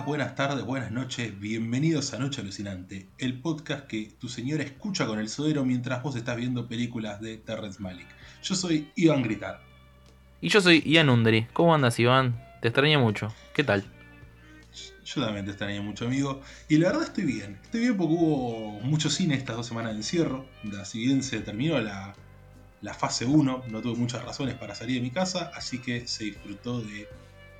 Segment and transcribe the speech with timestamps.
[0.00, 5.06] días, buenas tardes, buenas noches, bienvenidos a Noche Alucinante, el podcast que tu señora escucha
[5.06, 8.06] con el sodero mientras vos estás viendo películas de Terrence Malick.
[8.42, 9.60] Yo soy Iván Gritar.
[10.40, 11.46] Y yo soy Ian Undri.
[11.52, 12.40] ¿Cómo andas, Iván?
[12.62, 13.34] Te extrañé mucho.
[13.52, 13.84] ¿Qué tal?
[15.04, 16.40] Yo también te extrañé mucho, amigo.
[16.68, 17.58] Y la verdad estoy bien.
[17.62, 20.46] Estoy bien porque hubo mucho cine estas dos semanas de encierro.
[20.84, 22.14] Si bien se terminó la,
[22.80, 26.24] la fase 1, no tuve muchas razones para salir de mi casa, así que se
[26.24, 27.08] disfrutó de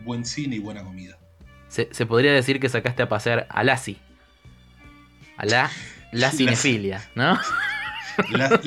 [0.04, 1.19] buen cine y buena comida.
[1.70, 3.96] Se, podría decir que sacaste a pasear a Lassie.
[5.36, 5.70] A la,
[6.10, 7.38] la cinefilia, ¿no?
[8.28, 8.60] La,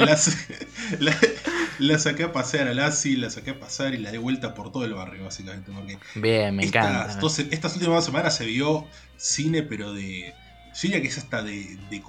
[1.77, 4.71] la, saqué a pasear a Lassie, la saqué a pasar y la di vuelta por
[4.71, 5.71] todo el barrio, básicamente.
[6.15, 7.19] Bien, me encanta.
[7.51, 10.33] estas últimas semanas se vio cine, pero de.
[10.73, 12.01] Yo diría que es hasta de, de,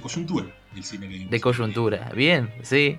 [0.00, 1.30] coyuntura el cine que vimos.
[1.32, 2.96] De coyuntura, bien, sí.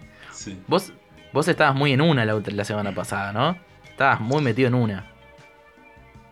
[0.67, 0.91] Vos,
[1.31, 3.57] vos estabas muy en una la, la semana pasada, ¿no?
[3.89, 5.09] Estabas muy metido en una.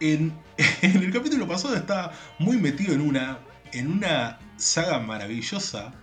[0.01, 0.33] En,
[0.81, 3.39] el capítulo pasado estaba muy metido en una,
[3.71, 5.93] en una saga maravillosa,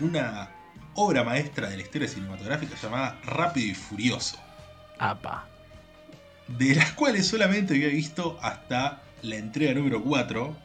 [0.00, 0.50] una
[0.94, 4.38] obra maestra de la historia cinematográfica llamada Rápido y Furioso.
[4.98, 5.46] Apa.
[6.48, 10.56] De las cuales solamente había visto hasta la entrega número 4.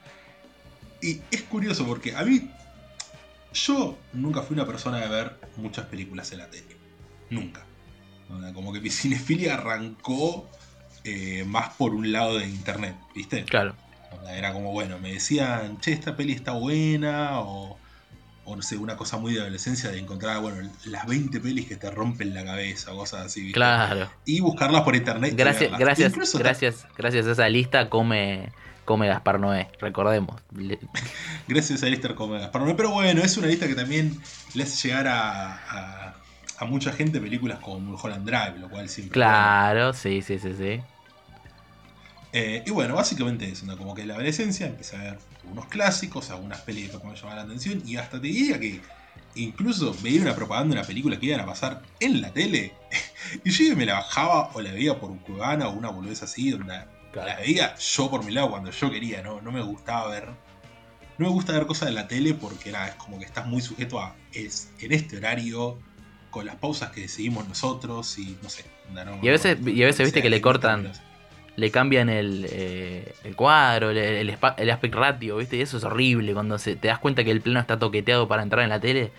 [1.02, 2.52] Y es curioso porque a mí.
[3.52, 6.78] Yo nunca fui una persona de ver muchas películas en la tele.
[7.32, 7.66] Nunca.
[8.54, 10.48] Como que mi cinefilia arrancó
[11.04, 13.44] eh, más por un lado de internet, ¿viste?
[13.46, 13.76] Claro.
[14.30, 17.78] Era como, bueno, me decían, che, esta peli está buena, o,
[18.46, 21.76] o no sé, una cosa muy de adolescencia de encontrar, bueno, las 20 pelis que
[21.76, 23.54] te rompen la cabeza, cosas así, ¿viste?
[23.54, 24.10] Claro.
[24.26, 25.34] Y buscarlas por internet.
[25.36, 28.52] Gracias, gracias, gracias, gracias a esa lista come,
[28.86, 30.42] come Gaspar Noé, recordemos.
[31.48, 34.20] gracias a esa lista come Gaspar Noé, pero bueno, es una lista que también
[34.54, 36.19] le hace llegar a a
[36.66, 39.14] mucha gente películas como Mulholland Drive, lo cual siempre.
[39.14, 40.82] Claro, sí, sí, sí, sí.
[42.32, 45.20] Eh, y bueno, básicamente eso, como que en la adolescencia empecé a ver
[45.52, 48.82] unos clásicos, algunas películas que me llamaban la atención, y hasta te diría que
[49.36, 52.74] incluso veía una propaganda de una película que iban a pasar en la tele,
[53.44, 56.52] y yo me la bajaba o la veía por un cubana o una boludez así,
[56.52, 56.84] donde
[57.14, 59.42] la veía yo por mi lado cuando yo quería, ¿no?
[59.42, 60.30] No me gustaba ver.
[61.18, 63.62] No me gusta ver cosas en la tele porque nada, es como que estás muy
[63.62, 64.16] sujeto a.
[64.32, 65.78] Es, en este horario
[66.30, 68.66] con las pausas que decidimos nosotros y no sé.
[69.22, 70.92] y a veces, y a veces viste que le cortan,
[71.56, 76.34] le cambian el, eh, el cuadro, el, el, aspect ratio, viste, y eso es horrible.
[76.34, 79.12] Cuando se, te das cuenta que el plano está toqueteado para entrar en la tele,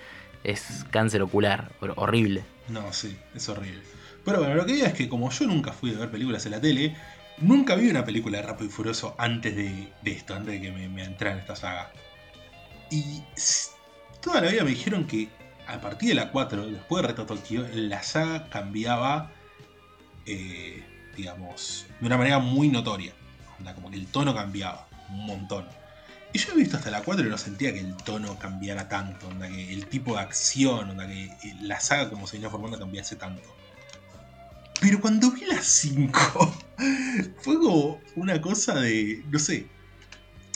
[0.44, 2.42] es cáncer ocular, horrible.
[2.68, 3.82] No, sí, es horrible.
[4.24, 6.52] Pero bueno, lo que digo es que como yo nunca fui a ver películas en
[6.52, 6.96] la tele,
[7.38, 10.88] nunca vi una película de Rápido y Furioso antes de, esto, antes de que me,
[10.88, 11.92] me entrara en esta saga.
[12.90, 13.22] Y
[14.20, 15.28] toda la vida me dijeron que
[15.70, 19.30] a partir de la 4, después de Reto Tokio, la saga cambiaba,
[20.26, 20.84] eh,
[21.16, 23.12] digamos, de una manera muy notoria.
[23.74, 25.66] como que el tono cambiaba un montón.
[26.32, 29.28] Y yo he visto hasta la 4 y no sentía que el tono cambiara tanto,
[29.40, 33.48] que el tipo de acción, que eh, la saga como se venía formando cambiase tanto.
[34.80, 36.54] Pero cuando vi la 5,
[37.42, 39.66] fue como una cosa de, no sé,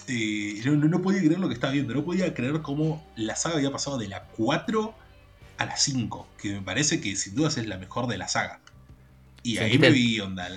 [0.08, 3.56] eh, no, no, podía creer lo que estaba viendo, no podía creer cómo la saga
[3.56, 5.03] había pasado de la 4
[5.58, 8.60] a las 5, que me parece que sin dudas es la mejor de la saga.
[9.42, 10.48] Y ahí me vi onda.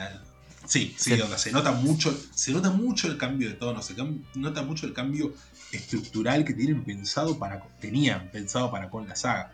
[0.66, 1.38] Sí, sí, onda.
[1.38, 3.96] Se nota mucho, se nota mucho el cambio de tono, se
[4.36, 5.34] nota mucho el cambio
[5.72, 9.52] estructural que tienen pensado para, tenían pensado para con la saga.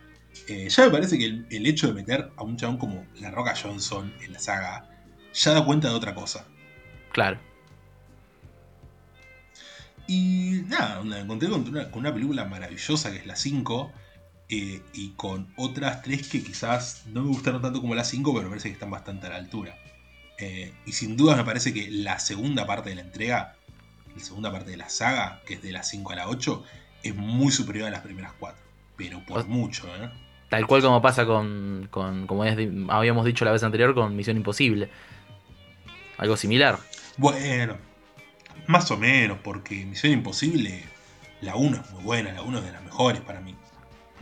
[0.47, 3.53] Eh, ya me parece que el, hecho de meter a un chabón como La Roca
[3.55, 4.89] Johnson en la saga
[5.33, 6.45] ya da cuenta de otra cosa.
[7.11, 7.39] Claro.
[10.07, 13.91] Y nada, me encontré con una, con una película maravillosa que es la 5
[14.55, 18.43] eh, y con otras tres que quizás no me gustaron tanto como las 5, pero
[18.43, 19.75] me parece que están bastante a la altura.
[20.37, 23.55] Eh, y sin duda me parece que la segunda parte de la entrega,
[24.15, 26.63] la segunda parte de la saga, que es de las 5 a la 8,
[27.01, 28.55] es muy superior a las primeras 4.
[28.95, 30.11] Pero por mucho, ¿eh?
[30.49, 34.87] Tal cual como pasa con, con como habíamos dicho la vez anterior, con Misión Imposible.
[36.19, 36.77] Algo similar.
[37.17, 37.77] Bueno,
[38.67, 40.83] más o menos, porque Misión Imposible,
[41.41, 43.55] la 1 es muy buena, la 1 es de las mejores para mí.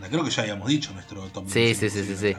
[0.09, 2.36] Creo que ya habíamos dicho nuestro top Sí, sí, sí, sí, sí.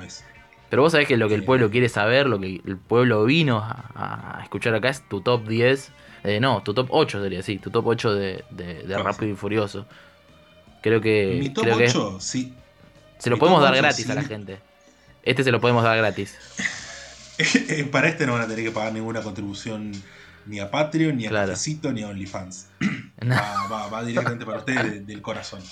[0.70, 3.60] Pero vos sabés que lo que el pueblo quiere saber, lo que el pueblo vino
[3.62, 5.92] a, escuchar acá es tu top 10.
[6.24, 9.86] Eh, no, tu top 8 sería, sí, tu top 8 de, de, Rápido y Furioso.
[10.80, 11.36] Creo que.
[11.38, 12.54] Mi top 8, sí.
[13.18, 14.60] Se lo podemos dar gratis a la gente.
[15.22, 16.36] Este se lo podemos dar gratis.
[17.92, 19.92] para este no van a tener que pagar ninguna contribución
[20.46, 21.54] ni a Patreon, ni a claro.
[21.92, 22.68] ni a OnlyFans.
[23.30, 25.62] Va, directamente para ustedes del corazón.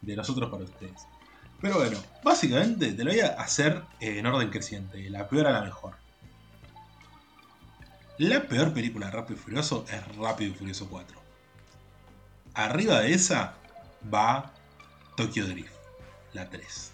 [0.00, 1.06] De nosotros para ustedes.
[1.60, 5.62] Pero bueno, básicamente te lo voy a hacer en orden creciente, la peor a la
[5.62, 5.94] mejor.
[8.16, 11.20] La peor película de Rápido y Furioso es Rápido y Furioso 4.
[12.54, 13.54] Arriba de esa
[14.12, 14.52] va
[15.16, 15.72] Tokyo Drift,
[16.32, 16.92] la 3.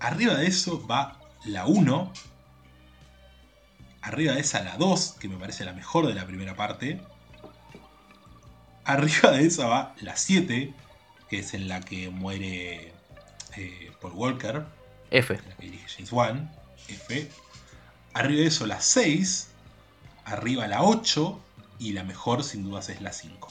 [0.00, 2.12] Arriba de eso va la 1.
[4.02, 7.00] Arriba de esa la 2, que me parece la mejor de la primera parte.
[8.84, 10.74] Arriba de esa va la 7,
[11.28, 12.94] que es en la que muere
[13.56, 14.64] eh, Paul Walker.
[15.10, 15.34] F.
[15.34, 16.50] La que dirige James Wan.
[16.88, 17.30] F.
[18.14, 19.48] Arriba de eso la 6.
[20.24, 21.40] Arriba la 8.
[21.78, 23.48] Y la mejor sin dudas es la 5.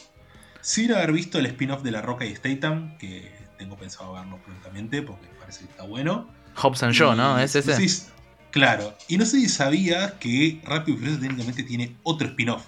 [0.62, 5.02] Sin haber visto el spin-off de La Roca y Statham, que tengo pensado verlo prontamente
[5.02, 6.28] porque me parece que está bueno.
[6.56, 7.40] Hobbs and Shaw, ¿no?
[7.40, 7.76] ¿Es ese?
[7.76, 8.06] Sí,
[8.52, 8.96] claro.
[9.08, 12.64] Y no sé si sabías que Rápido y Furioso técnicamente tiene otro spin-off.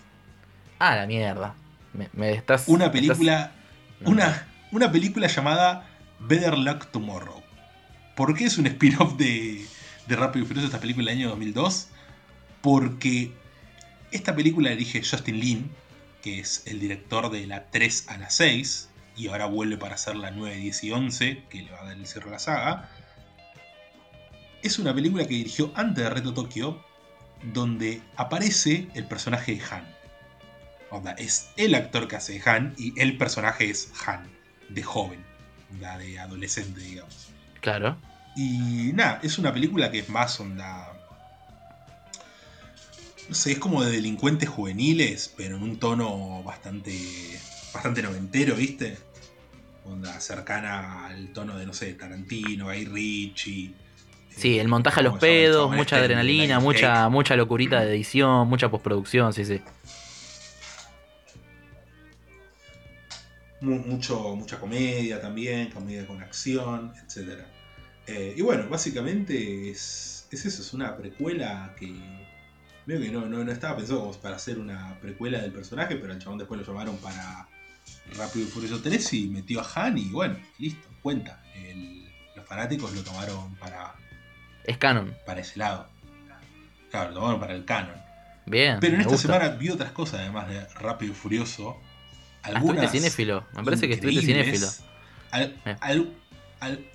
[0.80, 1.54] Ah, la mierda.
[1.94, 2.64] Me, estás.
[2.68, 3.52] Una película.
[4.06, 5.91] Una, una película llamada
[6.28, 7.42] Better Luck Tomorrow.
[8.16, 9.66] ¿Por qué es un spin-off de,
[10.08, 11.88] de Rápido y Furioso esta película del año 2002?
[12.62, 13.32] Porque
[14.12, 15.72] esta película la dirige Justin Lin,
[16.22, 20.16] que es el director de la 3 a la 6, y ahora vuelve para hacer
[20.16, 22.90] la 9, 10 y 11, que le va a dar el cierre a la saga.
[24.62, 26.84] Es una película que dirigió antes de Reto Tokio,
[27.54, 29.88] donde aparece el personaje de Han.
[30.92, 34.30] Onda, es el actor que hace Han y el personaje es Han,
[34.70, 35.26] de joven,
[35.80, 37.30] de adolescente, digamos.
[37.60, 37.98] Claro.
[38.36, 40.92] Y nada, es una película que es más onda
[43.32, 46.94] no sé, es como de delincuentes juveniles, pero en un tono bastante,
[47.74, 48.98] bastante noventero, ¿viste?
[49.86, 53.74] Onda cercana al tono de, no sé, Tarantino, Guy Ritchie.
[54.36, 59.32] Sí, el montaje a los pedos, mucha adrenalina, mucha, mucha locurita de edición, mucha postproducción,
[59.32, 59.62] sí, sí.
[63.62, 67.42] Mucho, mucha comedia también, comedia con acción, etc.
[68.08, 71.94] Eh, y bueno, básicamente es, es eso, es una precuela que
[72.86, 76.20] Veo que no, no, estaba pensado como para hacer una precuela del personaje, pero el
[76.20, 77.48] chabón después lo llamaron para
[78.18, 81.44] Rápido y Furioso 3 y metió a Han y bueno, listo, cuenta.
[82.36, 83.94] los fanáticos lo tomaron para.
[84.64, 85.16] Es canon.
[85.26, 85.90] Para ese lado.
[86.90, 87.96] Claro, lo tomaron para el canon.
[88.48, 88.80] Bien.
[88.80, 91.80] Pero en esta semana vi otras cosas además de Rápido y Furioso.
[92.44, 93.46] Algunas cinéfilo.
[93.56, 94.68] Me parece que estuviste cinéfilo.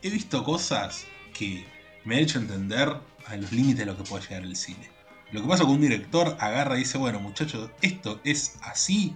[0.02, 1.64] he visto cosas que
[2.04, 2.88] me han hecho entender
[3.26, 4.90] a los límites de lo que puede llegar el cine.
[5.32, 9.14] Lo que pasa con un director agarra y dice, bueno muchachos, esto es así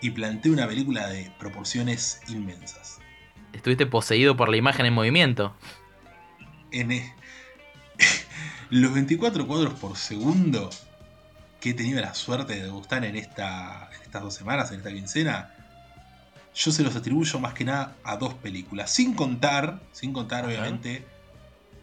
[0.00, 2.98] y plantea una película de proporciones inmensas.
[3.52, 5.54] Estuviste poseído por la imagen en movimiento.
[6.70, 7.14] En e-
[8.70, 10.70] los 24 cuadros por segundo
[11.60, 14.92] que he tenido la suerte de gustar en, esta, en estas dos semanas, en esta
[14.92, 15.54] quincena,
[16.54, 18.92] yo se los atribuyo más que nada a dos películas.
[18.92, 21.04] Sin contar, sin contar obviamente,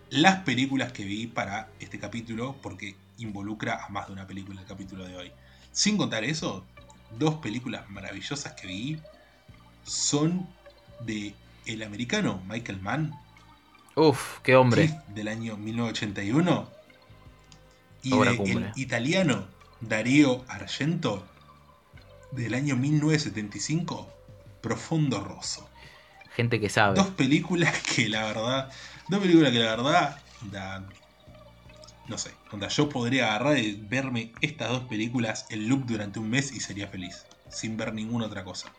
[0.10, 4.68] las películas que vi para este capítulo, porque involucra a más de una película el
[4.68, 5.32] capítulo de hoy.
[5.72, 6.66] Sin contar eso,
[7.18, 9.00] dos películas maravillosas que vi
[9.84, 10.48] son
[11.02, 11.34] de
[11.66, 13.14] el americano Michael Mann.
[13.96, 15.00] Uf, qué hombre.
[15.08, 16.70] Del año 1981.
[18.04, 19.48] Y el italiano
[19.82, 21.28] Darío Argento
[22.32, 24.14] del año 1975,
[24.68, 25.70] Profundo Rosso.
[26.36, 26.96] Gente que sabe.
[26.96, 28.70] Dos películas que la verdad,
[29.08, 30.20] dos películas que la verdad
[32.08, 36.30] no sé, onda, yo podría agarrar y verme estas dos películas el loop durante un
[36.30, 38.72] mes y sería feliz, sin ver ninguna otra cosa.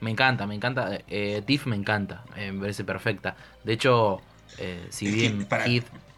[0.00, 0.98] Me encanta, me encanta.
[1.08, 3.36] Eh, Tiff me encanta, eh, me parece perfecta.
[3.64, 4.20] De hecho,
[4.58, 5.66] eh, si bien para,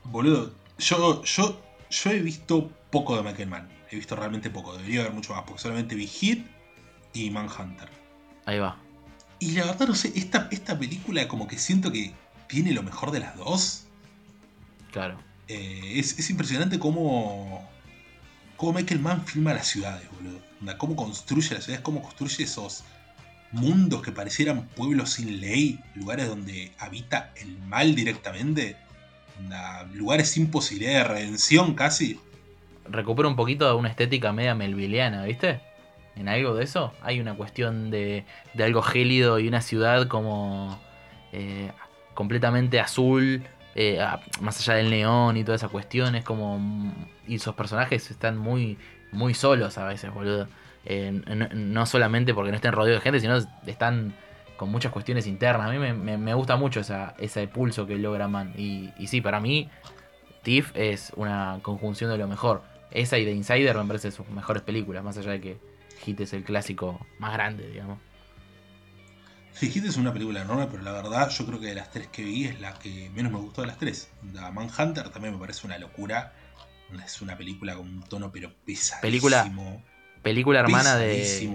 [0.05, 3.69] Boludo, yo, yo, yo he visto poco de Michael Mann.
[3.91, 6.47] He visto realmente poco, debería haber mucho más, porque solamente vi Hit
[7.13, 7.89] y Manhunter.
[8.47, 8.82] Ahí va.
[9.43, 12.13] Y la verdad, no sé, esta, esta película como que siento que
[12.47, 13.87] tiene lo mejor de las dos.
[14.93, 15.19] Claro.
[15.49, 17.69] Eh, es, impresionante cómo,
[18.57, 20.39] cómo Michael Mann filma las ciudades, boludo.
[20.79, 22.85] Cómo construye las ciudades, cómo construye esos
[23.51, 28.77] mundos que parecieran pueblos sin ley, lugares donde habita el mal directamente,
[29.93, 32.21] lugares sin posibilidad de redención casi.
[32.89, 35.61] Recupera un poquito de una estética media melviliana, ¿viste?
[36.17, 36.93] En algo de eso.
[37.03, 40.79] Hay una cuestión de, de algo gélido y una ciudad como
[41.33, 41.71] eh,
[42.15, 43.43] completamente azul,
[43.75, 43.99] eh,
[44.41, 46.61] más allá del neón y toda esa cuestión, es como.
[47.27, 48.79] Y esos personajes están muy,
[49.13, 50.49] muy solos a veces, boludo.
[50.85, 51.13] Eh,
[51.55, 54.15] no, solamente porque no estén rodeados de gente, sino están
[54.57, 55.69] con muchas cuestiones internas.
[55.69, 58.53] A mí me, gusta mucho esa, ese pulso que logra Man.
[58.57, 59.71] Y, y sí, para mí,
[60.43, 62.63] Tiff es una conjunción de lo mejor.
[62.91, 65.72] Esa y The Insider me parece sus mejores películas, más allá de que
[66.03, 67.99] Hit es el clásico más grande, digamos.
[69.55, 72.25] Hit es una película enorme, pero la verdad yo creo que de las tres que
[72.25, 74.11] vi es la que menos me gustó de las tres.
[74.33, 76.33] La Manhunter también me parece una locura.
[77.05, 79.01] Es una película con un tono pero pesadísimo.
[79.01, 79.51] Película,
[80.23, 81.49] película hermana de,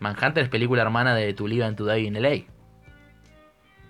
[0.00, 2.44] Manhunter es película hermana de To Live and To Die in LA.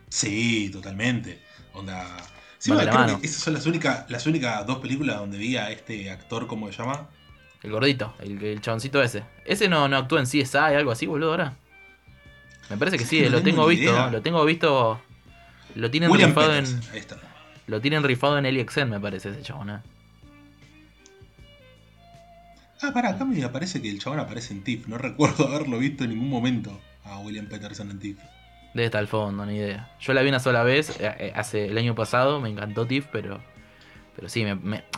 [0.09, 1.43] Sí, totalmente.
[1.73, 2.07] Onda.
[2.59, 6.11] Sí, creo que esas son las únicas, las únicas dos películas donde vi a este
[6.11, 7.09] actor, ¿cómo se llama?
[7.63, 9.23] El gordito, el, el chaboncito ese.
[9.45, 11.55] Ese no, no actúa en CSI, algo así, boludo, ahora.
[12.71, 15.01] Me parece que sí, lo tengo visto, lo tengo visto.
[15.75, 16.67] Lo tienen rifado en.
[16.93, 17.17] Ahí está.
[17.67, 19.79] Lo tienen rifado en Elixen, me parece ese chabón, ¿eh?
[22.83, 24.89] Ah, pará, acá me parece que el chabón aparece en TIFF.
[24.89, 28.19] No recuerdo haberlo visto en ningún momento a William Peterson en TIFF.
[28.75, 29.91] Debe estar al fondo, ni idea.
[30.01, 33.07] Yo la vi una sola vez, eh, eh, hace el año pasado, me encantó TIFF,
[33.13, 33.41] pero.
[34.17, 34.45] Pero sí,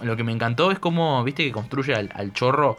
[0.03, 2.77] lo que me encantó es cómo, viste, que construye al, chorro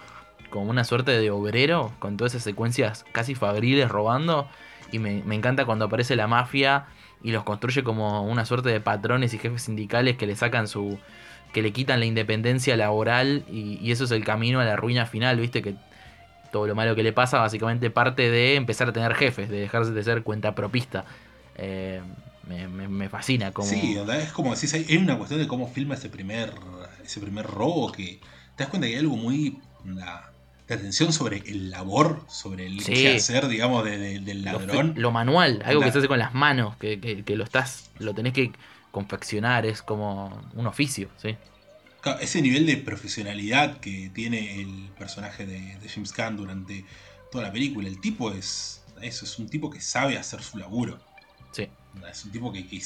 [0.50, 4.48] como una suerte de obrero, con todas esas secuencias casi fabriles robando.
[4.92, 6.86] Y me, me encanta cuando aparece la mafia
[7.26, 11.00] y los construye como una suerte de patrones y jefes sindicales que le sacan su.
[11.54, 15.40] que le quitan la independencia laboral y, eso es el camino a la ruina final,
[15.40, 15.76] viste, que
[16.52, 19.92] todo lo malo que le pasa básicamente parte de empezar a tener jefes, de dejarse
[19.92, 21.06] de ser cuenta propista.
[21.56, 22.02] Eh,
[22.48, 23.68] me, fascina como...
[23.68, 26.54] Sí, es como decís, hay una cuestión de cómo filma ese primer,
[27.04, 28.20] ese primer robo que
[28.56, 33.16] te das cuenta que hay algo muy de atención sobre el labor, sobre el qué
[33.16, 34.94] hacer, digamos, del ladrón.
[34.98, 38.52] Lo, manual, algo que se hace con las manos, que, lo estás, lo tenés que
[38.92, 41.36] confeccionar, es como un oficio, ¿sí?
[42.22, 46.86] ese nivel de profesionalidad que tiene el personaje de, James Caan durante
[47.32, 51.00] toda la película, el tipo es eso, es un tipo que sabe hacer su laburo.
[51.52, 51.68] Sí.
[52.10, 52.78] Es un tipo que, que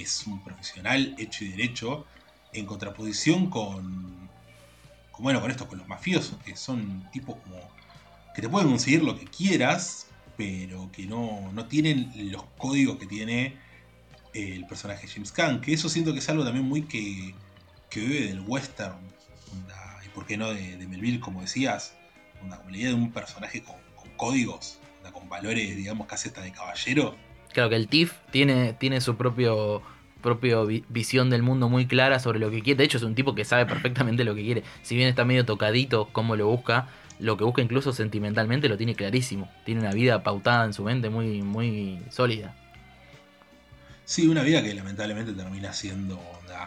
[0.00, 2.06] es un profesional hecho y derecho,
[2.52, 4.24] en contraposición con
[5.18, 7.56] bueno, con esto, con los mafiosos, que son tipos como
[8.34, 13.06] que te pueden conseguir lo que quieras, pero que no, no tienen los códigos que
[13.06, 13.56] tiene
[14.32, 17.34] el personaje James Caan, que eso siento que es algo también muy que,
[17.90, 18.98] que vive del western,
[20.04, 21.94] y por qué no de, Melville, como decías,
[22.42, 23.76] una como la idea de un personaje con,
[24.16, 24.78] códigos,
[25.12, 27.16] con valores, digamos, casi hasta de caballero.
[27.54, 29.82] Claro que el TIF tiene, tiene su propio
[30.20, 30.56] propia
[30.88, 32.78] visión del mundo muy clara sobre lo que quiere.
[32.78, 34.64] De hecho, es un tipo que sabe perfectamente lo que quiere.
[34.82, 38.94] Si bien está medio tocadito cómo lo busca, lo que busca incluso sentimentalmente lo tiene
[38.94, 39.50] clarísimo.
[39.64, 42.56] Tiene una vida pautada en su mente muy, muy sólida.
[44.06, 46.18] Sí, una vida que lamentablemente termina siendo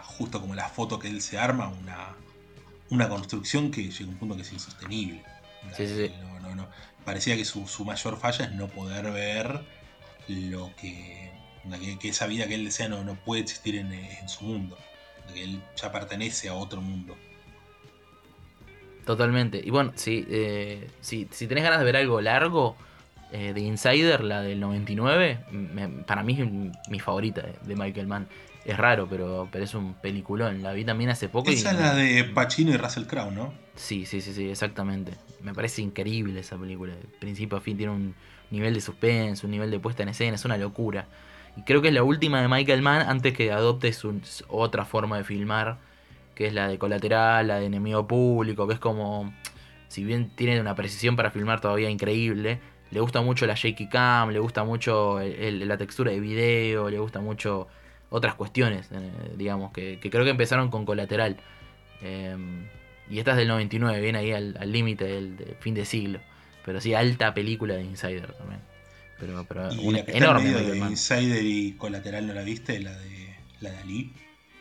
[0.04, 2.16] justo como la foto que él se arma, una,
[2.90, 5.24] una construcción que llega a un punto que es insostenible.
[5.76, 6.68] Sí, sí, no, no,
[7.04, 9.62] Parecía que su, su mayor falla es no poder ver
[10.28, 11.28] lo que
[12.00, 14.78] que, esa vida que él desea no, no puede existir en, su mundo,
[15.34, 17.18] que él ya pertenece a otro mundo.
[19.06, 19.62] Totalmente.
[19.64, 22.76] Y bueno, si, eh, si, tenés ganas de ver algo largo,
[23.32, 25.40] eh, de Insider, la del 99,
[26.06, 28.28] para mí es mi favorita de Michael Mann.
[28.66, 30.62] Es raro, pero, pero es un peliculón.
[30.62, 31.50] La vi también hace poco.
[31.50, 33.54] Esa es la de Pacino y Russell Crowe, ¿no?
[33.76, 35.14] Sí, sí, sí, sí, exactamente.
[35.42, 36.94] Me parece increíble esa película.
[36.94, 38.16] De principio a fin tiene un
[38.52, 41.08] nivel de suspense, un nivel de puesta en escena, es una locura.
[41.56, 45.18] Y creo que es la última de Michael Mann antes que adopte su, otra forma
[45.18, 45.78] de filmar,
[46.36, 49.34] que es la de colateral, la de enemigo público, que es como,
[49.88, 52.60] si bien tiene una precisión para filmar todavía increíble,
[52.92, 57.20] le gusta mucho la shaky cam, le gusta mucho la textura de video, le gusta
[57.20, 57.68] mucho
[58.10, 61.38] otras cuestiones, eh, digamos, que, creo que empezaron con colateral.
[62.02, 62.68] Em,
[63.10, 66.20] y esta es del 99, viene ahí al límite del fin de siglo.
[66.68, 68.60] Pero sí, alta película de Insider también.
[69.18, 70.52] Pero, pero ¿Y la enorme.
[70.52, 74.12] de Insider y Colateral no la viste, la de, la de Ali.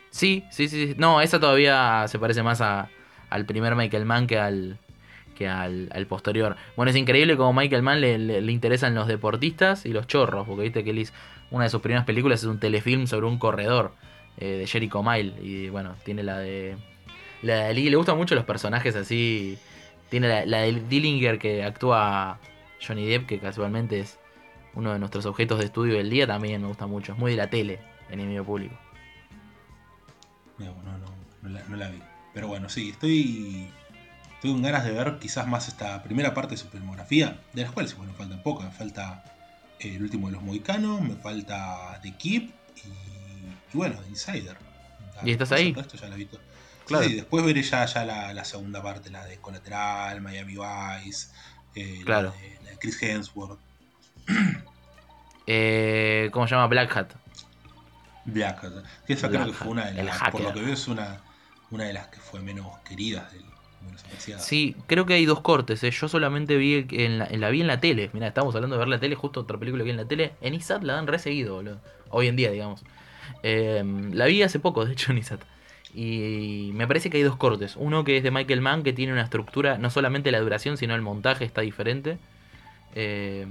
[0.09, 0.95] Sí, sí, sí.
[0.97, 2.87] No, esa todavía se parece más a,
[3.29, 4.79] al primer Michael Mann que al,
[5.35, 6.55] que al, posterior.
[6.77, 10.63] Bueno, es increíble como Michael Mann le, le, interesan los deportistas y los chorros, porque
[10.63, 11.13] viste que él hizo
[11.51, 13.91] una de sus primeras películas es un telefilm sobre un corredor
[14.37, 15.33] eh, de Jericho Mile.
[15.41, 16.77] Y bueno, tiene la de.
[17.41, 19.57] La de Ali, le gustan mucho los personajes así.
[20.09, 22.39] Tiene la, la de Dillinger que actúa
[22.85, 24.19] Johnny Depp, que casualmente es
[24.77, 27.13] uno de nuestros objetos de estudio del día, también me gusta mucho.
[27.13, 28.77] Es muy de la tele, enemigo público.
[30.59, 31.99] No, no, no, no, la, vi.
[32.33, 33.67] Pero bueno, sí, estoy,
[34.35, 37.71] estoy con ganas de ver quizás más esta primera parte de su filmografía, de las
[37.71, 38.63] cuales, bueno, faltan poco.
[38.63, 39.23] Me falta
[39.79, 42.51] eh, el último de los mohicanos, me falta The Keep
[43.73, 44.57] y, bueno, Insider.
[45.23, 45.73] ¿Y estás ahí?
[45.75, 46.39] Esto ya visto.
[46.87, 47.05] Claro.
[47.05, 51.27] Sí, después veré ya, ya la, segunda parte, la de Collateral, Miami Vice,
[51.75, 52.33] eh, claro.
[52.63, 53.59] la de Chris Hemsworth.
[55.49, 56.67] Eh, ¿Cómo se llama?
[56.67, 57.13] Black Hat.
[58.25, 58.83] Black Hat.
[59.07, 60.29] esa creo que fue una de las.
[60.29, 61.21] Por lo que veo, es una,
[61.71, 63.45] una de las que fue menos queridas del.
[64.39, 65.81] Sí, creo que hay dos cortes.
[65.85, 65.91] ¿eh?
[65.91, 68.09] Yo solamente vi en la, la, vi en la tele.
[68.11, 70.33] Mira, estamos hablando de ver la tele, justo otra película que vi en la tele.
[70.41, 71.63] En ISAT la dan reseguido,
[72.09, 72.83] Hoy en día, digamos.
[73.41, 75.39] La vi hace poco, de hecho, en ISAT.
[75.99, 77.75] Y me parece que hay dos cortes.
[77.75, 80.93] Uno que es de Michael Mann, que tiene una estructura, no solamente la duración, sino
[80.93, 82.19] el montaje está diferente.
[82.93, 83.47] Eh,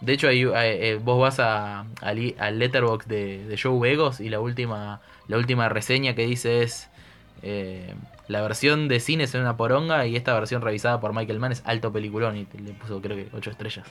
[0.00, 4.40] de hecho, ahí, eh, vos vas a, al letterbox de, de, Joe Vegos y la
[4.40, 6.90] última, la última reseña que dice es
[7.42, 7.94] eh,
[8.26, 11.62] la versión de cine es una poronga y esta versión revisada por Michael Mann es
[11.66, 13.86] alto peliculón y le puso creo que 8 estrellas.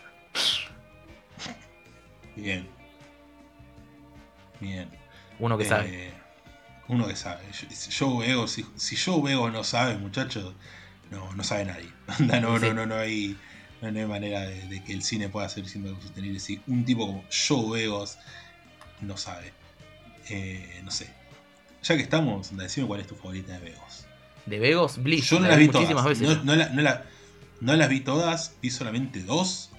[2.35, 2.67] Bien.
[4.59, 4.89] Bien.
[5.39, 6.22] Uno que sabe.
[6.87, 7.43] Uno que sabe.
[7.97, 10.53] Joe Vego, si, si Joe Vego no sabe, muchachos,
[11.11, 11.89] no, no sabe nadie.
[12.19, 13.37] No, no, no, no hay
[13.91, 17.25] no hay manera de, que el cine pueda ser siempre sostenible si un tipo como
[17.47, 18.17] Joe Begos
[19.01, 19.51] no sabe.
[20.29, 21.09] Eh, no sé.
[21.83, 24.05] Ya que estamos, decime cuál es tu favorita de Begos.
[24.45, 25.01] ¿De Begos?
[25.01, 25.29] Bliss.
[25.29, 26.05] Yo no las vi todas.
[26.05, 29.69] Veces no, no, las vi todas, vi solamente dos.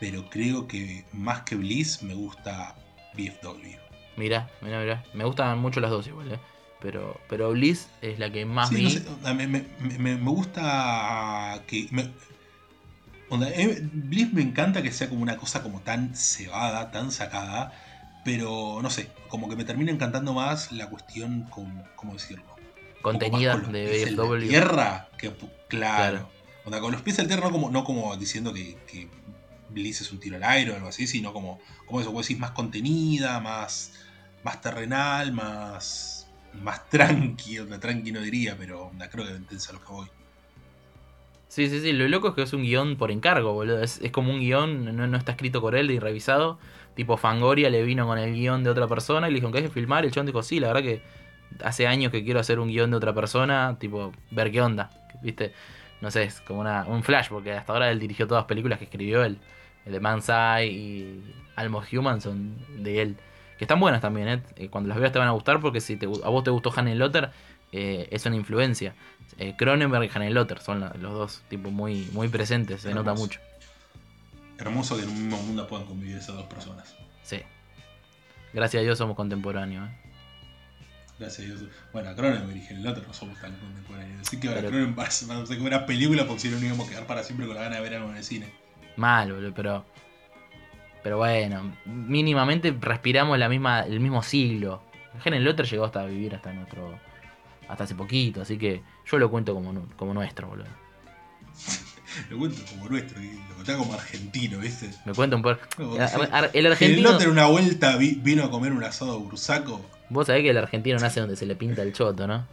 [0.00, 2.74] Pero creo que más que Bliss me gusta
[3.14, 3.83] BFW.
[4.16, 5.04] Mira, mira, mira.
[5.14, 6.38] Me gustan mucho las dos igual, ¿eh?
[6.80, 9.02] Pero, pero Bliss es la que más vi.
[9.34, 9.64] me, me,
[9.98, 11.88] me, gusta que.
[13.42, 17.72] Eh, Bliss me encanta que sea como una cosa como tan cebada, tan sacada,
[18.24, 22.44] pero no sé, como que me termina encantando más la cuestión, con, ¿cómo decirlo?
[23.02, 24.48] Contenida de BFW.
[24.48, 25.32] tierra, que
[25.68, 26.30] claro.
[26.64, 29.08] con los pies al tierra, no como, no como diciendo que, que,
[29.70, 32.38] Bliss es un tiro al aire o algo así, sino como, como eso, vos decís,
[32.38, 33.92] más contenida, más,
[34.44, 36.28] más terrenal, más,
[36.62, 40.06] más tranqui, tranqui no diría, pero creo que entiendes a lo que voy.
[41.48, 41.92] Sí, sí, sí.
[41.92, 43.80] Lo loco es que es un guion por encargo, boludo.
[43.80, 46.58] Es, como un guion, no, está escrito por él y revisado.
[46.96, 49.64] Tipo, Fangoria le vino con el guion de otra persona y le dijo que hay
[49.64, 50.04] que filmar.
[50.04, 51.02] El chon dijo, sí, la verdad que
[51.62, 53.76] hace años que quiero hacer un guion de otra persona.
[53.78, 54.90] Tipo, ver qué onda.
[55.22, 55.52] ¿Viste?
[56.00, 58.80] No sé, es como una, un flash, porque hasta ahora él dirigió todas las películas
[58.80, 59.38] que escribió él.
[59.86, 60.28] El de Man's
[60.64, 61.22] y
[61.54, 63.16] Almost Human son de él.
[63.58, 64.42] Que están buenas también, ¿eh?
[64.56, 66.72] eh cuando las veas te van a gustar porque si te, a vos te gustó
[66.74, 67.30] Hannah Lotter,
[67.72, 68.94] eh, es una influencia.
[69.38, 73.40] Eh, Cronenberg y Hanelotter son los dos tipos muy, muy presentes, se nota mucho.
[74.58, 76.94] Hermoso que en un mismo mundo puedan convivir esas dos personas.
[77.24, 77.40] Sí.
[78.52, 79.88] Gracias a Dios somos contemporáneos.
[81.18, 81.70] Gracias a Dios.
[81.92, 84.20] Bueno, a Cronenberg y Hanelotter no somos tan contemporáneos.
[84.20, 86.90] Así que ahora Cronenberg va a ser una película porque si no nos íbamos a
[86.90, 88.52] quedar para siempre con la gana de ver algo en el cine.
[88.96, 89.84] Mal, boludo, pero.
[91.04, 94.82] Pero bueno, mínimamente respiramos la misma, el mismo siglo.
[95.22, 96.98] Hanelotter llegó hasta vivir hasta nuestro
[97.68, 100.66] hasta hace poquito, así que yo lo cuento como, como nuestro, boludo.
[102.30, 104.90] lo cuento como nuestro, lo cuento como argentino, ¿viste?
[105.04, 105.60] Me cuento un poco.
[106.54, 107.18] El argentino.
[107.18, 109.84] El una vuelta vino a comer un asado bursaco.
[110.08, 112.46] Vos sabés que el argentino nace donde se le pinta el choto, ¿no?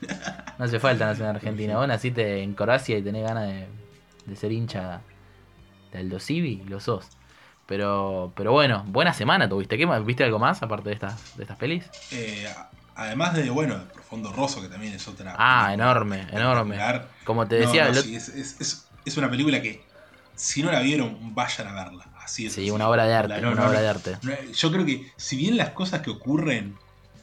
[0.58, 1.76] No hace falta nacer en Argentina.
[1.76, 3.66] Vos naciste en Croacia y tenés ganas de,
[4.24, 5.02] de ser hincha
[5.92, 7.08] del Dosivi, lo sos.
[7.66, 9.76] Pero, pero bueno, buena semana tuviste.
[10.04, 11.84] ¿Viste algo más aparte de estas, de estas pelis?
[12.10, 12.46] Eh,
[12.96, 15.34] Además de, bueno, el Profundo Rosso, que también es otra.
[15.36, 16.78] Ah, enorme, enorme.
[17.24, 17.88] Como te decía.
[17.88, 19.84] es, una película que,
[20.34, 22.08] si no la vieron, vayan a verla.
[22.22, 23.46] Así Sí, una obra de arte.
[23.46, 24.18] una obra de arte.
[24.54, 26.76] yo creo que, si bien las cosas que ocurren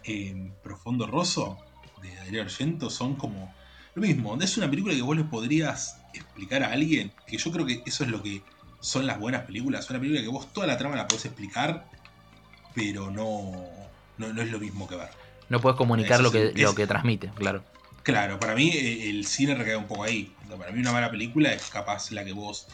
[0.03, 1.57] en Profundo Rosso,
[2.01, 3.53] de Darío Argento, son como
[3.95, 4.37] lo mismo.
[4.41, 8.03] Es una película que vos le podrías explicar a alguien, que yo creo que eso
[8.03, 8.41] es lo que
[8.81, 9.89] son las buenas películas.
[9.89, 11.87] Una película que vos toda la trama la podés explicar,
[12.75, 13.51] pero no,
[14.17, 15.09] no es lo mismo que ver.
[15.47, 17.63] No puedes comunicar lo que, lo que transmite, claro.
[18.03, 20.33] Claro, para mí eh, el cine recae un poco ahí.
[20.57, 22.67] Para mí una mala película es capaz la que vos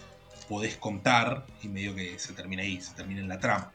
[0.47, 3.71] podés contar y medio que se termina ahí, se termina en la trama.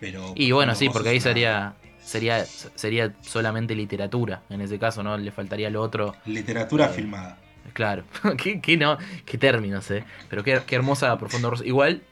[0.00, 4.42] Pero y bueno, sí, porque ahí sería sería sería solamente literatura.
[4.48, 5.16] En ese caso, ¿no?
[5.18, 6.14] Le faltaría lo otro.
[6.24, 7.38] Literatura eh, filmada.
[7.72, 8.04] Claro.
[8.36, 8.98] ¿Qué, no?
[9.24, 10.04] qué términos, eh.
[10.28, 11.64] Pero qué, qué hermosa Profundo Rosso.
[11.64, 12.02] Igual,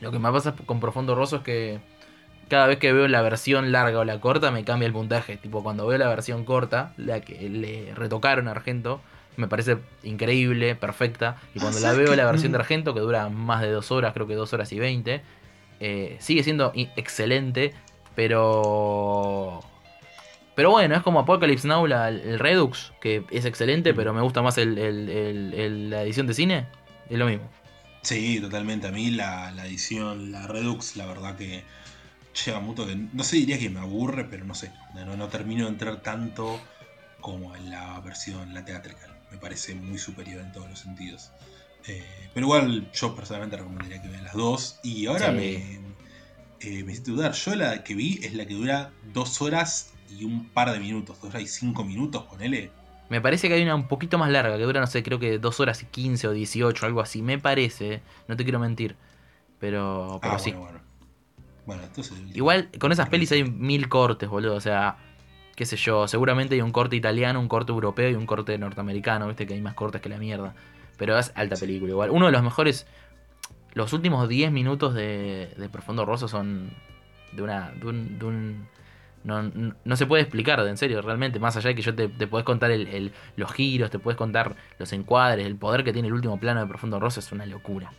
[0.00, 1.80] lo que me pasa con Profundo Rosso es que
[2.48, 5.36] cada vez que veo la versión larga o la corta me cambia el puntaje.
[5.36, 9.00] Tipo, cuando veo la versión corta, la que le retocaron a Argento,
[9.36, 11.36] me parece increíble, perfecta.
[11.54, 14.26] Y cuando la veo la versión de Argento, que dura más de dos horas, creo
[14.26, 15.22] que dos horas y veinte,
[15.80, 17.72] eh, sigue siendo excelente,
[18.14, 19.60] pero...
[20.54, 23.96] Pero bueno, es como Apocalypse Now, el Redux, que es excelente, mm.
[23.96, 26.66] pero me gusta más el, la edición de cine.
[27.08, 27.50] Es lo mismo.
[28.02, 28.88] Sí, totalmente.
[28.88, 31.64] A mí la, la edición, la Redux, la verdad que
[32.44, 35.64] llega mucho que no sé, diría que me aburre, pero no sé, no, no termino
[35.64, 36.60] de entrar tanto
[37.20, 38.96] como en la versión la teatral.
[39.30, 41.30] Me parece muy superior en todos los sentidos.
[41.86, 44.80] Eh, pero igual yo personalmente recomendaría que vean las dos.
[44.82, 45.54] Y ahora me,
[46.60, 47.32] eh, me hiciste dudar.
[47.32, 51.20] Yo la que vi es la que dura dos horas y un par de minutos.
[51.20, 52.70] Dos horas y cinco minutos, ponele.
[53.08, 55.38] Me parece que hay una un poquito más larga, que dura, no sé, creo que
[55.38, 57.20] dos horas y quince o dieciocho, algo así.
[57.20, 58.96] Me parece, no te quiero mentir.
[59.58, 60.54] Pero, pero ah, sí.
[61.66, 62.18] Bueno, entonces.
[62.34, 64.54] Igual con esas pelis hay mil cortes, boludo.
[64.54, 64.96] O sea,
[65.54, 66.08] qué sé yo.
[66.08, 69.28] Seguramente hay un corte italiano, un corte europeo y un corte norteamericano.
[69.28, 70.54] Viste que hay más cortes que la mierda.
[70.96, 71.92] Pero es alta película.
[71.92, 72.10] Igual.
[72.10, 72.86] Uno de los mejores.
[73.74, 76.70] los últimos 10 minutos de, de Profundo Rosso son
[77.32, 77.70] de una.
[77.72, 78.18] de un.
[78.18, 78.68] De un
[79.24, 81.38] no, no, se puede explicar, en serio, realmente.
[81.38, 84.56] Más allá de que yo te, te podés contar el, los giros, te puedes contar
[84.78, 87.92] los encuadres, el poder que tiene el último plano de Profundo Rosso es una locura.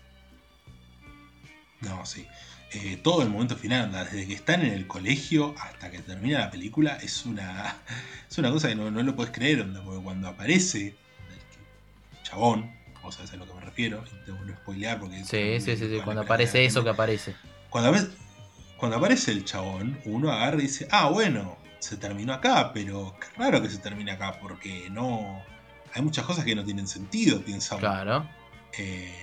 [1.81, 2.27] No, sí.
[2.71, 6.49] Eh, todo el momento final, desde que están en el colegio hasta que termina la
[6.49, 7.77] película, es una,
[8.29, 13.15] es una cosa que no, no lo puedes creer, porque cuando aparece el chabón, vos
[13.15, 15.23] sabés a lo que me refiero, y te vuelvo a spoilear porque...
[15.23, 17.35] Sí, sí, sí, cuando aparece eso que aparece.
[17.69, 17.91] Cuando,
[18.83, 23.27] cuando aparece el chabón, uno agarra y dice, ah, bueno, se terminó acá, pero qué
[23.41, 25.41] raro que se termine acá, porque no...
[25.93, 28.27] Hay muchas cosas que no tienen sentido, piensa Claro.
[28.77, 29.15] Eh,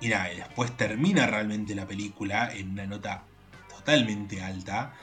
[0.00, 3.24] y nada, después termina realmente la película en una nota
[3.68, 4.94] totalmente alta.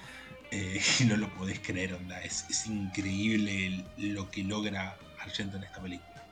[0.49, 2.19] Eh, y no lo podés creer, onda.
[2.23, 6.23] Es, increíble lo que logra Argento en esta película.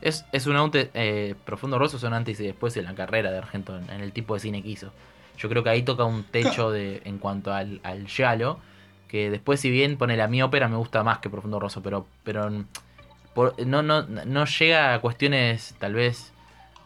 [0.00, 3.38] Es, es un antes, eh, Profundo Rosso son antes y después en la carrera de
[3.38, 4.92] Argento, en, el tipo de cine que hizo.
[5.38, 8.58] Yo creo que ahí toca un techo de, en cuanto al, al Yalo,
[9.06, 12.06] que después si bien pone la mi ópera me gusta más que Profundo Rosso, pero,
[12.24, 16.32] pero no, no, no llega a cuestiones tal vez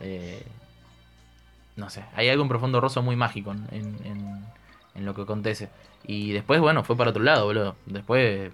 [0.00, 0.42] eh,
[1.76, 4.44] no sé, hay algo en profundo roso muy mágico en,
[4.96, 5.70] lo que acontece.
[6.04, 7.76] Y después, bueno, fue para otro lado, boludo.
[7.86, 8.52] Después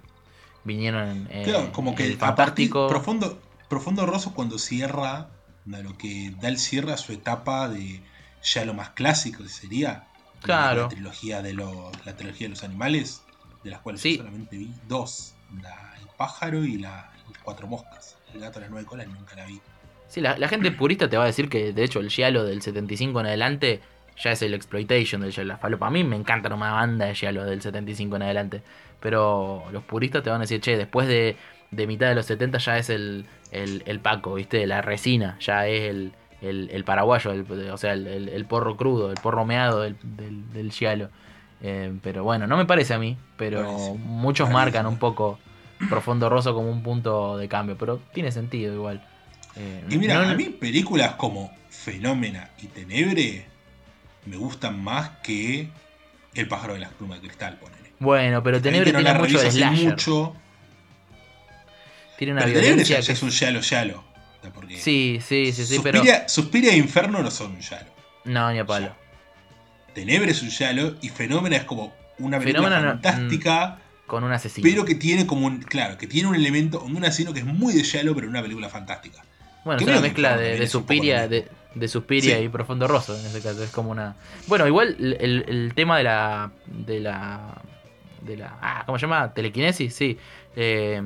[0.63, 1.27] vinieron.
[1.31, 2.87] Eh, como que fantástico.
[2.87, 5.27] profundo, profundo Rosso cuando cierra,
[5.65, 8.01] lo que da el cierre a su etapa de
[8.43, 10.07] ya lo más clásico, que sería
[10.41, 10.83] claro.
[10.83, 13.21] la, trilogía de los, la trilogía de los animales,
[13.63, 17.11] de las cuales solamente vi dos: el pájaro y la,
[17.43, 18.17] cuatro moscas.
[18.33, 19.59] El gato de las nueve colas nunca la vi.
[20.07, 23.19] Sí, la, gente purista te va a decir que de hecho el Giallo del 75
[23.19, 23.81] en adelante
[24.17, 25.57] ya es el exploitation del Giallo.
[25.57, 25.87] Falopa.
[25.87, 28.63] A mí me encanta una banda de Giallo del 75 en adelante.
[28.99, 31.37] Pero los puristas te van a decir, che, después de,
[31.71, 34.65] mitad de los 70 ya es el, el, Paco, ¿viste?
[34.67, 37.31] La resina, ya es el, el, paraguayo,
[37.71, 41.09] o sea, el, porro crudo, el porro meado del, del, Giallo.
[41.61, 45.39] Eh, pero bueno, no me parece a mí, pero muchos marcan un poco
[45.89, 49.05] Profundo Rosso como un punto de cambio, pero tiene sentido igual.
[49.55, 53.45] Eh, y mira, a mí películas como Fenómena y Tenebre
[54.25, 55.69] me gustan más que
[56.33, 57.91] El pájaro de las plumas de cristal, ponele.
[57.99, 59.89] Bueno, pero Tenebre tiene mucho de slasher.
[59.89, 60.35] Mucho.
[62.17, 64.03] Tiene una pero violencia que es un yalo yalo.
[64.77, 66.01] Sí, sí, sí, sí, pero...
[66.27, 67.89] Suspiria e Inferno no son un yalo.
[68.25, 68.93] No, ni a palo.
[69.93, 73.67] Tenebre es un yalo y Fenómena es como una película fantástica.
[73.67, 74.67] Mm, con un asesino.
[74.67, 75.61] Pero que tiene como un.
[75.61, 76.81] Claro, que tiene un elemento.
[76.81, 79.23] Un asesino que es muy de yalo, pero una película fantástica.
[79.65, 83.63] Bueno, es una mezcla de, de Suspiria, de, de y Profundo Rosso en ese caso.
[83.63, 84.15] Es como una.
[84.47, 86.51] Bueno, igual el, tema de la.
[86.65, 87.61] de la.
[88.21, 88.57] de la.
[88.61, 89.33] Ah, ¿cómo se llama?
[89.33, 90.17] Telequinesis, sí.
[90.55, 91.01] Eh,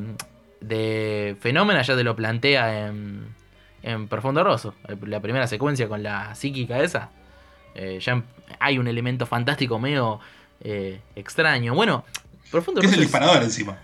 [0.63, 3.28] de Fenómena ya te lo plantea en,
[3.82, 4.76] en Profundo Rosso.
[5.06, 7.10] La primera secuencia con la psíquica esa.
[7.76, 8.23] Eh, ya
[8.60, 10.19] hay un elemento fantástico medio
[10.62, 11.73] eh, extraño.
[11.76, 12.06] Bueno,
[12.52, 12.91] Profundo Rosso.
[12.91, 13.78] Es el disparador encima.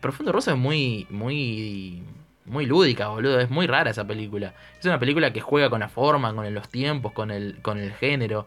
[0.00, 1.06] Profundo Rosso es muy.
[1.10, 2.02] muy
[2.46, 3.40] muy lúdica, boludo.
[3.40, 4.54] Es muy rara esa película.
[4.78, 7.92] Es una película que juega con la forma, con los tiempos, con el, con el
[7.92, 8.46] género.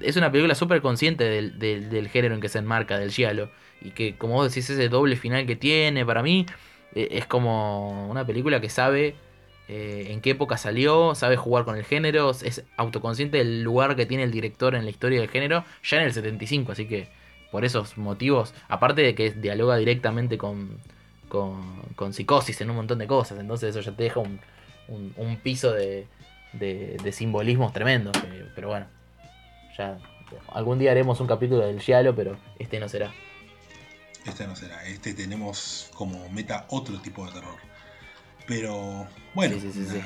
[0.00, 3.50] Es una película súper consciente del, género en que se enmarca, del giallo.
[3.80, 6.46] Y que, como vos decís, ese doble final que tiene, para mí,
[6.94, 9.14] es como una película que sabe
[9.68, 14.06] eh, en qué época salió, sabe jugar con el género, es autoconsciente del lugar que
[14.06, 16.72] tiene el director en la historia del género, ya en el 75.
[16.72, 17.08] Así que,
[17.50, 20.78] por esos motivos, aparte de que dialoga directamente con
[21.28, 23.38] con, psicosis en un montón de cosas.
[23.38, 24.40] Entonces eso ya te deja un,
[24.88, 26.06] un, piso de,
[26.52, 28.10] de, simbolismos tremendo.
[28.54, 28.86] pero bueno,
[29.76, 29.98] ya
[30.52, 33.12] algún día haremos un capítulo del Giallo, pero este no será.
[34.28, 34.84] Este no será.
[34.86, 37.56] Este tenemos como meta otro tipo de terror.
[38.46, 39.56] Pero bueno,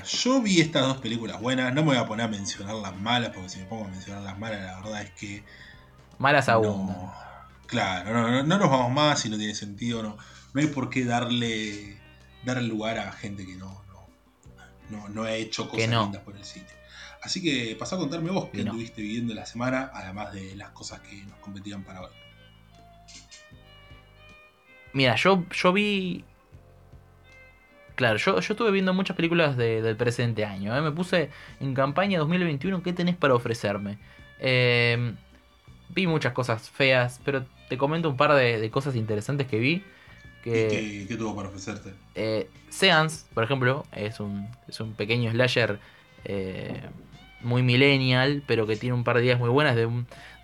[0.04, 1.72] yo vi estas dos películas buenas.
[1.72, 4.22] No me voy a poner a mencionar las malas, porque si me pongo a mencionar
[4.22, 5.44] las malas, la verdad es que.
[6.18, 6.92] Malas aún.
[7.66, 10.02] claro, no, no, no, nos vamos más si no tiene sentido.
[10.02, 10.18] No,
[10.54, 12.00] no hay por qué darle,
[12.44, 13.80] darle lugar a gente que no,
[14.90, 16.66] no, no, ha hecho cosas lindas por el cine.
[17.22, 21.00] Así que pasá a contarme vos qué estuviste viviendo la semana, además de las cosas
[21.00, 22.10] que nos competían para hoy.
[24.92, 26.24] Mira, yo, yo vi.
[27.94, 30.76] Claro, yo, yo estuve viendo muchas películas del presente año.
[30.76, 30.80] ¿eh?
[30.80, 33.98] Me puse en campaña 2021, ¿qué tenés para ofrecerme?
[34.38, 35.14] Eh,
[35.90, 39.84] vi muchas cosas feas, pero te comento un par de cosas interesantes que vi.
[40.42, 41.92] ¿Qué, tuvo para ofrecerte?
[42.14, 45.78] Eh, Seance, por ejemplo, es un, es un pequeño slasher
[46.24, 46.80] eh,
[47.42, 49.88] muy millennial, pero que tiene un par de ideas muy buenas de,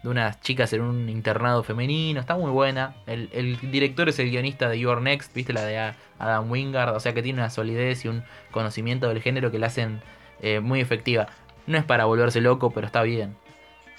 [0.09, 2.21] de unas chicas en un internado femenino.
[2.21, 2.95] Está muy buena.
[3.07, 5.53] El, director es el guionista de Your Next, ¿viste?
[5.53, 6.97] La de Adam Wingard.
[6.97, 10.01] O sea que tiene una solidez y un conocimiento del género que la hacen
[10.41, 11.29] eh, muy efectiva.
[11.67, 13.37] No es para volverse loco, pero está bien.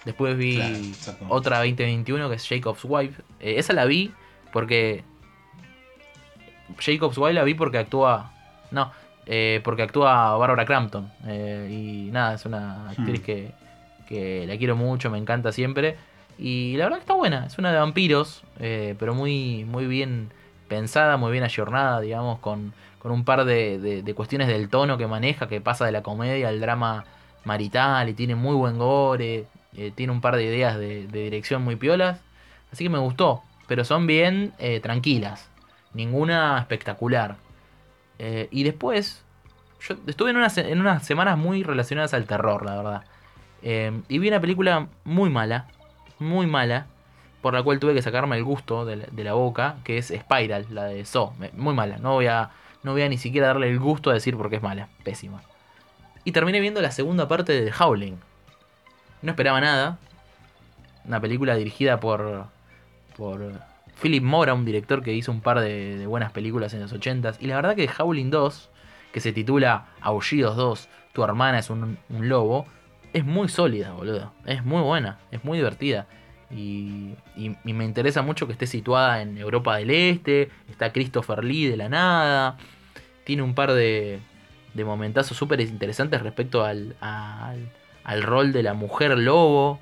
[0.06, 0.94] Después vi
[1.28, 3.22] otra 2021 que es Jacob's Wife.
[3.40, 4.12] Eh, esa la vi
[4.52, 5.04] porque.
[6.80, 8.34] Jacob's Wife la vi porque actúa.
[8.72, 8.92] No,
[9.26, 11.12] eh, porque actúa Barbara Crampton.
[11.70, 13.24] Y nada, es una actriz hmm.
[13.24, 13.52] que,
[14.10, 15.96] que, la quiero mucho, me encanta siempre.
[16.38, 20.32] Y la verdad que está buena, es una de vampiros, pero muy, muy bien
[20.68, 25.08] pensada, muy bien ayornada, digamos, con, con un par de, de, cuestiones del tono que
[25.08, 27.06] maneja, que pasa de la comedia al drama
[27.46, 31.76] marital y tiene muy buen gore, eh, tiene un par de ideas de, dirección muy
[31.76, 32.20] piolas.
[32.72, 33.44] Así que me gustó.
[33.68, 35.50] Pero son bien eh, tranquilas.
[35.94, 37.38] Ninguna espectacular.
[38.18, 39.24] Eh, y después.
[39.88, 43.04] Yo estuve en unas, en unas semanas muy relacionadas al terror, la verdad.
[43.62, 45.68] Y vi una película muy mala.
[46.20, 46.88] Muy mala.
[47.42, 49.78] Por la cual tuve que sacarme el gusto de la, boca.
[49.84, 51.34] Que es Spiral, la de So.
[51.54, 51.98] Muy mala.
[51.98, 52.52] No voy a.
[52.84, 54.90] No voy a ni siquiera darle el gusto a decir porque es mala.
[55.04, 55.42] Pésima.
[56.24, 58.18] Y terminé viendo la segunda parte de Howling.
[59.22, 59.98] No esperaba nada.
[61.06, 62.46] Una película dirigida por,
[63.18, 63.54] por
[64.02, 67.38] Philip Mora, un director que hizo un par de, buenas películas en los 80s.
[67.40, 68.70] Y la verdad que Howling 2,
[69.12, 72.66] que se titula Aullidos 2, Tu hermana es un, lobo,
[73.14, 74.34] es muy sólida, boludo.
[74.46, 76.08] Es muy buena, es muy divertida.
[76.52, 80.50] Y, y, me interesa mucho que esté situada en Europa del Este.
[80.70, 82.58] Está Christopher Lee de la nada.
[83.24, 84.20] Tiene un par de,
[84.76, 87.70] momentazos súper interesantes respecto al, al,
[88.04, 89.80] al rol de la mujer lobo.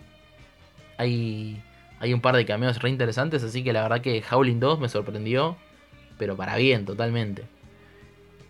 [0.97, 1.61] Hay,
[1.99, 4.89] hay un par de cameos re interesantes, así que la verdad que Howling 2 me
[4.89, 5.55] sorprendió,
[6.17, 7.43] pero para bien, totalmente.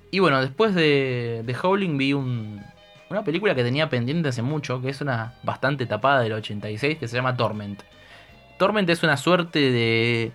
[0.09, 2.63] Y bueno, después de, de Howling vi un,
[3.09, 7.07] una película que tenía pendiente hace mucho, que es una bastante tapada del 86, que
[7.07, 7.81] se llama Torment.
[8.57, 10.31] Torment es una suerte de...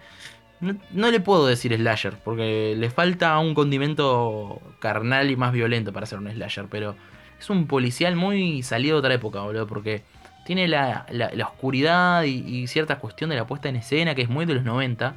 [0.60, 6.06] No, le puedo decir slasher, porque le falta un condimento carnal y más violento para
[6.06, 6.94] ser un slasher, pero
[7.40, 10.04] es un policial muy salido de otra época, boludo, porque
[10.44, 11.06] tiene la,
[11.44, 15.16] oscuridad y, cierta cuestión de la puesta en escena que es muy de los 90,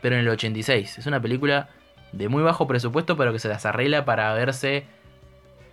[0.00, 0.98] pero en el 86.
[0.98, 1.68] Es una película
[2.12, 4.86] de muy bajo presupuesto, pero que se las arregla para verse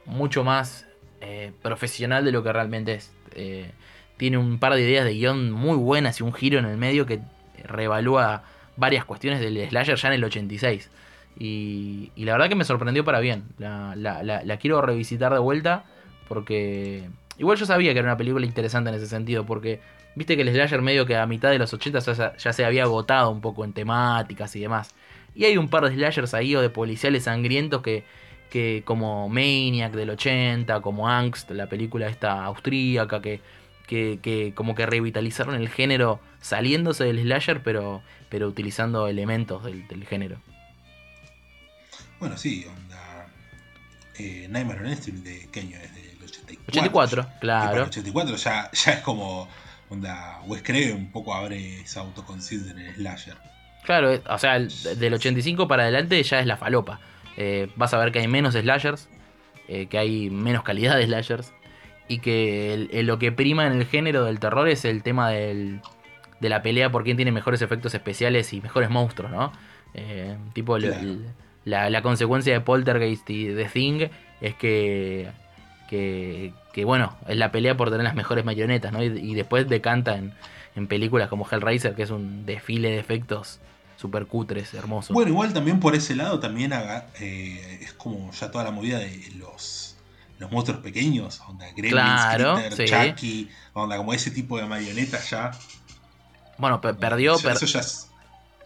[0.05, 0.87] mucho más
[1.21, 3.11] eh, profesional de lo que realmente es.
[3.35, 3.71] Eh,
[4.17, 7.05] tiene un par de ideas de guion muy buenas y un giro en el medio
[7.05, 7.19] que
[7.63, 8.43] reevalúa
[8.75, 10.89] varias cuestiones del slasher ya en el 86.
[11.37, 13.45] Y, la verdad que me sorprendió para bien.
[13.57, 15.85] La, quiero revisitar de vuelta
[16.27, 17.09] porque...
[17.37, 19.79] Igual yo sabía que era una película interesante en ese sentido porque...
[20.13, 23.29] Viste que el slasher medio que a mitad de los 80 ya, se había agotado
[23.31, 24.93] un poco en temáticas y demás.
[25.33, 28.03] Y hay un par de slashers ahí o de policiales sangrientos que,
[28.51, 33.41] que como Maniac del 80, como Angst, la película esta austríaca, que,
[33.87, 40.39] que, como que revitalizaron el género saliéndose del slasher pero, pero utilizando elementos del género.
[42.21, 43.27] Bueno, sí, onda.
[44.19, 46.63] Eh, Nightmare on Elm Street de qué año es del 84.
[46.67, 47.81] 84, claro.
[47.81, 49.49] El 84 ya, ya es como.
[49.89, 50.39] Onda.
[50.45, 53.37] Wes Craven un poco abre esa autoconciencia en el slasher.
[53.83, 56.99] Claro, o sea, del 85 para adelante ya es la falopa.
[57.37, 59.09] Eh, vas a ver que hay menos slashers,
[59.67, 61.53] eh, que hay menos calidad de slashers,
[62.07, 65.79] y que lo que prima en el género del terror es el tema del,
[66.41, 69.53] de la pelea por quién tiene mejores efectos especiales y mejores monstruos, ¿no?
[69.93, 71.25] Eh, tipo el,
[71.63, 74.07] la, consecuencia de Poltergeist y The Thing
[74.41, 75.29] es que,
[75.89, 79.03] que, que, bueno, es la pelea por tener las mejores marionetas, ¿no?
[79.03, 80.33] Y, después decanta en,
[80.75, 83.59] en, películas como Hellraiser, que es un desfile de efectos
[84.01, 85.13] super cutres, hermosos.
[85.13, 88.97] Bueno, igual también por ese lado también haga, eh, es como ya toda la movida
[88.97, 89.95] de los,
[90.39, 95.51] los monstruos pequeños, onda Gremlins, claro, Chucky, onda como ese tipo de marionetas ya.
[96.57, 97.37] Bueno, perdió...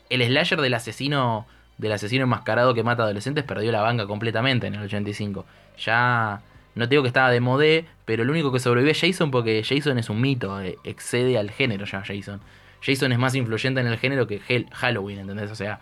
[0.08, 4.76] El slasher del asesino del asesino enmascarado que mata adolescentes perdió la banca completamente en
[4.76, 5.46] el 85.
[5.84, 6.42] Ya
[6.76, 9.98] no digo que estaba de modé, pero el único que sobrevive es Jason porque Jason
[9.98, 12.40] es un mito, eh, excede al género ya Jason.
[12.86, 15.50] Jason es más influyente en el género que Halloween, ¿entendés?
[15.50, 15.80] O sea,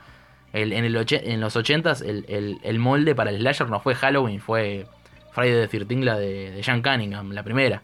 [0.54, 4.88] en, el en los 80s el, molde para el slasher no fue Halloween, fue
[5.34, 7.82] Friday the 13 la de, de Sean Cunningham, la primera.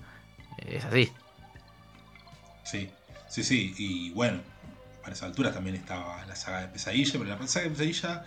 [0.57, 1.11] Es así.
[2.63, 2.89] Sí,
[3.27, 4.39] sí, sí, y bueno,
[5.01, 8.23] para esa altura también estaba la saga de Pesadilla, pero la saga de Pesadilla.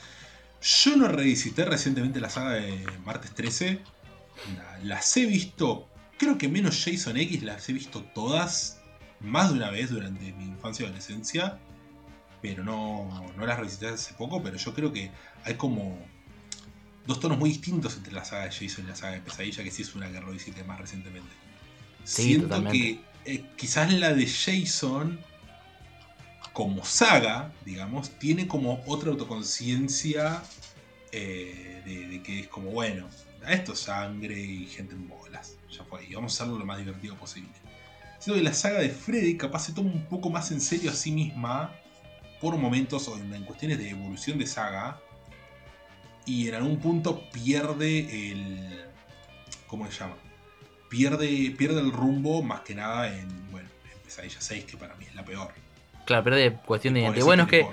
[0.61, 3.81] Yo no revisité recientemente la saga de Martes 13.
[4.83, 8.82] las he visto, creo que menos Jason X, las he visto todas
[9.22, 11.58] más de una vez durante mi infancia y adolescencia.
[12.40, 15.11] Pero no, no las revisité hace poco, pero yo creo que
[15.44, 15.96] hay como
[17.06, 19.70] dos tonos muy distintos entre la saga de Jason y la saga de Pesadilla, que
[19.70, 21.30] sí es una que revisité más recientemente.
[22.04, 25.20] Siento que eh, quizás la de Jason
[26.52, 30.42] como saga, digamos, tiene como otra autoconciencia
[31.12, 33.08] eh, de, que es como, bueno,
[33.48, 35.56] esto es sangre y gente en bolas.
[35.70, 37.50] Ya fue, y vamos a hacerlo lo más divertido posible.
[38.22, 40.94] Siento que la saga de Freddy capaz se toma un poco más en serio a
[40.94, 41.72] sí misma
[42.40, 45.00] por momentos o en, cuestiones de evolución de saga.
[46.24, 48.80] Y en algún punto pierde el.
[49.66, 50.14] ¿Cómo se llama?
[50.88, 55.04] Pierde, pierde el rumbo más que nada en, bueno, en Pesadilla 6, que para mí
[55.04, 55.48] es la peor.
[56.04, 57.24] Claro, pierde cuestión de identidad.
[57.24, 57.66] Bueno, es que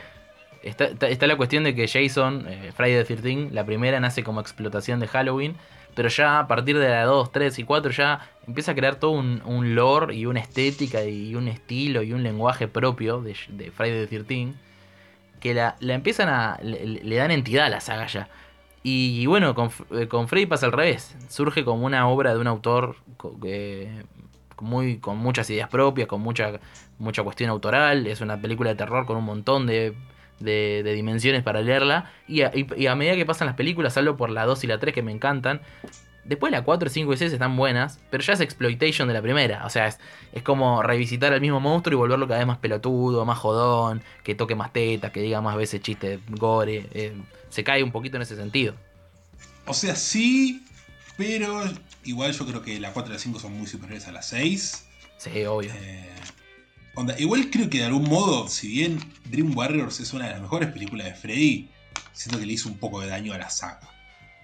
[0.63, 4.41] Está, está, la cuestión de que Jason, eh, Friday the 13, la primera nace como
[4.41, 5.55] explotación de Halloween,
[5.99, 9.11] pero ya a partir de la 2, 3 y 4 ya empieza a crear todo
[9.11, 14.23] un, lore y una estética y un estilo y un lenguaje propio de, Friday the
[14.23, 14.53] 13
[15.41, 16.57] que la, empiezan a...
[16.63, 18.29] Le, dan entidad a la saga ya.
[18.81, 21.17] Y, bueno, con, eh, con, Freddy pasa al revés.
[21.27, 22.95] Surge como una obra de un autor
[24.61, 26.61] muy, con muchas ideas propias, con mucha,
[26.97, 28.07] mucha cuestión autoral.
[28.07, 29.93] Es una película de terror con un montón de
[30.39, 32.11] de, dimensiones para leerla.
[32.27, 35.01] Y a, medida que pasan las películas, salvo por la 2 y la 3 que
[35.01, 35.61] me encantan.
[36.25, 39.65] Después la 4, 5 y 6 están buenas, pero ya es exploitation de la primera.
[39.65, 39.99] O sea, es,
[40.31, 44.35] es como revisitar al mismo monstruo y volverlo cada vez más pelotudo, más jodón, que
[44.35, 46.85] toque más tetas, que diga más veces chiste gore.
[46.93, 47.13] Eh,
[47.49, 48.75] se cae un poquito en ese sentido.
[49.65, 50.65] O sea, sí,
[51.17, 51.63] pero
[52.03, 54.85] igual yo creo que la 4 y la 5 son muy superiores a la 6.
[55.17, 55.71] Sí, obvio.
[55.73, 56.09] Eh,
[57.17, 60.71] igual creo que de algún modo, si bien Dream Warriors es una de las mejores
[60.71, 61.69] películas de Freddy,
[62.13, 63.89] siento que le hizo un poco de daño a la saga.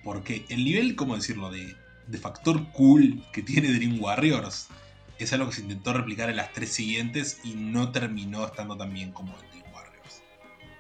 [0.04, 1.76] Porque el nivel, ¿cómo decirlo?, de,
[2.22, 4.68] factor cool que tiene Dream Warriors
[5.18, 8.94] es algo que se intentó replicar en las tres siguientes y no terminó estando tan
[8.94, 10.24] bien como en Dream Warriors.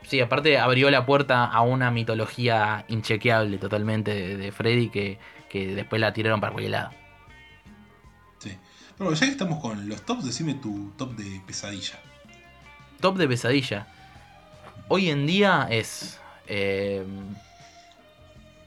[0.03, 5.17] Sí, aparte abrió la puerta a una mitología inchequeable totalmente de, Freddy que,
[5.49, 6.91] que, después la tiraron para cualquier lado.
[8.97, 11.99] Bueno, ya que estamos con los tops, decime tu top de pesadilla.
[13.01, 13.87] Top de pesadilla.
[14.87, 17.03] Hoy en día es eh,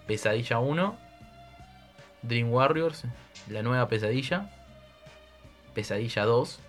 [0.07, 0.97] Pesadilla 1,
[2.23, 3.05] Dream Warriors,
[3.49, 4.51] la nueva pesadilla,
[5.75, 6.61] Pesadilla 2,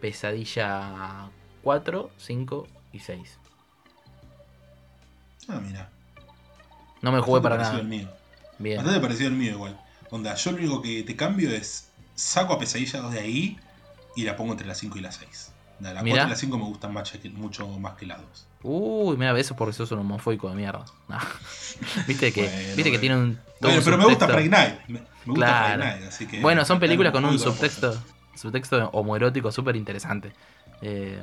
[0.00, 1.30] Pesadilla
[1.62, 3.38] 4, 5 y 6.
[5.48, 5.90] Ah, mira.
[7.00, 7.82] No me jugué para nada.
[7.82, 8.08] Mío.
[8.58, 8.76] Bien.
[8.76, 9.80] Bastante parecido al mío igual.
[10.10, 13.58] Onda, yo lo único que te cambio es saco a Pesadilla 2 de ahí
[14.16, 15.52] y la pongo entre las 5 y las 6.
[15.80, 16.94] La 4 y la 5 me gustan
[17.34, 18.46] mucho más que las 2.
[18.64, 20.84] Uy, mira, eso porque sos un homofóbico de mierda.
[22.06, 22.42] Viste que,
[22.76, 23.38] viste que tiene un.
[23.60, 24.74] Bueno, pero me gusta Friday Night.
[24.86, 25.84] Me, gusta claro.
[25.84, 26.40] Night, así que.
[26.40, 28.00] Bueno, son películas con un subtexto,
[28.36, 30.32] subtexto homoerótico súper interesante.
[30.80, 31.20] Eh,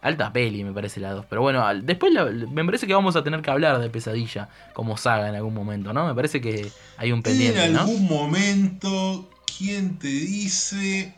[0.00, 1.26] alta peli, me parece la 2.
[1.28, 5.28] Pero bueno, después me parece que vamos a tener que hablar de Pesadilla como saga
[5.28, 6.06] en algún momento, ¿no?
[6.06, 7.64] Me parece que hay un pendiente.
[7.64, 9.28] En algún momento
[9.60, 11.14] ¿quién te dice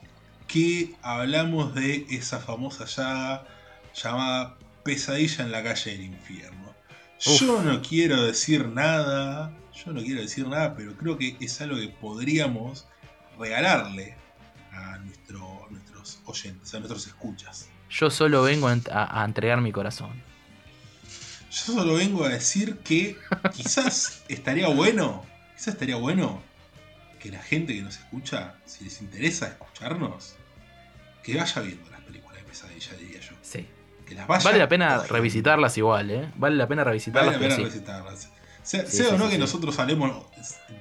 [0.48, 3.46] que hablamos de esa famosa llaga
[3.94, 6.74] llamada Pesadilla en la calle del infierno?
[7.20, 11.76] Yo no quiero decir nada, yo no quiero decir nada, pero creo que es algo
[11.76, 12.88] que podríamos
[13.38, 14.16] regalarle
[14.72, 17.68] a nuestros oyentes, a nuestros escuchas.
[17.90, 20.20] Yo solo vengo a, a entregar mi corazón.
[21.48, 23.16] Yo solo vengo a decir que
[23.54, 25.24] quizás estaría bueno,
[25.54, 26.42] quizás estaría bueno
[27.22, 30.34] que la gente que nos escucha, si les interesa escucharnos,
[31.22, 33.36] que vaya viendo las películas de pesadilla, diría yo.
[33.42, 33.68] Sí.
[34.04, 36.32] Que las vaya vale la pena revisitarlas igual, ¿eh?
[36.34, 37.34] Vale la pena revisitarlas.
[37.34, 38.28] Vale la pena revisitarlas.
[38.64, 40.26] Sea, o no que nosotros hablemos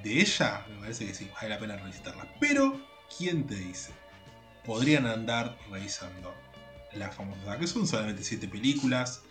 [0.04, 2.26] de ella, me parece que sí, vale la pena revisitarlas.
[2.40, 2.82] Pero,
[3.16, 3.92] ¿quién te dice?
[4.66, 6.34] Podrían andar revisando
[6.94, 9.22] la famosa, que son solamente 7 películas.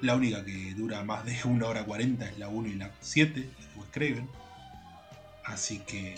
[0.00, 3.40] La única que dura más de 1 hora 40 es la 1 y la 7,
[3.40, 3.50] de
[3.92, 4.28] Craven.
[5.44, 6.14] Así que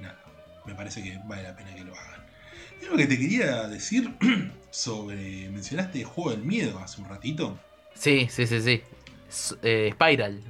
[0.00, 0.18] nada,
[0.66, 2.22] me parece que vale la pena que lo hagan.
[2.80, 4.14] Y lo que te quería decir
[4.70, 5.48] sobre.
[5.50, 7.58] Mencionaste Juego del Miedo hace un ratito.
[7.94, 8.82] Sí, sí, sí, sí.
[9.62, 10.42] Eh, Spiral,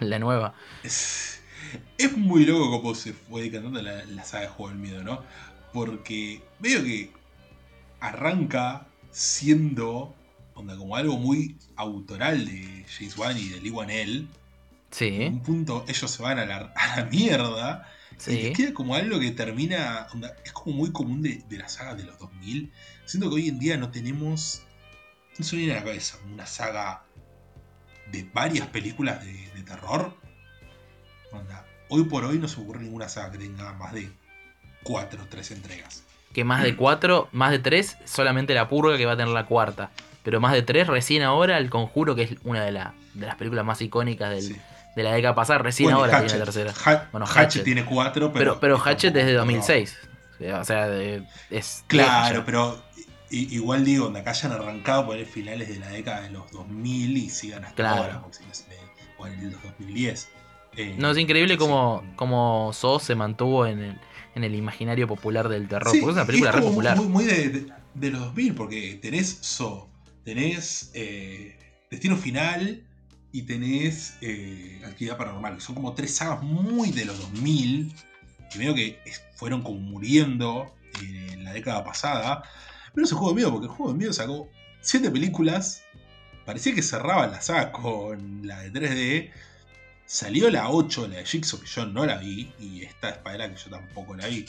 [0.00, 0.54] la, nueva.
[0.82, 1.42] Es,
[2.16, 5.22] muy loco cómo se fue decantando la, la saga de Juego del Miedo, ¿no?
[5.72, 7.10] Porque veo que
[8.00, 10.14] arranca siendo
[10.54, 14.26] onda, como algo muy autoral de James Wan y de Lee Wan L.
[14.90, 15.22] Sí.
[15.22, 17.88] En un punto ellos se van a la, a la mierda
[18.20, 18.52] Sí.
[18.52, 20.06] queda como algo que termina.
[20.44, 22.70] es como muy común de, de las sagas de los 2000.
[23.06, 24.62] Siento que hoy en día no tenemos.
[25.38, 27.04] No se viene a la cabeza una saga
[28.12, 30.12] de varias películas de, terror.
[31.88, 34.10] hoy por hoy no se ocurre ninguna saga que tenga más de
[34.82, 36.02] 4 o 3 entregas.
[36.32, 39.46] Que más de 4, más de 3, solamente la purga que va a tener la
[39.46, 39.90] cuarta.
[40.24, 43.64] Pero más de 3, recién ahora, El Conjuro, que es una de, de las películas
[43.64, 44.60] más icónicas del,
[44.96, 46.74] de la década pasada, recién ahora tiene la tercera.
[47.12, 48.58] bueno, Hatchet, tiene cuatro, pero.
[48.60, 49.96] Pero, Hatchet es de 2006.
[50.58, 50.88] O sea,
[51.50, 51.84] es.
[51.86, 52.82] Claro, pero
[53.30, 57.30] igual digo, donde acá hayan arrancado por finales de la década de los 2000 y
[57.30, 58.22] sigan hasta ahora,
[59.18, 60.28] o en el 2010.
[60.76, 64.00] Eh, no, es increíble sí, como, como Saw se mantuvo en el,
[64.34, 65.92] en el imaginario popular del terror.
[65.92, 66.96] Sí, porque es una película es re popular.
[66.96, 69.90] Muy, muy de, de- de los 2000, porque tenés So,
[70.24, 71.58] tenés eh,
[71.90, 72.84] Destino Final
[73.32, 77.94] y tenés eh, Actividad Paranormal, que son como tres sagas muy de los 2000,
[78.50, 79.00] que veo que
[79.34, 82.42] fueron como muriendo en la década pasada.
[82.92, 84.50] Pero ese juego de miedo, porque el juego de miedo sacó
[84.80, 85.82] siete películas,
[86.44, 89.30] parecía que cerraba la saga con la de 3D.
[90.06, 93.60] Salió la 8, la de Jigsaw, que yo no la vi, y esta Spider que
[93.60, 94.44] yo tampoco la vi.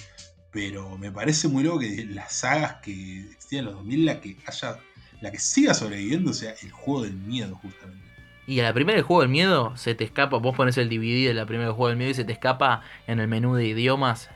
[0.51, 4.37] Pero me parece muy loco que las sagas que existían en los 2000, la que
[4.47, 4.79] haya,
[5.21, 8.10] la que siga sobreviviendo sea el juego del miedo, justamente.
[8.51, 11.29] Y a la primera del juego del miedo se te escapa, vos pones el DVD
[11.29, 13.65] de la primera del juego del miedo y se te escapa en el menú de
[13.65, 14.29] idiomas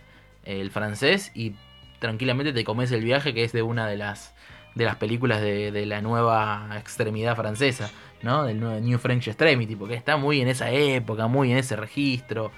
[0.46, 1.56] eh, el francés y
[2.00, 4.34] tranquilamente te comes el viaje que es de una de las
[4.74, 7.92] de las películas de, de la nueva extremidad francesa,
[8.24, 8.46] ¿no?
[8.46, 12.54] Del nuevo New French Extremity, porque está muy en esa época, muy en ese registro,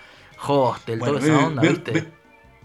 [0.47, 2.11] hostel, Bueno, toda esa onda, ve- ¿viste?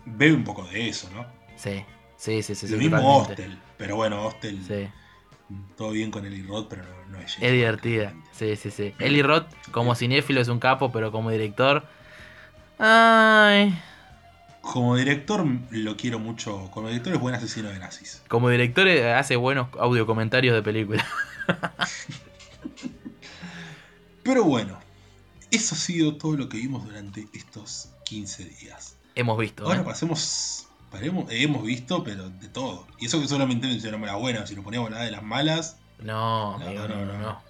[0.05, 1.25] ve un poco de eso, ¿no?
[1.57, 1.83] Sí,
[2.19, 3.33] sí, sí, sí, sí, Lo mismo totalmente.
[3.33, 4.89] Hostel, pero bueno, Hostel, Sí.
[5.79, 8.95] todo bien con el Rod, pero no, no es Es divertida, sí, sí, sí.
[8.99, 11.85] Eli Roth, como cinéfilo, es un capo, pero como director.
[12.79, 13.79] Ay.
[14.61, 16.69] Como director lo quiero mucho.
[16.73, 18.23] Como director es buen asesino de nazis.
[18.29, 21.05] Como director eh, hace buenos audio comentarios de películas.
[24.23, 24.79] Pero bueno,
[25.51, 28.97] eso ha sido todo lo que vimos durante estos 15 días.
[29.15, 29.65] Hemos visto.
[29.67, 29.85] Ahora ¿eh?
[29.85, 30.69] pasemos.
[30.93, 32.87] paremos- hemos visto, pero de todo.
[32.99, 34.49] Y eso que solamente mencionamos las buenas.
[34.49, 37.43] Si nos poníamos nada de las malas, No, No, amigo, no, no,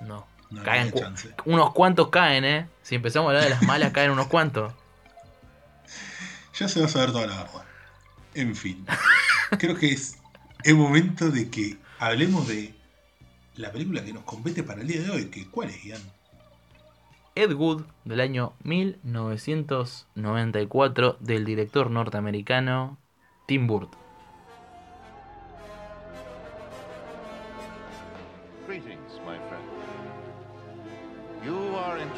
[0.00, 1.00] no, no, Caen cu-.
[1.44, 2.68] Unos cuantos caen, ¿eh?
[2.82, 4.72] Si empezamos a hablar de las malas, caen unos cuantos.
[6.58, 7.64] Ya se va a saber toda la verdad.
[8.32, 8.86] En fin.
[9.58, 10.16] Creo que es
[10.64, 12.74] el momento de que hablemos de
[13.56, 15.26] la película que nos compete para el día de hoy.
[15.26, 16.00] Que, ¿Cuál es, Ian?
[17.34, 22.96] Ed Wood, del año 1994, del director norteamericano
[23.46, 24.00] Tim Burton.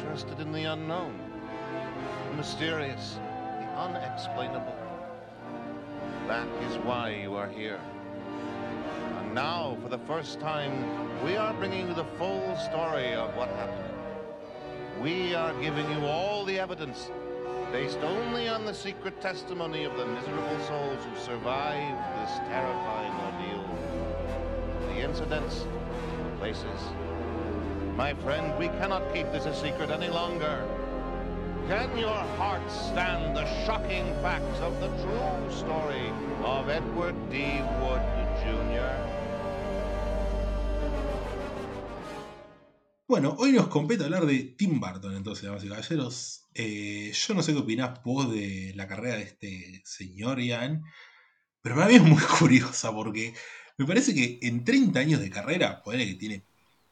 [0.09, 1.15] Interested in the unknown,
[2.31, 3.19] the mysterious,
[3.59, 4.75] the unexplainable.
[6.27, 7.79] That is why you are here.
[9.19, 10.73] And now, for the first time,
[11.23, 13.93] we are bringing you the full story of what happened.
[14.99, 17.11] We are giving you all the evidence,
[17.71, 23.77] based only on the secret testimony of the miserable souls who survived this terrifying ordeal.
[24.87, 25.65] The incidents,
[26.23, 27.08] the places.
[27.99, 30.63] My friend, we cannot keep this a secret any longer.
[31.67, 36.07] Can your heart stand the shocking facts of the true story
[36.45, 37.59] of Edward D.
[37.81, 38.01] Wood
[38.39, 38.95] Jr.?
[43.05, 46.47] Bueno, hoy nos compete hablar de Tim Burton, entonces, damas y caballeros.
[46.53, 50.85] Eh, yo no sé qué opinás vos de la carrera de este señor Ian,
[51.61, 53.33] pero para mí es muy curiosa porque
[53.77, 56.45] me parece que en 30 años de carrera, ponele que tiene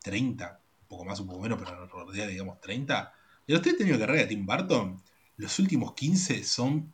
[0.03, 3.13] 30, un poco más, un poco menos, pero en realidad digamos 30,
[3.47, 5.01] de los 30 años de carrera de Tim Burton,
[5.37, 6.93] los últimos 15 son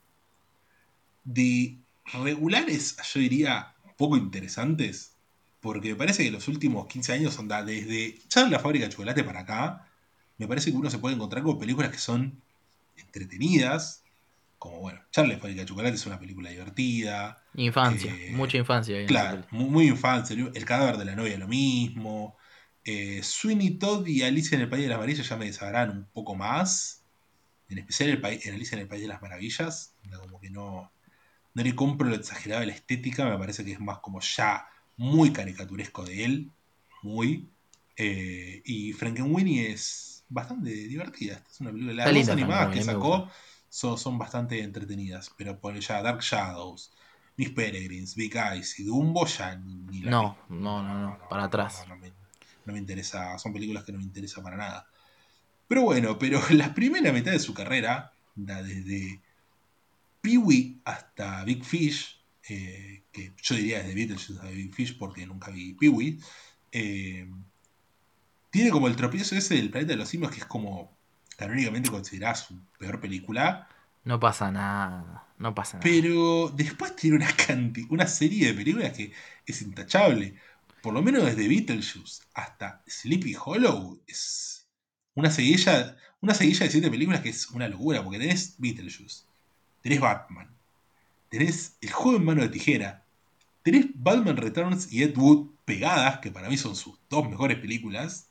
[1.24, 1.78] de
[2.22, 5.16] regulares, yo diría, poco interesantes,
[5.62, 9.24] porque me parece que los últimos 15 años son desde ya la fábrica de chocolate
[9.24, 9.88] para acá.
[10.38, 12.42] Me parece que uno se puede encontrar con películas que son
[12.98, 14.04] entretenidas.
[14.60, 17.42] Como bueno, Charlie la fábrica de chocolate es una película divertida.
[17.56, 19.06] Infancia, Eh, mucha infancia.
[19.06, 20.34] Claro, muy, muy infancia.
[20.34, 22.36] El el cadáver de la novia lo mismo.
[22.86, 26.06] Eh, Sweeney Todd y Alicia en el País de las Maravillas ya me desagradaron un
[26.06, 27.04] poco más.
[27.70, 29.96] En especial el en Alicia en el País de las Maravillas.
[30.22, 30.92] Como que no,
[31.54, 33.26] no le compro lo exagerado de la estética.
[33.30, 34.68] Me parece que es más como ya
[34.98, 36.52] muy caricaturesco de él.
[37.02, 37.50] Muy.
[37.96, 41.36] Eh, y Frankenweenie es bastante divertida.
[41.36, 42.06] Esta es una película.
[42.06, 43.30] Las dos animadas que sacó
[43.70, 45.32] son, son bastante entretenidas.
[45.38, 46.92] Pero por ya Dark Shadows,
[47.38, 51.46] Miss Peregrines, Big Eyes y Dumbo ya ni, ni la No, no, no, no, para
[51.46, 51.86] atrás.
[51.88, 52.23] No, no
[52.66, 54.88] no me interesa, son películas que no me interesan para nada.
[55.68, 59.22] Pero bueno, pero la primera mitad de su carrera, desde
[60.22, 65.52] Pee-wee hasta Big Fish, eh, que yo diría desde Beetlejuice hasta Big Fish porque nunca
[65.52, 66.20] vi Pee-wee,
[66.72, 67.28] eh,
[68.52, 70.96] tiene como el tropiezo ese del planeta de los simios que es como
[71.38, 73.68] canónicamente considerada su peor película,
[74.06, 75.84] No pasa nada, no pasa nada.
[75.84, 79.12] pero después tiene una, canti- una serie de películas que
[79.46, 80.36] es intachable.
[80.84, 84.68] Por lo menos desde Beetlejuice hasta Sleepy Hollow es
[85.16, 89.24] una seguilla, una seguilla de siete películas que es una locura, porque tenés Beetlejuice,
[89.82, 90.54] tenés Batman,
[91.30, 93.06] tenés El juego en mano de tijera,
[93.62, 98.28] tenés Batman Returns y Ed Wood pegadas, que para mí son sus dos mejores películas,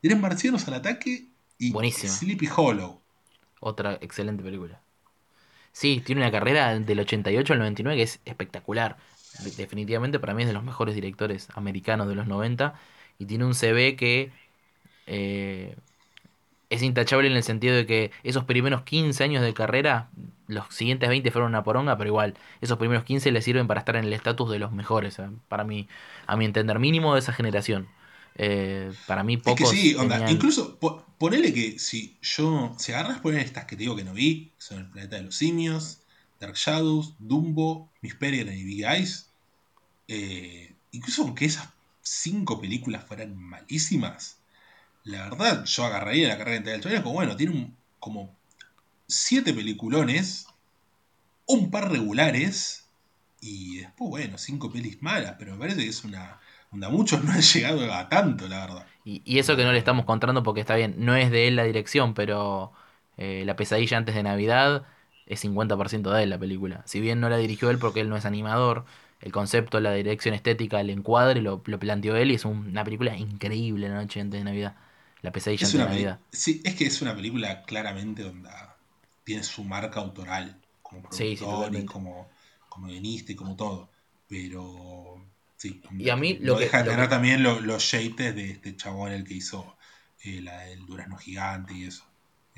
[0.00, 1.26] tenés Marcianos al ataque
[1.58, 1.72] y.
[1.90, 3.00] Sleepy Hollow.
[3.58, 4.80] Otra excelente película.
[5.72, 8.96] Sí, tiene una carrera del 88 al 99 que es espectacular.
[9.56, 12.74] Definitivamente para mí es de los mejores directores americanos de los 90.
[13.18, 14.32] Y tiene un CV que
[15.06, 15.76] eh,
[16.70, 20.08] es intachable en el sentido de que esos primeros 15 años de carrera,
[20.46, 23.96] los siguientes 20 fueron una poronga, pero igual, esos primeros 15 le sirven para estar
[23.96, 25.88] en el estatus de los mejores, eh, para mí,
[26.26, 27.88] a mi entender, mínimo de esa generación.
[28.36, 29.60] Eh, para mí pocos.
[29.60, 30.78] Es que sí, onda, incluso
[31.18, 34.78] ponele que si yo, si agarras poner estas que te digo que no vi, son
[34.78, 35.99] El Planeta de los Simios,
[36.40, 39.30] Dark Shadows, Dumbo, Miss Peregrine y Big Eyes,
[40.08, 41.68] eh, incluso aunque esas
[42.02, 44.38] cinco películas fueran malísimas,
[45.04, 48.34] la verdad, yo agarraría la carrera de del como, bueno, tiene un, como
[49.06, 50.46] siete peliculones,
[51.46, 52.80] un par regulares,
[53.40, 56.38] y después, bueno, cinco pelis malas, pero me parece que es una...
[56.72, 58.86] Onda, muchos no han llegado a tanto, la verdad.
[59.04, 61.64] Y, eso que no le estamos contando porque está bien, no es de él la
[61.64, 62.72] dirección, pero
[63.16, 64.86] eh, La pesadilla antes de Navidad
[65.30, 66.82] es 50% de él la película.
[66.86, 68.84] Si bien no la dirigió él porque él no es animador,
[69.20, 73.16] el concepto, la dirección estética, el encuadre lo, lo planteó él y es una película
[73.16, 74.74] increíble La noche antes de Navidad.
[75.22, 76.18] La pesadilla de Navidad.
[76.32, 78.48] Sí, es que es una película claramente donde
[79.22, 82.28] tiene su marca autoral como productor y como,
[82.68, 83.88] como guionista y como todo.
[84.26, 85.24] Pero
[85.56, 85.80] sí.
[85.96, 89.24] Y a mí lo, que, deja de tener también los shapes de este chabón el
[89.24, 89.76] que hizo
[90.24, 92.09] eh, el Durazno Gigante y eso.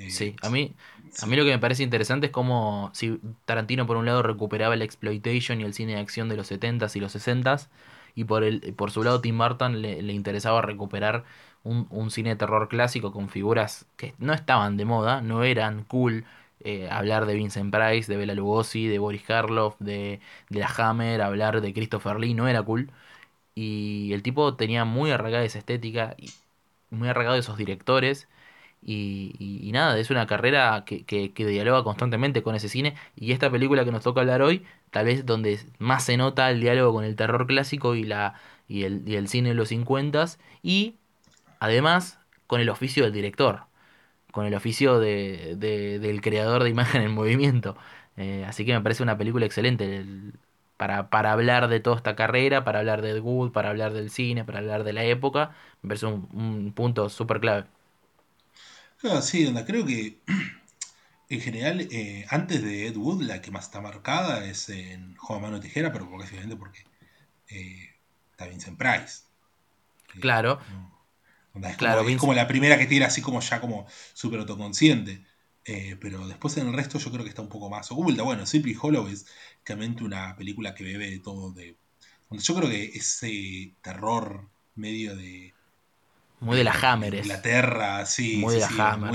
[0.02, 0.74] Eh, sí, a mí,
[1.20, 4.74] a mí lo que me parece interesante es como si Tarantino por un lado recuperaba
[4.74, 7.68] el exploitation y el cine de acción de los 70s y los 60s
[8.14, 11.24] y por, el, por su lado Tim Burton le, le interesaba recuperar
[11.64, 16.24] un, cine de terror clásico con figuras que no estaban de moda, no eran cool.
[16.64, 21.20] Eh, hablar de Vincent Price, de Bela Lugosi, de Boris Karloff, de, de la Hammer,
[21.22, 22.90] hablar de Christopher Lee, no era cool.
[23.54, 26.32] Y el tipo tenía muy arraigada esa estética, y
[26.90, 28.28] muy arraigado esos directores.
[28.84, 32.94] Y, nada, es una carrera que, que, que, dialoga constantemente con ese cine.
[33.16, 36.60] Y esta película que nos toca hablar hoy, tal vez donde más se nota el
[36.60, 38.34] diálogo con el terror clásico y, la,
[38.68, 40.26] y, el, y el cine de los 50
[40.62, 40.96] y
[41.62, 42.18] Además,
[42.48, 43.66] con el oficio del director,
[44.32, 47.76] con el oficio de, del creador de imagen en movimiento.
[48.16, 50.04] Eh, así que me parece una película excelente
[50.76, 54.10] para, para, hablar de toda esta carrera, para hablar de Ed Wood, para hablar del
[54.10, 55.52] cine, para hablar de la época.
[55.82, 57.66] Me parece un, punto súper clave.
[59.02, 60.20] Claro, sí, onda, creo que
[61.28, 65.42] en general, eh, antes de Ed Wood, la que más está marcada es en Juego
[65.42, 66.84] Mano Tijera, pero porque, porque
[67.48, 67.96] eh,
[68.30, 69.24] está Vincent Price.
[70.20, 70.60] Claro.
[71.64, 75.24] Es, claro, como, como la primera que tira así como ya como súper autoconsciente.
[75.64, 78.22] Eh, pero después en el resto yo creo que está un poco más oculta.
[78.22, 79.26] Bueno, Sleepy Hollow es
[79.64, 81.76] realmente una película que bebe de todo de.
[82.30, 85.54] Yo creo que ese terror medio de.
[86.42, 87.14] Muy de la Hammer.
[87.14, 88.36] Inglaterra, sí.
[88.36, 89.12] Muy de la Hammer.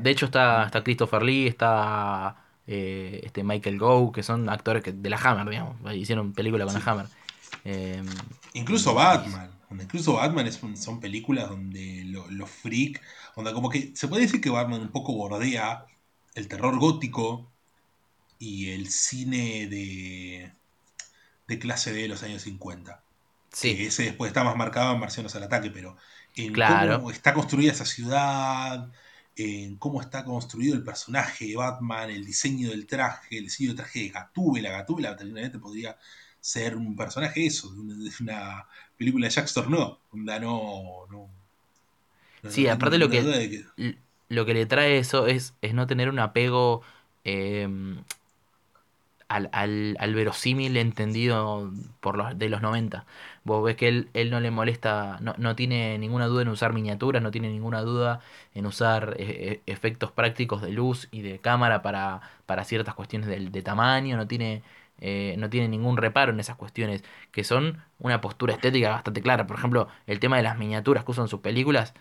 [0.00, 4.92] De hecho está, está Christopher Lee, está eh, este Michael Gow, que son actores que,
[4.92, 5.76] de la Hammer, digamos.
[5.94, 7.06] Hicieron película con la Hammer.
[7.64, 8.02] Eh,
[8.54, 13.00] Incluso Batman incluso Batman es son películas donde los lo freak,
[13.36, 15.86] donde como que se puede decir que Batman un poco bordea
[16.34, 17.50] el terror gótico
[18.38, 20.52] y el cine de,
[21.46, 23.02] de clase B de los años 50.
[23.52, 23.84] Sí.
[23.84, 25.96] ese después está más marcado en Marcianos al ataque, pero
[26.36, 28.90] en cómo está construida esa ciudad,
[29.36, 33.78] en cómo está construido el personaje de Batman, el diseño del traje, el diseño del
[33.78, 34.70] traje de Gatúbela.
[34.70, 35.96] Gatúbela técnicamente podría
[36.40, 38.66] ser un personaje eso, de una,
[38.96, 41.30] película de Jacques Tourneur, no, no,
[42.48, 43.66] sí, aparte lo que,
[44.28, 46.82] lo que le trae eso es, es no tener un apego
[47.22, 48.02] em,
[49.32, 53.06] al, al, verosímil entendido por los, de los 90.
[53.44, 56.72] Vos ves que él, él no le molesta, no, no, tiene ninguna duda en usar
[56.72, 58.20] miniaturas, no tiene ninguna duda
[58.54, 63.28] en usar eh, eh, efectos prácticos de luz y de cámara para, para ciertas cuestiones
[63.28, 64.62] de, de tamaño, no tiene
[65.04, 67.02] eh, no tiene ningún reparo en esas cuestiones,
[67.32, 69.48] que son una postura estética bastante clara.
[69.48, 71.92] Por ejemplo, el tema de las miniaturas que usan sus películas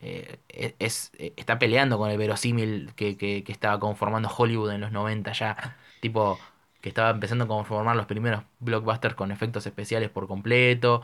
[0.00, 4.92] e-, es, e-, está peleando con el verosímil que, que, estaba conformando Hollywood en los
[4.92, 6.38] 90 ya, tipo
[6.80, 11.02] que estaba empezando a conformar los primeros blockbusters con efectos especiales por completo.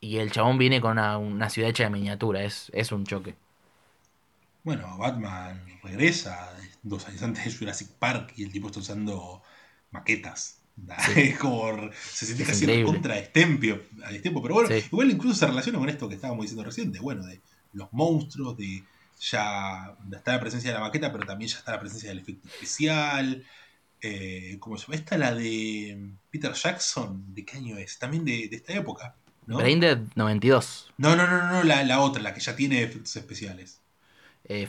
[0.00, 3.34] Y el chabón viene con una, ciudad hecha de miniatura, es, es un choque.
[4.62, 9.42] Bueno, Batman regresa dos años antes de Jurassic Park y el tipo está usando
[9.90, 10.58] maquetas.
[11.16, 13.82] Es como se siente casi contra Estempio,
[14.42, 17.40] pero bueno, igual incluso se relaciona con esto que estábamos diciendo recién, bueno, de
[17.74, 18.82] los monstruos, de
[19.20, 22.48] ya está la presencia de la maqueta, pero también ya está la presencia del efecto
[22.48, 23.44] especial.
[24.02, 24.96] Eh, como se llama?
[24.96, 27.98] Esta la de Peter Jackson, ¿de qué año es?
[27.98, 29.14] También de, esta época.
[29.46, 29.58] ¿no?
[29.58, 30.92] Braindead 92.
[30.96, 33.80] No, no, no, no, la, la otra, la que ya tiene efectos especiales.
[34.44, 34.68] Eh,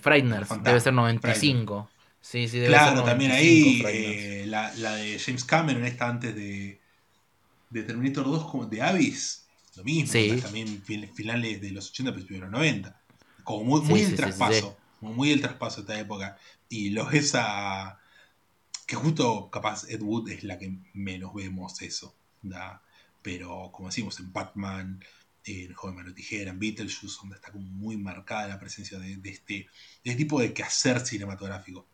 [0.64, 1.90] debe ser 95.
[2.20, 6.80] Sí, sí, Claro, también ahí eh, la, la, de James Cameron, esta antes de,
[7.72, 10.84] de Terminator 2, como de Abyss, lo mismo, también
[11.16, 13.02] finales de los 80, principios de los 90.
[13.44, 16.38] Como muy, muy el traspaso, muy el traspaso de esta época.
[16.70, 18.01] Y lo esa
[18.92, 22.14] que justo capaz Ed Wood es la que menos vemos eso.
[23.22, 25.00] Pero como decimos, en Batman,
[25.46, 29.54] en Joven Mano Tijera, en Beetlejuice, donde está como muy marcada la presencia de, este,
[29.54, 29.68] de
[30.04, 31.86] este tipo de quehacer cinematográfico.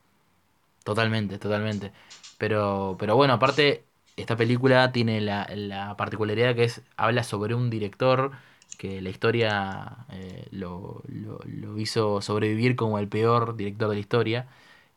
[0.84, 1.92] Totalmente, totalmente.
[2.40, 3.84] Pero, pero bueno, aparte,
[4.16, 8.32] esta película tiene la, particularidad que es, habla sobre un director
[8.80, 11.04] que la historia eh, lo,
[11.78, 14.48] hizo sobrevivir como el peor director de la historia.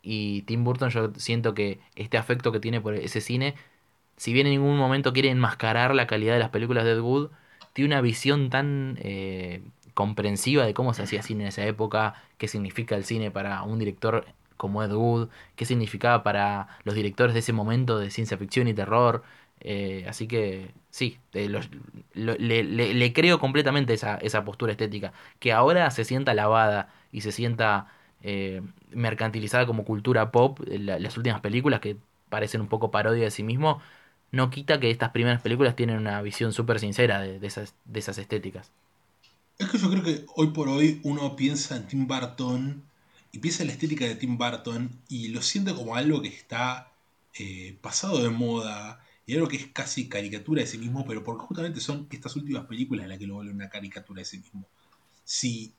[0.02, 3.54] Y Tim Burton yo siento que este afecto que tiene por ese cine,
[4.16, 7.30] si bien en ningún momento quiere enmascarar la calidad de las películas de Ed Wood,
[7.72, 9.62] tiene una visión tan eh,
[9.94, 13.78] comprensiva de cómo se hacía cine en esa época, qué significa el cine para un
[13.78, 14.26] director
[14.56, 18.74] como Ed Wood, qué significaba para los directores de ese momento de ciencia ficción y
[18.74, 19.22] terror.
[19.60, 21.48] Eh, así que sí, eh,
[22.14, 25.12] le, creo completamente esa, esa, postura estética.
[25.38, 27.88] Que ahora se sienta lavada y se sienta
[28.22, 31.96] eh, mercantilizada como cultura pop, las últimas películas que
[32.28, 33.80] parecen un poco parodia de sí mismo,
[34.32, 38.18] no quita que estas primeras películas tienen una visión súper sincera de, esas, de esas
[38.18, 38.70] estéticas.
[39.58, 42.82] Es que yo creo que hoy por hoy uno piensa en Tim Burton
[43.32, 46.92] y piensa en la estética de Tim Burton y lo siente como algo que está
[47.38, 51.44] eh, pasado de moda y algo que es casi caricatura de sí mismo, pero porque
[51.44, 54.66] justamente son estas últimas películas las que lo vuelven una caricatura de sí mismo.
[55.24, 55.72] Si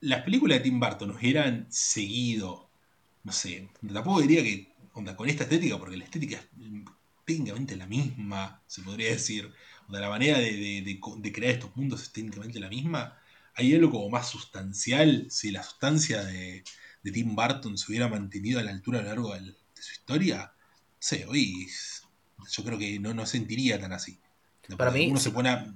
[0.00, 2.70] las películas de Tim Burton hubieran seguido,
[3.24, 6.46] no sé, tampoco diría que onda, con esta estética, porque la estética es
[7.24, 9.52] técnicamente la misma, se podría decir.
[9.86, 13.20] Onda, la manera de, de crear estos mundos es técnicamente la misma
[13.54, 16.64] hay algo como más sustancial, si la sustancia de,
[17.02, 20.96] Tim Burton se hubiera mantenido a la altura a lo largo de, su historia, no
[20.98, 21.66] sé, hoy
[22.50, 24.18] yo creo que no, no sentiría tan así.
[24.76, 25.74] Para mí, uno se pone,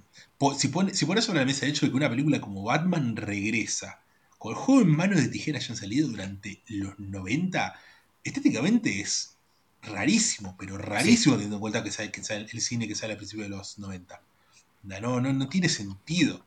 [0.56, 4.03] si, pone, si sobre la mesa el hecho de que una película como Batman regresa,
[4.44, 7.80] con el juego en manos de tijera hayan salido durante los 90,
[8.22, 9.38] estéticamente es
[9.80, 13.16] rarísimo, pero rarísimo teniendo en cuenta que sale, que sale el cine que sale a
[13.16, 14.20] principios de los 90.
[14.82, 16.44] No, no, no tiene sentido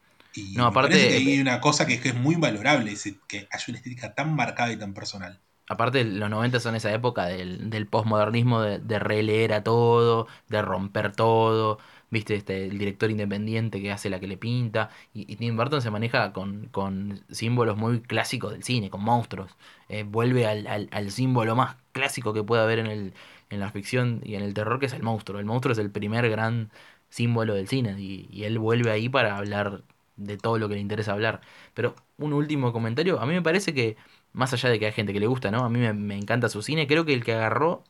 [0.53, 0.95] no, aparte.
[0.95, 4.77] hay una cosa que, es muy valorable, es que haya una estética tan marcada y
[4.77, 5.39] tan personal.
[5.67, 11.13] Aparte, los 90 son esa época del, del postmodernismo, de, releer a todo, de romper
[11.13, 11.79] todo.
[12.09, 14.89] Viste, este, el director independiente que hace la que le pinta.
[15.13, 19.51] Y, Tim Burton se maneja con, símbolos muy clásicos del cine, con monstruos.
[19.89, 23.13] Eh, vuelve al, símbolo más clásico que puede haber en, el,
[23.49, 25.39] en la ficción y en el terror, que es el monstruo.
[25.39, 26.71] El monstruo es el primer gran
[27.09, 27.99] símbolo del cine.
[27.99, 29.83] Y, y él vuelve ahí para hablar
[30.17, 31.41] de todo lo que le interesa hablar.
[31.73, 33.97] Pero un último comentario, a mí me parece que,
[34.33, 35.63] más allá de que hay gente que le gusta, ¿no?
[35.63, 37.83] A mí me, encanta su cine, creo que el que agarró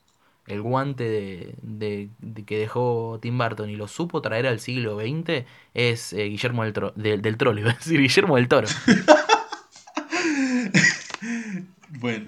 [0.48, 2.10] el guante de,
[2.46, 6.74] que dejó Tim Burton y lo supo traer al siglo XX es eh, Guillermo del,
[6.74, 8.68] Tro del, del Trollo, iba decir Guillermo del Toro.
[11.90, 12.26] bueno,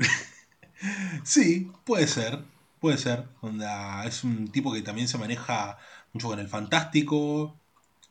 [1.23, 2.39] sí, puede ser,
[2.79, 3.25] puede ser.
[3.41, 5.77] Onda, es un tipo que también se maneja
[6.11, 7.57] mucho con el fantástico,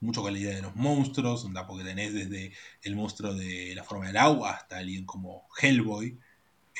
[0.00, 2.52] mucho con la idea de los monstruos, porque tenés desde
[2.82, 6.18] el monstruo de la forma del agua hasta alguien como Hellboy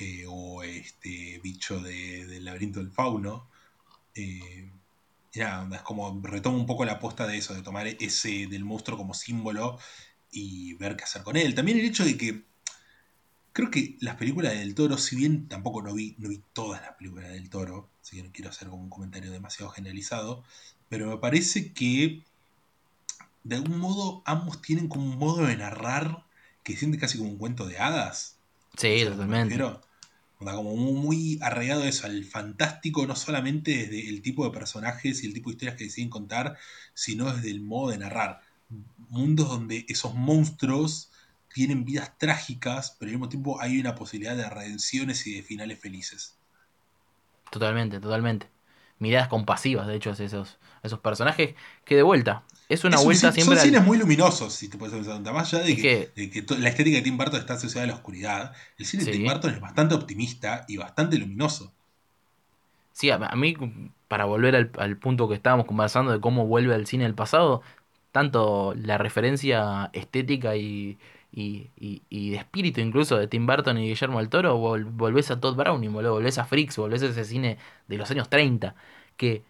[0.01, 3.49] eh, o este bicho del laberinto del fauno.
[4.15, 4.71] Eh,
[5.33, 8.97] ya, es como retoma un poco la aposta de eso, de tomar ese del monstruo
[8.97, 9.79] como símbolo
[10.31, 11.55] y ver qué hacer con él.
[11.55, 12.45] También el hecho de que
[13.53, 16.95] creo que las películas del toro, si bien tampoco no vi, no vi todas las
[16.95, 20.45] películas del toro, así que no quiero hacer como un comentario demasiado generalizado,
[20.89, 22.23] pero me parece que
[23.45, 26.25] de algún modo ambos tienen como un modo de narrar
[26.63, 28.37] que siente casi como un cuento de hadas.
[28.77, 29.55] Sí, totalmente.
[29.55, 29.81] Pero,
[30.39, 35.35] como muy arraigado eso, al fantástico, no solamente desde el tipo de personajes y el
[35.35, 36.57] tipo de historias que deciden contar,
[36.95, 38.41] sino desde el modo de narrar.
[39.09, 41.11] Mundos donde esos monstruos
[41.53, 45.81] tienen vidas trágicas, pero al mismo tiempo hay una posibilidad de redenciones y de finales
[45.81, 46.37] felices.
[47.51, 48.49] Totalmente, totalmente.
[48.99, 53.57] Miradas compasivas, de hecho, esos, esos personajes que de vuelta es una vuelta siempre.
[53.57, 55.21] Son cines muy luminosos, si te puedes pensar.
[55.33, 58.85] Más allá de que, la estética de Tim Burton está asociada a la oscuridad, el
[58.85, 61.73] cine de Tim Burton es bastante optimista y bastante luminoso.
[62.93, 63.57] Sí, a, mí,
[64.09, 67.63] para volver al, punto que estábamos conversando de cómo vuelve al cine del pasado,
[68.13, 70.99] tanto la referencia estética y,
[71.33, 71.71] y,
[72.31, 76.39] de espíritu incluso de Tim Burton y Guillermo del Toro, volvés a Todd Browning, volvés
[76.39, 77.57] a Freaks, volvés a ese cine
[77.87, 78.75] de los años 30,
[79.17, 79.43] que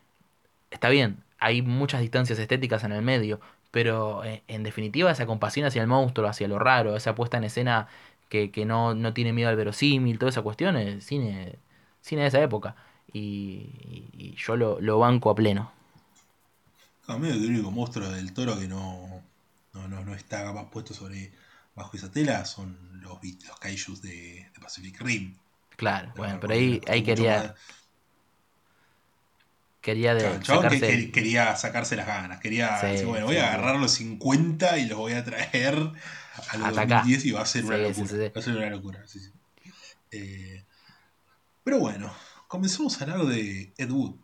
[0.71, 5.66] está bien, hay muchas distancias estéticas en el medio, pero eh, en, definitiva esa compasión
[5.66, 7.89] hacia el monstruo, hacia lo raro, esa puesta en escena
[8.28, 11.59] que, no, no, tiene miedo al verosímil, toda esa cuestión, el cine
[12.03, 12.74] cine de esa época.
[13.12, 15.72] Y, yo lo, banco a pleno.
[17.07, 19.22] A mí el único monstruo del toro que no,
[19.72, 21.32] no, no, está capaz puesto sobre
[21.74, 25.34] bajo esa tela son los, los kaijus de, Pacific Rim.
[25.76, 27.55] Claro, bueno, pero ahí, ahí quería.
[29.81, 31.11] Quería de sacarse...
[31.12, 32.41] quería sacarse las ganas.
[32.41, 36.74] Quería decir, bueno, voy a agarrar los 50 y los voy a traer a los
[36.74, 38.12] 2010 y va a ser una locura.
[38.35, 39.05] Va a ser una locura,
[40.11, 40.64] eh,
[41.62, 42.12] pero bueno,
[42.47, 44.16] comencemos a hablar de Ed Wood.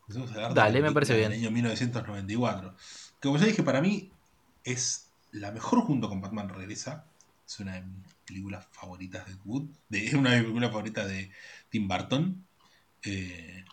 [0.00, 1.30] Comencemos a hablar Dale, me parece bien.
[1.30, 2.76] Del año 1994.
[3.20, 4.12] Que como ya dije, para mí
[4.62, 7.06] es la mejor junto con Batman Regresa.
[7.46, 9.70] Es una de mis películas favoritas de Ed Wood.
[9.90, 11.30] es una de mis películas favoritas de
[11.70, 12.46] Tim Burton.
[13.02, 13.64] Eh,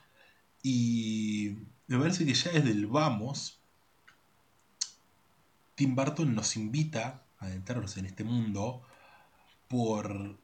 [0.63, 1.57] y
[1.87, 3.59] me parece que ya desde el vamos,
[5.75, 8.81] Tim Burton nos invita a adentrarnos en este mundo
[9.67, 10.37] por,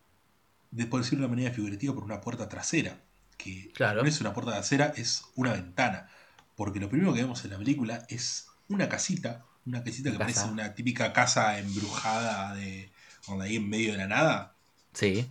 [0.71, 2.99] de, por decirlo de una manera figurativa, por una puerta trasera
[3.39, 6.09] que no es una puerta de acera, es una ventana.
[6.55, 10.45] Porque lo primero que vemos en la película es una casita, una casita que parece
[10.45, 12.91] una típica casa embrujada de
[13.25, 14.55] donde ahí en medio de la nada.
[14.93, 15.29] Sí.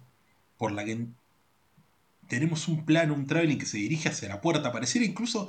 [0.56, 1.06] Por la que
[2.28, 4.72] tenemos un plano, un traveling que se dirige hacia la puerta.
[4.72, 5.48] Pareciera incluso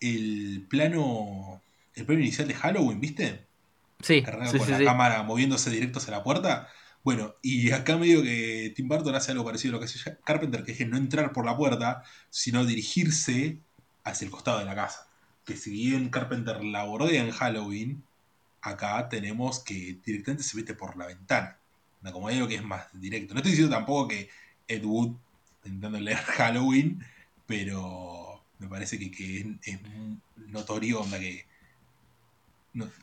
[0.00, 1.62] el plano.
[1.94, 3.46] El plano inicial de Halloween, ¿viste?
[4.00, 4.22] Sí.
[4.22, 6.68] con la cámara moviéndose directo hacia la puerta.
[7.02, 10.62] Bueno, y acá medio que Tim Burton hace algo parecido a lo que hace Carpenter,
[10.62, 13.58] que es no entrar por la puerta, sino dirigirse
[14.04, 15.08] hacia el costado de la casa.
[15.44, 18.04] Que si bien Carpenter la bordea en Halloween,
[18.60, 21.58] acá tenemos que directamente se mete por la ventana.
[22.12, 23.34] Como algo que es más directo.
[23.34, 24.28] No estoy diciendo tampoco que
[24.68, 25.16] Ed Wood
[25.68, 27.04] intentando leer Halloween,
[27.46, 29.78] pero me parece que, es,
[30.48, 31.46] notorio onda que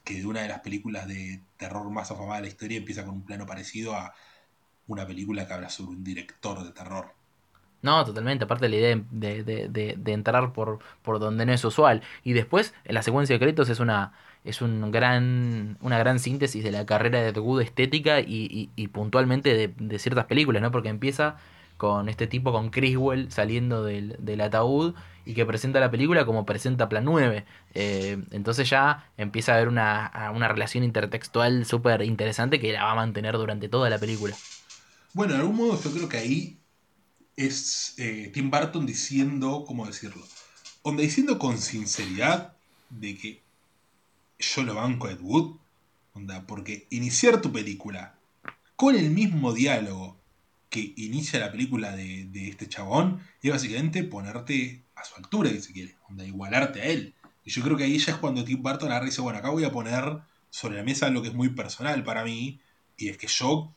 [0.04, 3.16] que de una de las películas de terror más afamadas de la historia empieza con
[3.16, 4.14] un plano parecido a
[4.88, 7.14] una película que habla sobre un director de terror.
[7.82, 8.46] No, totalmente.
[8.46, 12.02] Aparte de la idea de, entrar por, por donde no es usual.
[12.24, 14.14] Y después, la secuencia de créditos es una
[14.44, 19.74] es un gran, una gran síntesis de la carrera de Wood estética y, y puntualmente
[19.76, 20.72] de, ciertas películas, ¿no?
[20.72, 21.38] Porque empieza
[21.78, 24.96] con este tipo, con Criswell saliendo del, del ataúd
[25.26, 27.46] y que presenta la película como presenta Plan 9.
[27.74, 32.92] Eh, entonces ya empieza a haber una, una relación intertextual súper interesante que la va
[32.92, 34.36] a mantener durante toda la película.
[35.14, 36.58] Bueno, de algún modo yo creo que ahí
[37.36, 40.24] es eh, Tim Burton diciendo, ¿cómo decirlo?
[40.84, 42.54] Donde diciendo con sinceridad
[42.90, 43.42] de que
[44.38, 45.56] yo lo banco a Ed Wood,
[46.14, 48.16] onda, porque iniciar tu película
[48.76, 50.15] con el mismo diálogo
[50.76, 55.72] que inicia la película de, este chabón es básicamente ponerte a su altura, si se
[55.72, 55.96] quiere,
[56.26, 57.16] igualarte a él.
[57.46, 59.52] Y yo creo que ahí ya es cuando Tim Burton agarra y dice, bueno, acá
[59.52, 60.20] voy a poner
[60.50, 62.60] sobre la mesa lo que es muy personal para mí,
[62.98, 63.74] y es que yo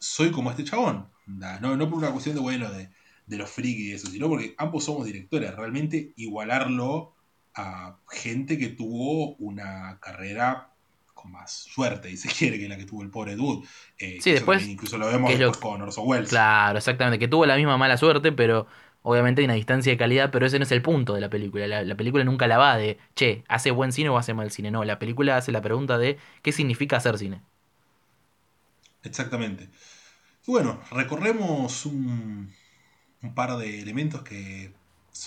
[0.00, 1.08] soy como este chabón.
[1.26, 2.90] no, no por una cuestión de, bueno, de,
[3.26, 5.54] de los frikis y eso, sino porque ambos somos directores.
[5.54, 7.14] Realmente igualarlo
[7.54, 10.71] a gente que tuvo una carrera
[11.24, 13.66] más suerte, y se quiere, que la que tuvo el pobre Dude.
[13.98, 14.66] Eh, sí, después.
[14.66, 16.28] Incluso lo vemos con Orson Welles.
[16.28, 18.66] Claro, exactamente, que tuvo la misma mala suerte, pero
[19.02, 21.66] obviamente hay una distancia de calidad, pero ese no es el punto de la película.
[21.66, 24.70] La, película nunca la va de, che, ¿hace buen cine o hace mal cine?
[24.70, 27.42] No, la película hace la pregunta de, ¿qué significa hacer cine?
[29.02, 29.68] Exactamente.
[30.46, 32.52] bueno, recorremos un,
[33.22, 34.72] un par de elementos que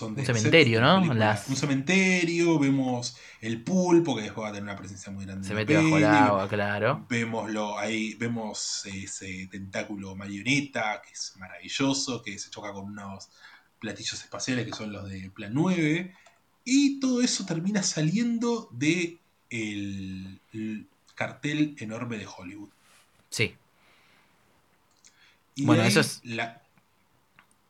[0.02, 1.00] un cementerio, ¿no?
[1.00, 5.46] Un cementerio, vemos el pulpo, que después va a tener una presencia muy grande.
[5.46, 7.06] Se mete bajo el agua, claro.
[7.08, 13.30] Vemos, ahí, vemos ese tentáculo marioneta, que es maravilloso, que se choca con unos
[13.78, 16.14] platillos espaciales que son los de Plan 9.
[16.64, 19.18] Y todo eso termina saliendo de
[19.50, 20.40] el,
[21.14, 22.70] cartel enorme de Hollywood.
[23.30, 23.54] Sí.
[25.58, 26.20] bueno, eso es.
[26.24, 26.65] La,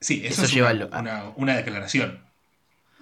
[0.01, 2.23] Sí, eso, es una, declaración.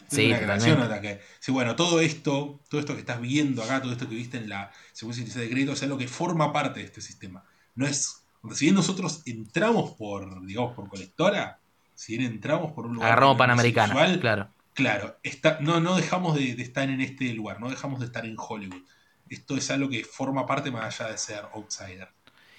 [0.09, 3.93] Sí, una declaración que, sí, bueno, todo esto, todo esto que estás viendo acá, todo
[3.93, 7.01] esto que viste en la secuencia de crédito, es algo que forma parte de este
[7.01, 7.45] sistema.
[7.75, 8.23] No es.
[8.53, 11.59] Si bien nosotros entramos por, digamos, por colectora,
[11.95, 13.13] si bien entramos por un lugar.
[13.13, 14.49] Agarramos Panamericana, claro.
[14.75, 18.27] Claro, está, no, no dejamos de, de, estar en este lugar, no dejamos de estar
[18.27, 18.83] en Hollywood.
[19.29, 22.09] Esto es algo que forma parte más allá de ser outsider.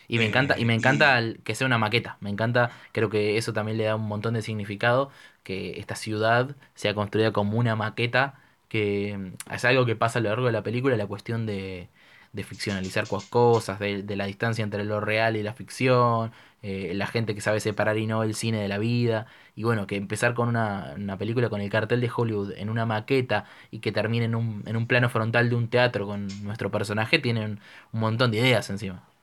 [0.08, 2.18] Y me encanta, y me encanta que sea una maqueta.
[2.22, 5.12] Me encanta, creo que eso también le da un montón de significado,
[5.44, 8.36] que esta ciudad sea construida como una maqueta,
[8.70, 11.90] que mm, es algo que pasa a lo largo de la película, la cuestión de,
[12.36, 16.32] de ficcionalizar cosas, de, la distancia entre lo real y la ficción,
[16.62, 19.88] eh, la gente que sabe separar y no el cine de la vida, y bueno,
[19.88, 23.80] que empezar con una, una, película con el cartel de Hollywood en una maqueta y
[23.80, 27.60] que termine en un, en un plano frontal de un teatro con nuestro personaje, tienen
[27.94, 29.15] un montón de ideas encima.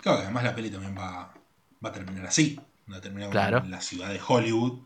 [0.00, 1.34] Claro, además la peli también va,
[1.84, 2.58] va a terminar así.
[2.90, 4.80] Va a terminar en la ciudad de Hollywood,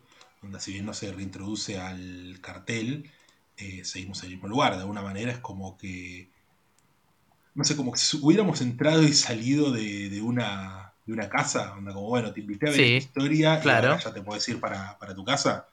[0.59, 3.11] si bien no se reintroduce al cartel,
[3.57, 4.75] eh, seguimos en el mismo lugar.
[4.75, 6.31] De alguna manera es como que.
[7.55, 12.03] No sé, como que si hubiéramos entrado y salido de, una, de una casa, como
[12.03, 13.97] bueno, te invité a ver esta historia claro.
[13.99, 15.67] y ya te puedes ir para, tu casa.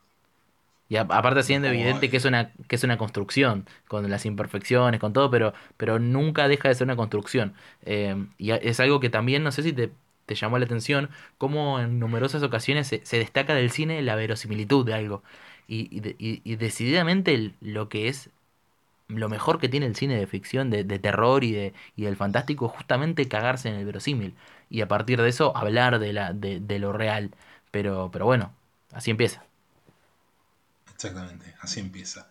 [0.93, 5.11] Y aparte siendo evidente que es una que es una construcción, con las imperfecciones, con
[5.11, 7.55] todo, pero, pero nunca deja de ser una construcción.
[7.83, 9.89] Eh, y es algo que también, no sé si te,
[10.27, 14.85] te llamó la atención, cómo en numerosas ocasiones se, se destaca del cine la verosimilitud
[14.85, 15.23] de algo
[15.67, 18.29] y, decididamente lo que es
[19.07, 22.67] lo mejor que tiene el cine de ficción, de, terror y, de, y del fantástico,
[22.67, 24.35] es justamente cagarse en el verosímil.
[24.69, 27.31] Y a partir de eso hablar de, la, de, lo real.
[27.71, 28.53] Pero, pero bueno,
[28.91, 29.43] así empieza.
[30.95, 32.27] Exactamente, así empieza.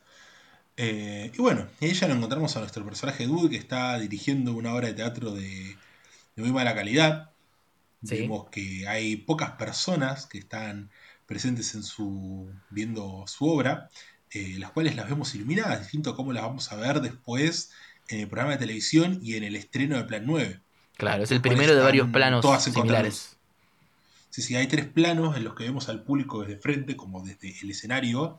[0.76, 4.74] Eh, y bueno, ahí ya lo encontramos a nuestro personaje Dude que está dirigiendo una
[4.74, 5.76] obra de teatro de,
[6.36, 7.30] muy mala calidad.
[8.00, 10.90] Vemos que hay pocas personas que están
[11.26, 12.50] presentes en su.
[12.70, 13.90] viendo su obra,
[14.32, 17.70] eh, las cuales las vemos iluminadas, distinto a cómo las vamos a ver después
[18.08, 20.60] en el programa de televisión y en el estreno de Plan 9.
[20.96, 23.36] Claro, es el primero de varios planos similares.
[24.30, 27.54] Sí, sí, hay tres planos en los que vemos al público desde frente, como desde
[27.60, 28.38] el escenario.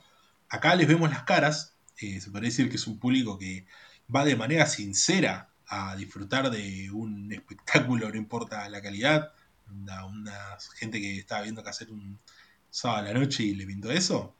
[0.49, 1.75] Acá les vemos las caras.
[1.99, 3.65] Eh, se puede decir que es un público que
[4.13, 9.33] va de manera sincera a disfrutar de un espectáculo, no importa la calidad.
[9.69, 12.19] Una, una gente que estaba viendo que hacer un,
[12.73, 14.35] sábado a la noche y le pintó eso.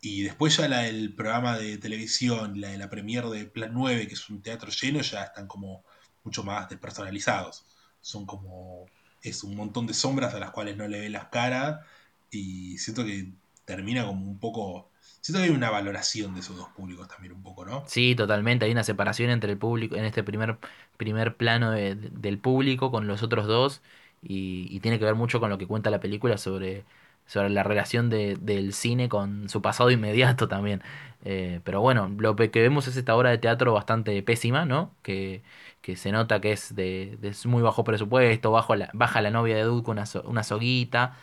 [0.00, 4.08] Y después ya la del programa de televisión, la de la premier de Plan 9,
[4.08, 5.84] que es un teatro lleno, ya están como
[6.24, 7.64] mucho más despersonalizados.
[8.00, 8.86] Son como.
[9.22, 11.84] Es un montón de sombras a las cuales no le ve las caras.
[12.30, 13.32] Y siento que
[13.64, 14.90] termina como un poco.
[15.22, 17.84] Siento que hay una valoración de esos dos públicos también un poco, ¿no?
[17.86, 18.64] Sí, totalmente.
[18.64, 20.58] Hay una separación entre el público, en este primer,
[20.96, 23.82] primer plano del público con los otros dos.
[24.22, 26.84] y, tiene que ver mucho con lo que cuenta la película sobre
[27.26, 30.82] sobre la relación de, del cine con su pasado inmediato también.
[31.24, 34.94] Eh, pero bueno, lo que vemos es esta obra de teatro bastante pésima, ¿no?
[35.02, 35.42] Que,
[35.82, 39.64] que se nota que es de, de muy bajo presupuesto, bajo baja la novia de
[39.82, 41.16] con una, una soguita.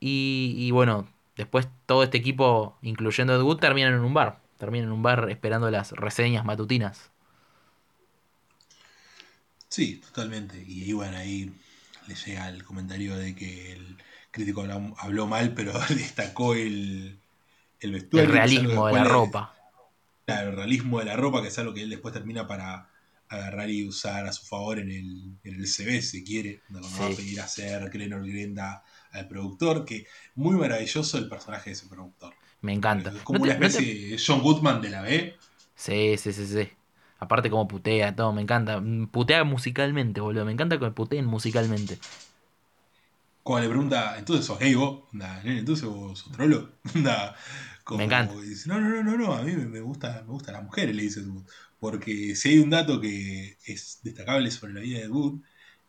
[0.00, 4.40] Y, y, bueno, después todo este equipo, incluyendo a Dude, terminan en un bar.
[4.58, 7.10] Terminan en un bar esperando las reseñas matutinas.
[9.68, 10.62] Sí, totalmente.
[10.66, 11.52] Y bueno, ahí
[12.06, 13.96] le llega el comentario de que el
[14.30, 14.64] crítico
[14.98, 17.18] habló, mal, pero destacó el,
[17.80, 18.28] el vestuario.
[18.28, 19.54] El realismo de la ropa.
[20.26, 22.88] Claro, el realismo de la ropa, que es algo que él después termina para
[23.28, 27.06] agarrar y usar a su favor en el, en el CV, si quiere, cuando va
[27.06, 31.86] a pedir a hacer Clenor Grenda al productor, que muy maravilloso el personaje de ese
[31.86, 32.34] productor.
[32.60, 33.12] Me encanta.
[33.24, 35.36] como una especie de John Goodman de la B.
[35.74, 36.68] Sí, sí, sí, sí.
[37.18, 38.82] Aparte como putea, todo, me encanta.
[39.10, 40.44] Putea musicalmente, boludo.
[40.44, 41.98] Me encanta que me puteen musicalmente
[43.44, 45.02] cuando le pregunta, entonces sos gay vos,
[45.44, 48.34] entonces vos sos trolo, me encanta.
[48.40, 51.20] Dice, no, no, no, no, a mí me gusta, me gustan las mujeres, le dice
[51.20, 51.44] Wood.
[51.78, 55.42] Porque si hay un dato que es destacable sobre la vida de Wood,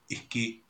[0.10, 0.64] es que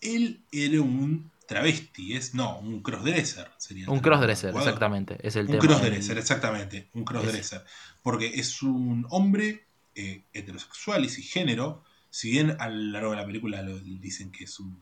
[0.00, 3.90] él era un travesti, es no, un crossdresser sería.
[3.90, 7.64] Un crossdresser, exactamente, es el un crossdresser, exactamente, un crossdresser.
[8.02, 13.26] Porque es un hombre eh, heterosexual y cisgénero, si bien a lo largo de la
[13.26, 14.80] película lo, dicen que es un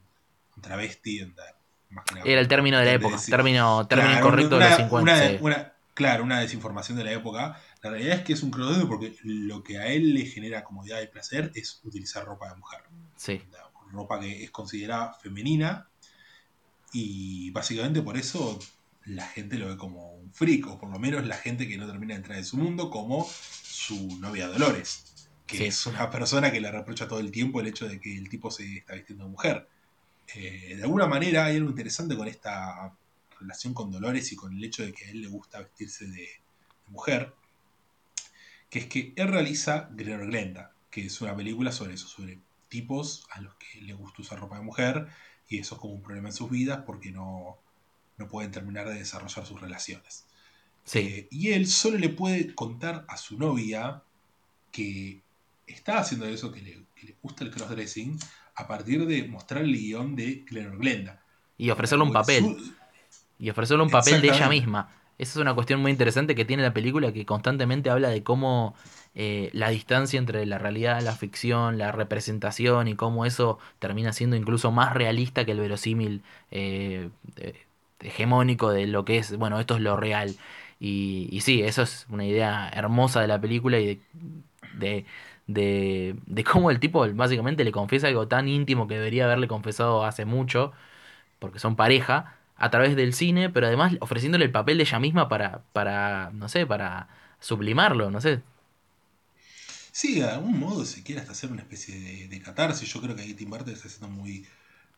[0.60, 1.32] travesti.
[2.22, 5.72] Era el término de la época, término, término incorrecto de los 50.
[5.94, 7.58] claro, una desinformación de la época.
[7.82, 11.00] La realidad es que es un crossdresser porque lo que a él le genera comodidad
[11.00, 12.82] y placer es utilizar ropa de mujer.
[13.16, 13.40] Sí.
[13.90, 15.88] Ropa que es considerada femenina
[16.92, 18.58] y básicamente por eso
[19.04, 21.86] la gente lo ve como un freak, o por lo menos la gente que no
[21.86, 26.60] termina de entrar en su mundo, como su novia Dolores, que es una persona que
[26.60, 29.30] le reprocha todo el tiempo el hecho de que el tipo se está vistiendo de
[29.30, 29.68] mujer.
[30.34, 32.94] Eh, de alguna manera hay algo interesante con esta
[33.40, 36.28] relación con Dolores y con el hecho de que a él le gusta vestirse de,
[36.90, 37.34] mujer,
[38.70, 43.26] que es que él realiza Glenor Glenda, que es una película sobre eso, sobre tipos
[43.30, 45.08] a los que le gusta usar ropa de mujer
[45.48, 47.58] y eso es como un problema en sus vidas porque no,
[48.16, 50.26] no pueden terminar de desarrollar sus relaciones.
[50.94, 54.02] Eh, y él solo le puede contar a su novia
[54.72, 55.20] que
[55.66, 58.18] está haciendo eso, que le, que le gusta el crossdressing,
[58.54, 61.22] a partir de mostrar el guion de Glenor Glenda.
[61.56, 62.56] Y ofrecerle un papel.
[63.38, 64.90] Y ofrecerle un papel de ella misma.
[65.18, 68.74] Esa es una cuestión muy interesante que tiene la película que constantemente habla de cómo
[69.14, 74.36] eh, la distancia entre la realidad, la ficción, la representación y cómo eso termina siendo
[74.36, 77.10] incluso más realista que el verosímil eh,
[78.00, 80.36] hegemónico de lo que es, bueno, esto es lo real.
[80.80, 84.00] Y, y sí, eso es una idea hermosa de la película y
[84.74, 85.04] de
[85.46, 90.04] de, de cómo el tipo básicamente le confiesa algo tan íntimo que debería haberle confesado
[90.04, 90.72] hace mucho,
[91.38, 95.28] porque son pareja, a través del cine, pero además ofreciéndole el papel de ella misma
[95.28, 97.08] para, para no sé, para
[97.40, 98.42] sublimarlo, no sé.
[99.92, 102.88] Sí, de algún modo se quiere hasta hacer una especie de, de catarsis.
[102.92, 104.46] Yo creo que ahí Tim Burton está siendo muy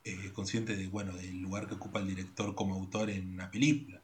[0.04, 4.02] eh, consciente de, bueno, del lugar que ocupa el director como autor en una película.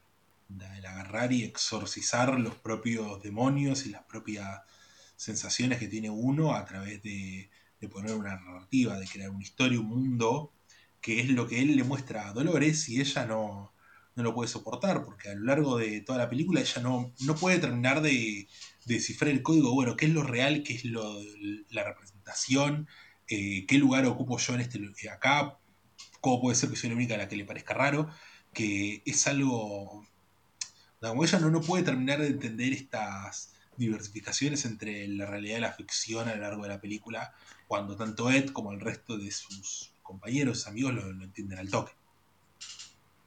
[0.49, 4.63] El agarrar y exorcizar los propios demonios y las propias
[5.17, 7.51] sensaciones que tiene uno a través de,
[7.81, 10.53] de poner una narrativa, de crear una historia, un mundo,
[11.07, 13.73] que es lo que él le muestra a Dolores y ella no,
[14.17, 17.37] no lo puede soportar, porque a lo largo de toda la película ella no, no
[17.37, 18.49] puede terminar de,
[18.87, 21.17] descifrar el código, bueno, qué es lo real, qué es lo,
[21.71, 22.89] la representación,
[23.29, 25.61] eh, qué lugar ocupo yo en este acá,
[26.21, 28.11] cómo puede ser que soy la única a la que le parezca raro,
[28.53, 30.05] que es algo...
[30.99, 35.73] Como ella no, no puede terminar de entender estas diversificaciones entre la realidad y la
[35.73, 37.33] ficción a lo largo de la película,
[37.69, 41.93] cuando tanto Ed como el resto de sus compañeros, amigos, lo, entienden al toque.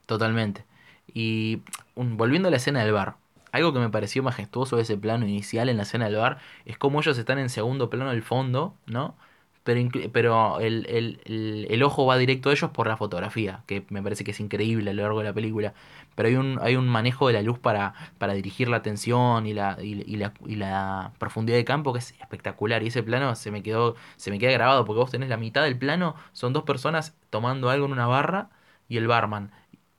[0.06, 0.66] Totalmente.
[1.14, 1.62] Y
[1.96, 3.18] volviendo a la escena del bar,
[3.52, 6.78] algo que me pareció majestuoso de ese plano inicial en la escena del bar es
[6.78, 9.16] cómo ellos están en segundo plano del fondo, ¿no?
[9.64, 14.32] Pero, pero el, ojo va directo a ellos por la fotografía, que me parece que
[14.32, 15.74] es increíble a lo largo de la película.
[16.16, 19.54] Pero hay un, hay un manejo de la luz para, para dirigir la atención y
[19.54, 22.84] la, y, la, y la profundidad de campo que es espectacular.
[22.84, 25.64] Y ese plano se me quedó, se me queda grabado, porque vos tenés la mitad
[25.64, 28.50] del plano, son dos personas tomando algo en una barra
[28.88, 29.52] y el barman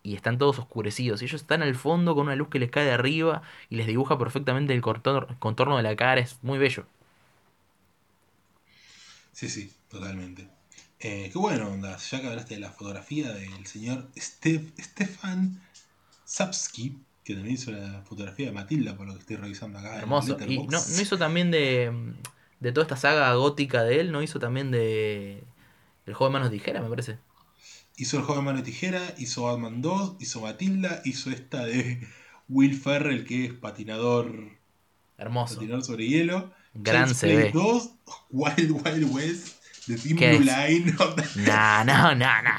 [0.03, 1.23] y están todos oscurecidos.
[1.23, 3.87] Y ellos están al fondo con una luz que les cae de arriba y les
[3.87, 6.21] dibuja perfectamente el contorno de la cara.
[6.21, 6.87] Es muy bello.
[9.41, 10.47] Sí, sí, totalmente.
[10.99, 11.97] Eh, qué bueno, onda.
[11.97, 15.63] Ya que hablaste de la fotografía del señor Stefan
[16.27, 19.97] Sapsky, que también hizo la fotografía de Matilda, por lo que estoy revisando acá.
[19.97, 20.37] Hermoso.
[20.47, 21.91] y no, no, hizo también de,
[22.61, 25.43] de toda esta saga gótica de él, no hizo también de
[26.05, 27.17] El juego de manos tijeras, me parece.
[27.97, 32.07] Hizo El joven mano tijera, hizo Batman 2, hizo Matilda, hizo esta de
[32.51, 34.51] Will Ferrell, que es patinador.
[35.17, 35.55] Hermoso.
[35.55, 36.53] Patinador sobre hielo.
[36.75, 37.91] Gran se 2,
[38.31, 39.49] Wild Wild West,
[39.87, 40.95] de Team Blue Line.
[41.37, 42.51] No, no, no, no,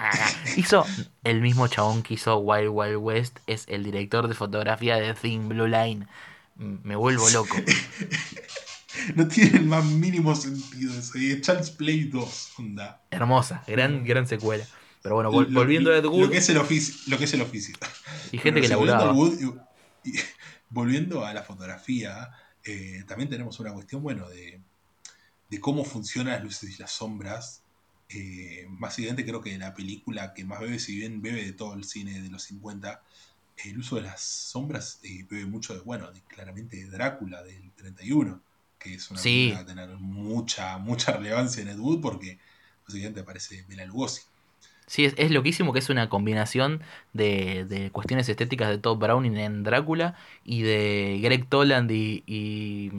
[0.57, 0.85] Hizo
[1.23, 5.49] el mismo chabón que hizo Wild Wild West, es el director de fotografía de Team
[5.49, 6.07] Blue Line.
[6.55, 7.55] Me vuelvo loco.
[9.15, 11.17] no tiene el más mínimo sentido eso.
[11.17, 13.01] Y Chance Play 2, onda.
[13.11, 14.65] Hermosa, gran, gran secuela.
[15.01, 16.25] Pero bueno, volviendo a Ed Wood.
[16.25, 16.93] Lo que es el oficio.
[17.07, 17.75] Lo que es el oficio.
[18.31, 19.11] Y gente que laburaba.
[19.11, 19.67] Volviendo,
[20.03, 20.13] y,
[20.69, 22.31] volviendo a la fotografía,
[22.63, 24.59] eh, también tenemos una cuestión, bueno, de,
[25.49, 27.63] de, cómo funcionan las luces y las sombras.
[28.09, 31.85] Eh, básicamente creo que la película que más bebe, si bien bebe de todo el
[31.85, 33.01] cine de los 50,
[33.65, 37.71] el uso de las sombras eh, bebe mucho de, bueno, de, claramente de Drácula del
[37.71, 38.41] 31,
[38.77, 39.29] que es una sí.
[39.29, 42.39] película que va a tener mucha, mucha relevancia en Ed Wood porque
[42.85, 44.21] básicamente aparece Bela Lugosi.
[44.91, 46.81] Sí, es, loquísimo que es una combinación
[47.13, 52.91] de, de, cuestiones estéticas de Todd Browning en Drácula y de Greg Toland y, y,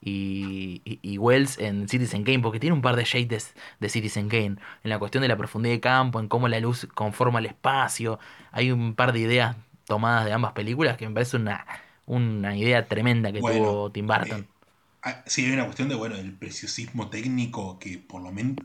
[0.00, 4.88] y, Wells en Citizen Kane, porque tiene un par de shades de Citizen Kane, en
[4.88, 8.18] la cuestión de la profundidad de campo, en cómo la luz conforma el espacio.
[8.50, 11.66] Hay un par de ideas tomadas de ambas películas que me parece una,
[12.06, 14.40] una idea tremenda que tuvo Tim Burton.
[14.40, 14.46] Eh,
[15.02, 18.56] ah, sí, hay una cuestión de, bueno, el preciosismo técnico que por lo menos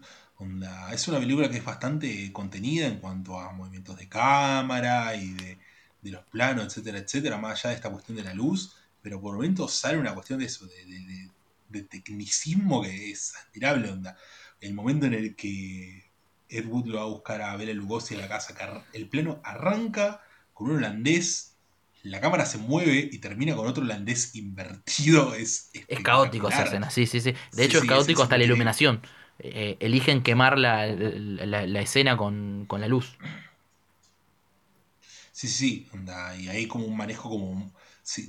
[0.91, 5.57] es una película que es bastante contenida en cuanto a movimientos de cámara y de,
[6.03, 9.73] los planos, etcétera, etcétera, más allá de esta cuestión de la luz, pero por momentos
[9.73, 14.17] sale una cuestión de eso, de, tecnicismo que es admirable, onda.
[14.59, 16.11] El momento en el que
[16.49, 18.53] Ed Wood lo va a buscar a Bela Lugosi en la casa,
[18.93, 20.21] el plano arranca
[20.53, 21.55] con un holandés,
[22.03, 25.69] la cámara se mueve y termina con otro holandés invertido, es...
[25.87, 27.33] Es caótico esa escena, sí, sí, sí.
[27.53, 29.01] De hecho es caótico hasta la iluminación.
[29.43, 30.85] Eh, eligen quemar la,
[31.81, 33.17] escena con, la luz.
[35.31, 35.89] Sí, sí,
[36.39, 37.73] y hay como un manejo como...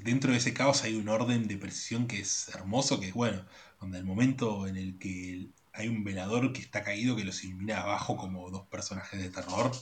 [0.04, 3.44] dentro de ese caos hay un orden de precisión que es hermoso, que es bueno,
[3.78, 7.82] donde el momento en el que hay un velador que está caído que los ilumina
[7.82, 9.72] abajo como dos personajes de terror.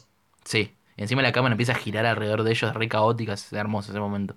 [0.45, 4.01] Sí, encima la cámara empieza a girar alrededor de ellos, re caótica, es hermoso ese
[4.01, 4.37] momento.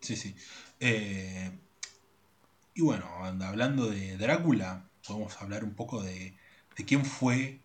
[0.00, 0.36] Sí, sí.
[0.78, 1.50] Eh,
[2.74, 6.34] y bueno, hablando de Drácula, podemos hablar un poco de,
[6.86, 7.58] quién fue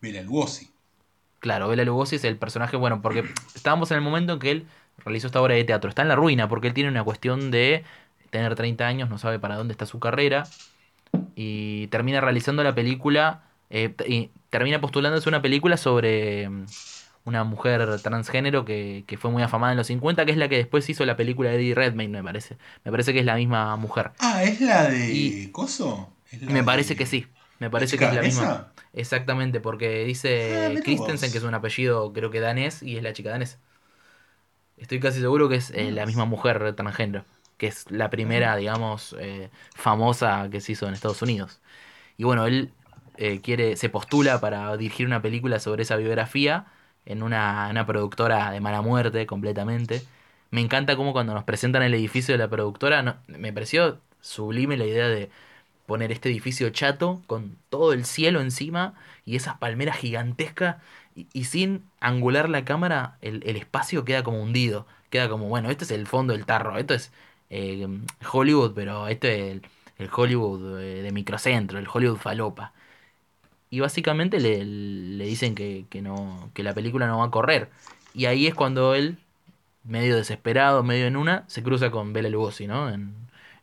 [0.00, 0.70] Bela Lugosi.
[1.38, 3.24] Claro, Bela Lugosi es el personaje, bueno, porque
[3.54, 4.66] estábamos en el momento en que él
[5.04, 5.88] realizó esta obra de teatro.
[5.88, 7.84] Está en la ruina porque él tiene una cuestión de
[8.30, 10.46] tener 30 años, no sabe para dónde está su carrera
[11.34, 16.66] y termina realizando la película eh, y termina postulándose una película sobre mm,
[17.24, 20.88] una mujer transgénero que, fue muy afamada en los 50, que es la que después
[20.90, 22.58] hizo la película de Eddie Redmayne, me parece.
[22.84, 24.10] Me parece que es la misma mujer.
[24.18, 26.10] Ah, ¿es la de Coso?
[26.48, 27.26] Me parece que sí.
[27.58, 28.72] Me parece que es la misma.
[28.92, 31.32] Exactamente, porque dice Ah, Christensen, vos.
[31.32, 33.58] que es un apellido creo que danés, y es la chica danesa.
[34.76, 37.24] Estoy casi seguro que es eh, la misma mujer transgénero,
[37.56, 41.60] que es la primera, digamos, eh, famosa que se hizo en Estados Unidos.
[42.18, 42.72] Y bueno, él
[43.16, 46.66] eh, quiere, se postula para dirigir una película sobre esa biografía
[47.06, 50.02] en una, una productora de mala muerte completamente.
[50.50, 54.76] Me encanta cómo cuando nos presentan el edificio de la productora, no- me pareció sublime
[54.76, 55.30] la idea de
[55.88, 58.92] poner este edificio chato con todo el cielo encima
[59.24, 60.76] y esas palmeras gigantescas
[61.14, 64.86] y, sin angular la cámara el, el espacio queda como hundido.
[65.08, 67.10] Queda como, bueno, este es el fondo del tarro, esto es
[67.48, 67.88] eh,
[68.30, 69.62] Hollywood, pero este es el,
[69.96, 72.74] el Hollywood eh, de microcentro, el Hollywood falopa.
[73.70, 77.70] Y básicamente le, le dicen que, que no, que la película no va a correr.
[78.12, 79.16] Y ahí es cuando él,
[79.84, 82.90] medio desesperado, medio en una, se cruza con Bela Lugosi, ¿no?
[82.90, 83.14] En,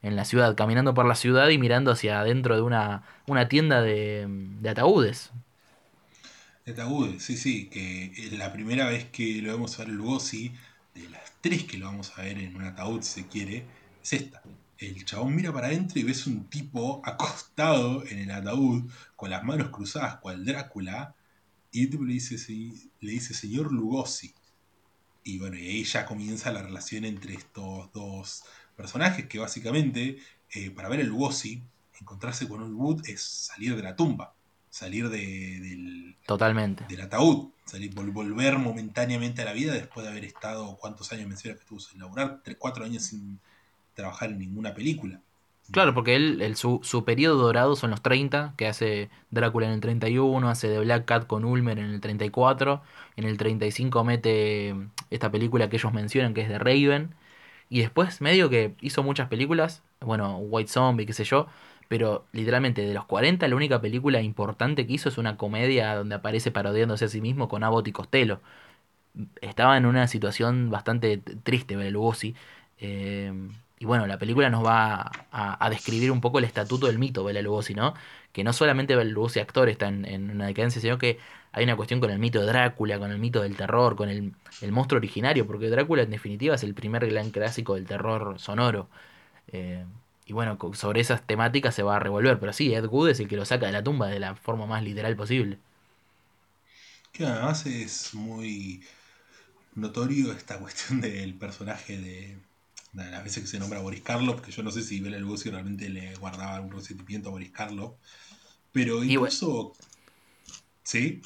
[0.05, 3.81] en la ciudad, caminando por la ciudad y mirando hacia adentro de una, una tienda
[3.81, 5.31] de, de ataúdes.
[6.65, 10.53] De Ataúd, sí, sí, que la primera vez que lo vamos a ver Lugosi,
[10.95, 13.67] de las tres que lo vamos a ver en un ataúd, si se quiere,
[14.03, 14.41] es esta.
[14.77, 19.43] El chabón mira para adentro y ves un tipo acostado en el ataúd, con las
[19.43, 21.15] manos cruzadas, cual Drácula,
[21.71, 22.35] y el tipo le dice,
[23.01, 24.33] le dice señor Lugosi.
[25.23, 28.43] Y bueno, y ahí ya comienza la relación entre estos dos
[28.75, 30.17] personajes, que básicamente,
[30.53, 31.63] eh, para ver el Lugosi,
[31.99, 34.33] encontrarse con un Wood es salir de la tumba,
[34.69, 36.85] salir de- del, Totalmente.
[36.87, 41.27] del ataúd, salir, vol- volver momentáneamente a la vida después de haber estado, ¿cuántos años
[41.27, 42.41] menciona que estuvo sin laburar?
[42.43, 43.39] Tres, cuatro años sin
[43.93, 45.21] trabajar en ninguna película.
[45.71, 49.73] Claro, porque él, el- su, su periodo dorado son los 30, que hace Drácula en
[49.73, 52.83] el 31, hace The Black Cat con Ulmer en el 34,
[53.15, 54.75] en el 35 mete
[55.09, 57.15] esta película que ellos mencionan que es de Raven,
[57.69, 61.47] y después medio que hizo muchas películas, bueno, White Zombie, qué sé yo,
[61.87, 66.15] pero literalmente de los 40 la única película importante que hizo es una comedia donde
[66.15, 68.41] aparece parodiándose a sí mismo con Abbott y Costello.
[69.41, 72.35] Estaba en una situación bastante triste Bela Lugosi.
[72.77, 73.31] eh,
[73.79, 75.01] y bueno, la película nos va
[75.31, 77.93] a, a describir un poco el estatuto del mito Bela Lugosi, ¿no?
[78.31, 81.19] Que no solamente Bela Lugosi actor está en, en una decadencia, sino que
[81.51, 84.33] hay una cuestión con el mito de Drácula, con el mito del terror, con el,
[84.61, 88.89] el monstruo originario, porque Drácula en definitiva es el primer gran clásico del terror sonoro.
[89.49, 89.85] Eh,
[90.25, 93.27] y bueno, sobre esas temáticas se va a revolver, pero sí, Ed Wood es el
[93.27, 95.59] que lo saca de la tumba de la forma más literal posible.
[97.11, 98.83] Que además es muy
[99.75, 102.44] notorio esta cuestión del personaje de,
[102.95, 105.49] de las veces que se nombra Boris Karloff, que yo no sé si Bela Lugosi
[105.49, 107.93] realmente le guardaba un resentimiento a Boris Karloff,
[108.71, 109.11] pero bueno.
[109.11, 109.73] incluso...
[110.83, 111.21] ¿Sí?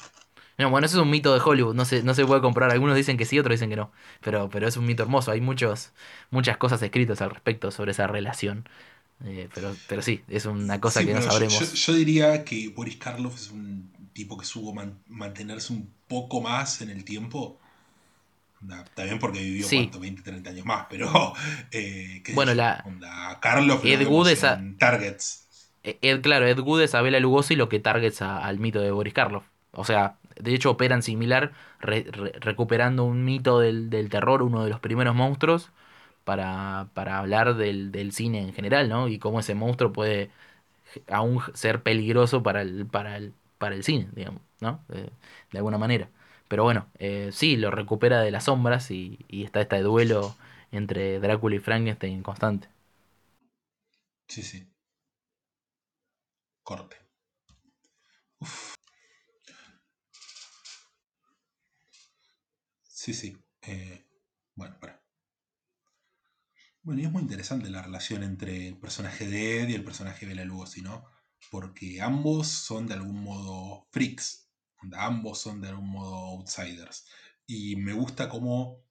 [0.58, 2.70] No, bueno, eso es un mito de Hollywood, no se, no se puede comprar.
[2.70, 3.92] Algunos dicen que sí, otros dicen que no.
[4.20, 5.30] Pero, pero es un mito hermoso.
[5.30, 5.92] Hay muchos,
[6.30, 8.68] muchas cosas escritas al respecto sobre esa relación.
[9.24, 11.58] Eh, pero, pero sí, es una cosa Sí, que no yo- sabremos.
[11.60, 16.40] Yo, yo diría que Boris Karloff es un tipo que supo man- mantenerse un poco
[16.40, 17.59] más en el tiempo.
[18.94, 19.76] También porque vivió Sí.
[19.76, 21.08] cuánto, 20, 30 años más, pero.
[21.72, 25.46] Eh, qué Bueno, la- onda, lo Ed es a- Targets.
[25.82, 28.80] Eh, Ed, claro, Ed Wood es a Bela Lugosi lo que targets a- al mito
[28.80, 29.44] de Boris Karloff.
[29.72, 34.64] O sea, de hecho operan similar, re- re- recuperando un mito del, del terror, uno
[34.64, 35.70] de los primeros monstruos,
[36.24, 39.08] para, para hablar del, del cine en general, ¿no?
[39.08, 40.30] Y cómo ese monstruo puede
[41.08, 44.84] aún ser peligroso para el, para el, para el cine, digamos, ¿no?
[44.92, 45.10] Eh,
[45.52, 46.08] de alguna manera.
[46.50, 50.36] Pero bueno, eh, sí, lo recupera de las sombras y, y está este duelo
[50.72, 52.68] entre Drácula y Frankenstein constante.
[54.28, 54.66] Sí, sí.
[56.62, 56.96] Corte.
[58.40, 58.74] Uf.
[62.82, 63.34] Sí, sí.
[63.62, 64.04] Eh,
[64.54, 65.00] bueno, para.
[66.82, 70.26] Bueno, y es muy interesante la relación entre el personaje de Ed y el personaje
[70.26, 71.04] de Bela Lugosi, ¿no?
[71.50, 74.39] Porque ambos son de algún modo freaks.
[74.96, 77.06] Ambos son de algún modo outsiders.
[77.46, 78.82] Y me gusta cómo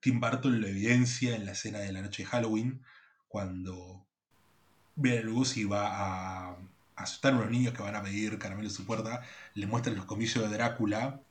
[0.00, 2.82] Tim Burton lo evidencia en la escena de la noche de Halloween,
[3.28, 4.06] cuando
[4.96, 5.82] Bela Lugosi va
[6.52, 6.58] a
[6.96, 9.22] asustar a unos niños que van a pedir caramelo en su puerta,
[9.54, 11.22] le muestran los comillos de Drácula,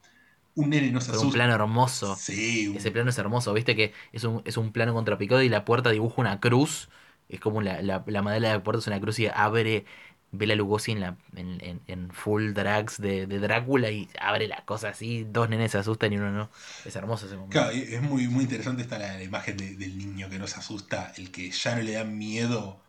[0.56, 1.28] un nene no se asusta.
[1.28, 2.16] un plano hermoso.
[2.16, 5.50] Sí, un- Ese plano es hermoso, viste que es un, es un plano contrapicado y
[5.50, 6.90] la puerta dibuja una cruz.
[7.30, 9.86] Es como la, la, la madera de la puerta es una cruz y abre
[10.32, 14.64] Bela Lugosi en, la, en, en, en full drags de, de Drácula y abre la
[14.66, 15.26] cosa así.
[15.30, 16.50] Dos nenes se asustan y uno no.
[16.84, 17.50] Es hermoso ese momento.
[17.50, 20.60] Claro, es muy, muy interesante esta la, la imagen de- del niño que no se
[20.60, 22.82] asusta, el que ya no le dan miedo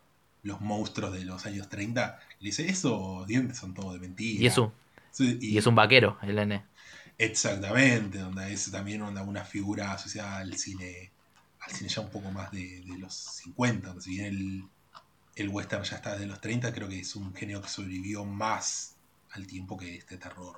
[0.42, 2.18] los monstruos de los años 30.
[2.40, 4.44] Le dice, esos dientes son todos de mentira.
[4.44, 4.72] y, es un,
[5.10, 6.64] Sí, y es un vaquero, el nene.
[7.18, 11.12] Exactamente, donde es también onda, una figura asociada al cine,
[11.60, 14.70] al cine ya un poco más de, de los 50, donde si bien el,
[15.38, 18.96] el western ya está desde los 30, creo que es un género que sobrevivió más
[19.32, 20.56] al tiempo que este terror.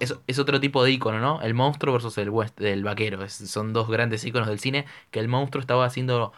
[0.00, 1.42] Es, otro tipo de icono, ¿no?
[1.42, 3.28] El monstruo versus el, west, el vaquero.
[3.28, 6.32] son dos grandes iconos del cine que el monstruo estaba haciendo...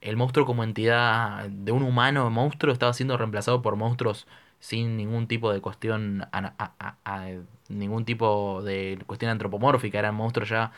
[0.00, 4.26] El monstruo como entidad de un humano monstruo estaba siendo reemplazado por monstruos
[4.58, 6.26] sin ningún tipo de cuestión,
[7.68, 10.72] ningún tipo de cuestión antropomórfica, eran monstruos ya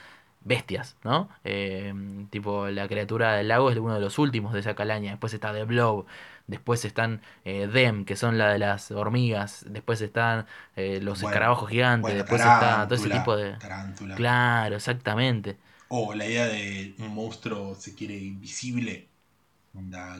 [0.44, 1.28] bestias, ¿no?
[1.44, 1.92] Eh,
[2.30, 5.12] tipo, la criatura del lago es uno de los últimos de esa calaña.
[5.12, 6.06] Después está The Blob.
[6.46, 9.64] Después están eh, Dem, que son la de las hormigas.
[9.68, 10.46] Después están
[10.76, 12.14] eh, los escarabajos gigantes.
[12.14, 13.56] después está todo ese tipo de.
[14.16, 15.56] Claro, exactamente.
[15.88, 19.08] O la idea de un monstruo se quiere invisible.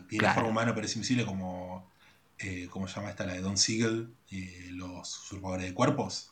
[0.08, 1.86] tiene forma humana pero es invisible como
[2.38, 3.24] eh, ¿cómo se llama esta?
[3.24, 6.30] La de Don Siegel, eh, los usurpadores de cuerpos.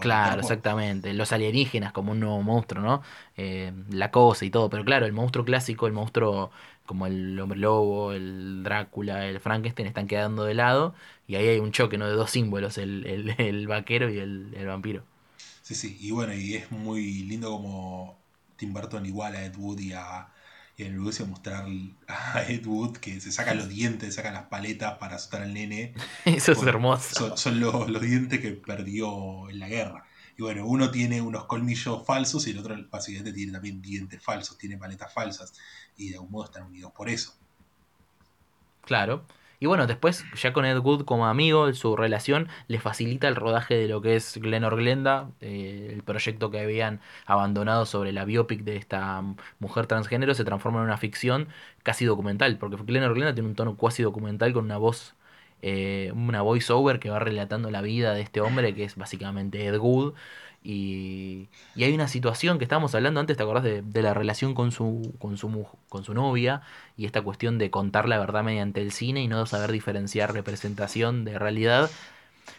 [0.00, 1.12] claro, exactamente.
[1.12, 3.02] Los alienígenas como un nuevo monstruo, ¿no?
[3.36, 4.70] Eh, la cosa y todo.
[4.70, 6.50] Pero claro, el monstruo clásico, el monstruo
[6.88, 10.94] como el hombre lobo, el Drácula, el Frankenstein están quedando de lado.
[11.26, 12.08] Y ahí hay un choque, ¿no?
[12.08, 15.04] De dos símbolos, el, el, vaquero y el, el, vampiro.
[15.62, 15.98] Sí, sí.
[16.00, 18.18] Y bueno, y es muy lindo como
[18.56, 20.28] Tim Burton igual a Ed Wood y a
[20.78, 21.66] y el a mostrar
[22.08, 25.52] a Ed Wood que se saca los dientes, se saca las paletas para asustar al
[25.52, 25.92] nene.
[26.24, 27.36] Eso es hermoso.
[27.36, 30.06] Son, los, los, dientes que perdió en la guerra.
[30.38, 34.56] Y bueno, uno tiene unos colmillos falsos y el otro básicamente tiene también dientes falsos,
[34.56, 35.52] tiene paletas falsas.
[35.96, 37.34] Y de algún modo están unidos por eso.
[38.82, 39.26] Claro.
[39.58, 43.74] Y bueno, después, ya con Ed Wood como amigo, su relación le facilita el rodaje
[43.74, 48.62] de lo que es Glenor Glenda, eh, el proyecto que habían abandonado sobre la biopic
[48.62, 49.20] de esta
[49.58, 51.48] mujer transgénero, se transforma en una ficción
[51.82, 55.16] casi documental, porque Glenor Glenda tiene un tono cuasi documental con una voz,
[55.62, 59.66] eh, una voice over que va relatando la vida de este hombre, que es básicamente
[59.66, 60.14] Ed Wood.
[60.62, 64.54] Y, y, hay una situación que estábamos hablando antes, ¿te acordás de, de, la relación
[64.54, 66.62] con su, con, su, con su novia?
[66.96, 71.24] Y esta cuestión de contar la verdad mediante el cine y no saber diferenciar representación
[71.24, 71.90] de realidad.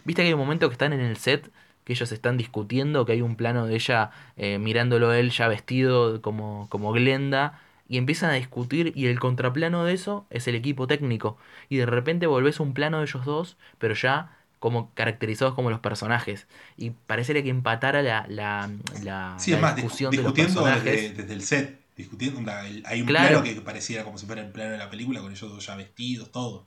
[0.04, 1.50] Viste que hay un momento que están en el set,
[1.84, 6.22] que ellos están discutiendo, que hay un plano de ella eh, mirándolo él ya vestido
[6.22, 7.60] como, como Glenda.
[7.90, 11.36] Y empiezan a discutir y el contraplano de eso es el equipo técnico.
[11.68, 15.80] Y de repente volvés un plano de ellos dos, pero ya como caracterizados como los
[15.80, 16.46] personajes.
[16.76, 18.70] Y parecería que empatara la, la,
[19.02, 21.16] la, sí, es más, discusión discutiendo de los personajes.
[21.16, 21.80] Desde, el set.
[21.96, 22.50] Discutiendo,
[22.84, 25.50] hay un plano que pareciera como si fuera el plano de la película, con ellos
[25.50, 26.66] dos ya vestidos, todo.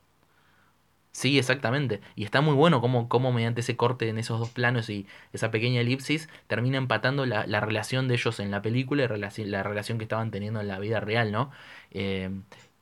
[1.14, 2.02] Sí, exactamente.
[2.16, 5.52] Y está muy bueno cómo, cómo mediante ese corte en esos dos planos y esa
[5.52, 10.00] pequeña elipsis termina empatando la, la relación de ellos en la película y la relación
[10.00, 11.52] que estaban teniendo en la vida real, ¿no?
[11.92, 12.32] Eh,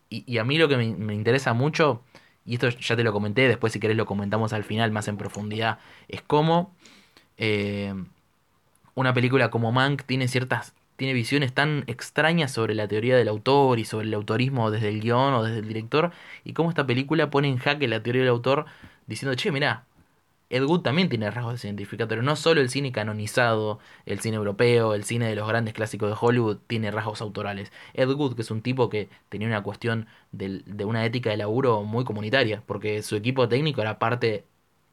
[0.10, 2.04] y, y, a mí lo que me, me interesa mucho
[2.46, 5.18] y esto ya te lo comenté, después si querés lo comentamos al final más en
[5.18, 6.74] profundidad, es como
[7.38, 7.94] eh,
[8.96, 13.80] una película como Mank tiene ciertas tiene visiones tan extrañas sobre la teoría del autor
[13.80, 16.12] y sobre el autorismo desde el guion o desde el director,
[16.44, 18.68] y cómo esta película pone en jaque la teoría del autor
[19.08, 19.88] diciendo, che, mirá,
[20.52, 24.94] Ed Wood también tiene rasgos de pero no solo el cine canonizado, el cine europeo,
[24.94, 27.72] el cine de los grandes clásicos de Hollywood tiene rasgos autorales.
[27.96, 31.82] Ed Wood, que es un tipo que tenía una cuestión de, una ética de laburo
[31.82, 34.46] muy comunitaria, porque su equipo técnico era parte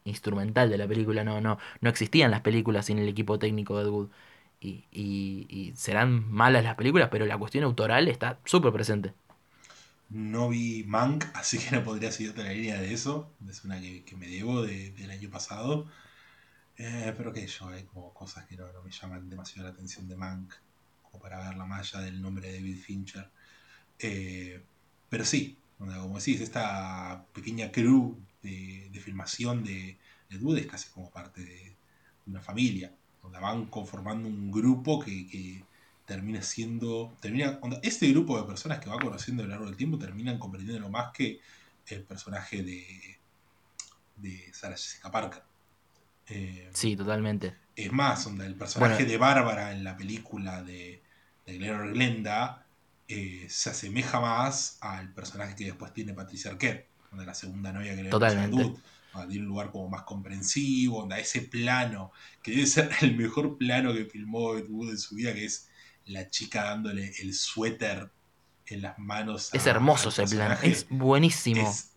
[0.04, 3.82] instrumental de la película, no, no, no existían las películas sin el equipo técnico de
[3.82, 4.08] Ed Wood.
[4.60, 9.12] Y, y serán malas las películas, pero la cuestión autoral está súper presente.
[10.10, 13.30] No vi Mank, así que no podría seguirte la línea de eso.
[13.48, 15.86] Es una que, me debo del año pasado.
[16.76, 20.16] Eh, pero que yo, hay como cosas que no, me llaman demasiado la atención de
[20.16, 20.54] Mank,
[21.02, 23.28] como para ver la malla del nombre de David Fincher.
[23.98, 24.62] Eh,
[25.08, 29.98] pero sí, como decís, esta pequeña crew de, filmación de,
[30.30, 31.76] de es casi como parte de
[32.26, 32.92] una familia,
[33.28, 35.62] donde van conformando un grupo que
[36.06, 37.14] termina siendo.
[37.20, 40.88] Termina, este grupo de personas que va conociendo a lo largo del tiempo terminan comprendiendo
[40.88, 41.40] más que
[41.86, 43.18] el personaje de,
[44.16, 45.42] de Sarah Jessica Parker.
[46.28, 47.54] Eh, sí, totalmente.
[47.76, 51.02] Es más, onda, el personaje de Bárbara en la película de,
[51.46, 52.66] de Glenda
[53.06, 57.94] eh, se asemeja más al personaje que después tiene Patricia Arquette, de la segunda novia
[57.94, 58.74] que le Totalmente.
[59.28, 62.12] De un lugar como más comprensivo, onda, ese plano,
[62.42, 65.68] que debe ser el mejor plano que filmó Wood en su vida, que es
[66.06, 68.10] la chica dándole el suéter
[68.66, 69.52] en las manos.
[69.52, 71.68] Es hermoso ese plano, es buenísimo.
[71.68, 71.92] Es,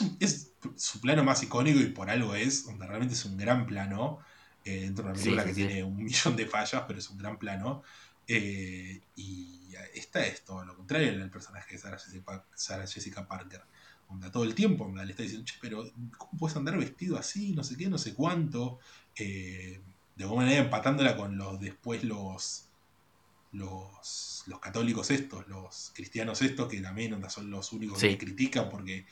[0.00, 3.66] un, es, su plano más icónico y por algo es, donde realmente es un gran
[3.66, 4.18] plano,
[4.64, 7.38] eh, dentro de una película que tiene un millón de fallas, pero es un gran
[7.38, 7.82] plano.
[8.26, 9.58] Eh, y
[9.94, 11.78] está esto, lo contrario al personaje de
[12.54, 13.62] Sarah Jessica, Parker.
[14.08, 15.84] Onda, todo el tiempo onda, le está diciendo, che, pero
[16.16, 17.52] ¿cómo puedes andar vestido así?
[17.52, 18.78] No sé qué, no sé cuánto.
[19.16, 19.80] Eh,
[20.16, 22.64] de alguna manera empatándola con los después los
[23.52, 29.06] los, los católicos estos, los cristianos estos, que también son los únicos que critican porque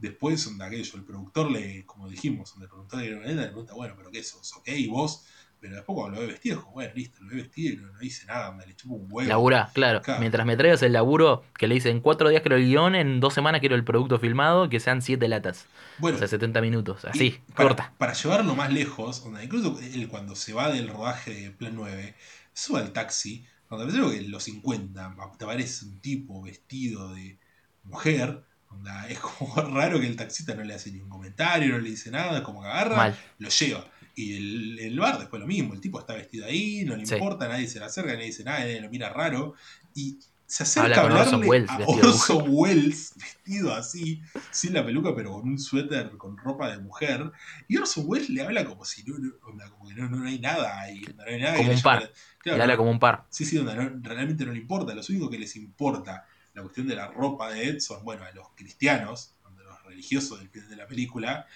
[0.00, 4.22] Después, onda aquello, el productor le, como dijimos, el productor le pregunta, bueno, pero ¿qué
[4.22, 4.56] sos?
[4.56, 4.68] ¿Ok?
[4.68, 5.26] ¿Y vos?
[5.60, 8.26] Pero después cuando lo ve vestido, como, bueno, listo, lo ve vestido y no, dice
[8.26, 9.28] nada, me le chupo un huevo.
[9.28, 10.00] Labura, claro.
[10.18, 13.34] Mientras me traigas el laburo, que le dicen cuatro días quiero el guion, en dos
[13.34, 15.66] semanas quiero el producto filmado, que sean siete latas.
[15.98, 16.16] Bueno.
[16.16, 17.92] O sea, 70 minutos, así, corta.
[17.98, 22.14] Para llevarlo más lejos, onda, incluso él cuando se va del rodaje de Plan 9,
[22.54, 27.38] sube al taxi, cuando me que en los 50 te aparece un tipo vestido de
[27.84, 31.90] mujer, onda, es como raro que el taxista no le hace ningún comentario, no le
[31.90, 33.84] dice nada, como que agarra, lo lleva.
[34.20, 37.48] Y el, el, bar después lo mismo, el tipo está vestido ahí, no le importa,
[37.48, 39.54] nadie se le acerca, nadie dice nada, nadie lo mira raro.
[39.94, 44.20] Y se acerca a hablarle a Orson Welles vestido así,
[44.50, 47.32] sin la peluca, pero con un suéter con ropa de mujer.
[47.66, 51.00] Y Orson Welles le habla como si no, como que no, no, hay nada ahí.
[51.16, 52.12] No hay nada como un par.
[52.44, 53.26] le habla como un par.
[53.30, 54.94] Sí, sí, donde realmente no le importa.
[54.94, 58.48] Lo único que les importa la cuestión de la ropa de Edson, bueno, a los
[58.54, 61.46] cristianos, a los religiosos del final de la película,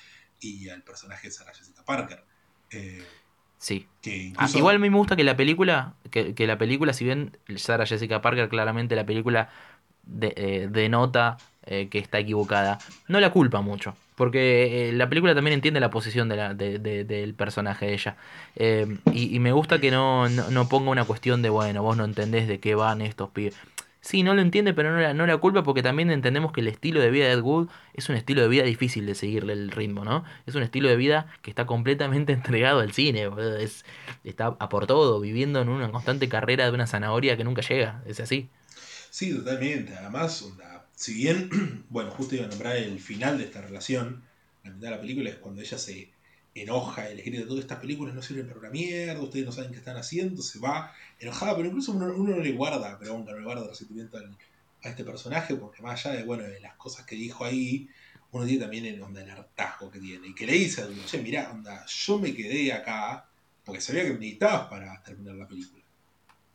[0.41, 2.25] y al personaje de Sarah Jessica Parker.
[2.75, 3.03] Eh,
[3.59, 3.87] sí.
[4.37, 7.87] Ah, igual a mí me gusta que la película, que, la película, si bien Sarah
[7.87, 9.49] Jessica Parker claramente la película
[10.21, 12.79] eh, denota eh, que está equivocada,
[13.09, 13.97] no la culpa mucho.
[14.15, 18.17] Porque la película también entiende la posición de la, del personaje de ella.
[19.13, 22.61] y, me gusta que no, no, ponga una cuestión de, bueno, vos no entendés de
[22.61, 23.57] qué van estos pibes.
[24.05, 26.69] Sí, no lo entiende, pero no la, no la culpa porque también entendemos que el
[26.69, 29.71] estilo de vida de Ed Wood es un estilo de vida difícil de seguirle el
[29.71, 30.25] ritmo, ¿no?
[30.47, 33.87] Es un estilo de vida que está completamente entregado al cine, Es,
[34.23, 38.03] está a por todo, viviendo en una constante carrera de una zanahoria que nunca llega,
[38.07, 38.51] es así.
[39.11, 39.95] Sí, totalmente.
[39.97, 40.45] Además,
[40.95, 44.23] si bien, bueno, justo iba a nombrar el final de esta relación,
[44.65, 46.14] la mitad de la película es cuando ella se
[46.55, 49.73] enoja y le grita todas estas películas no sirven para una mierda, ustedes no saben
[49.73, 53.45] qué están haciendo, se va enojada, pero incluso uno, no le guarda, pero no le
[53.45, 57.45] guarda resentimiento a este personaje, porque más allá de, bueno, de las cosas que dijo
[57.45, 57.89] ahí,
[58.31, 61.51] uno tiene también el, onda, el hartazgo que tiene, y que le dice, che, mirá,
[61.51, 63.27] onda, yo me quedé acá
[63.65, 65.83] porque sabía que me necesitabas para terminar la película.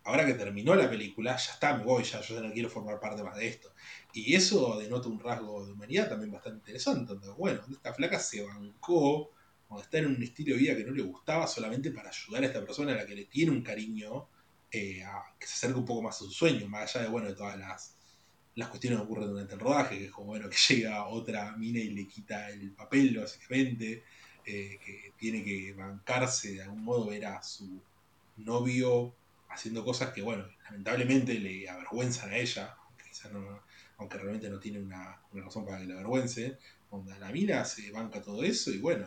[0.03, 3.23] Ahora que terminó la película, ya está, me voy, ya, yo no quiero formar parte
[3.23, 3.71] más de esto.
[4.13, 7.13] Y eso denota un rasgo de humanidad también bastante interesante.
[7.13, 9.31] Entonces, bueno, esta flaca se bancó
[9.69, 12.47] cuando está en un estilo de vida que no le gustaba solamente para ayudar a
[12.47, 14.27] esta persona a la que le tiene un cariño
[14.71, 17.27] eh, a que se acerque un poco más a su sueño, más allá de bueno
[17.27, 17.95] de todas las,
[18.55, 21.79] las cuestiones que ocurren durante el rodaje, que es como bueno que llega otra mina
[21.79, 24.03] y le quita el papel básicamente,
[24.43, 27.79] eh, que tiene que bancarse de algún modo ver a su
[28.37, 29.13] novio
[29.49, 32.75] haciendo cosas que bueno, lamentablemente le avergüenzan a ella,
[33.97, 36.57] aunque realmente no tiene una, razón para que le avergüence,
[36.89, 39.05] donde la mina se banca todo eso y bueno,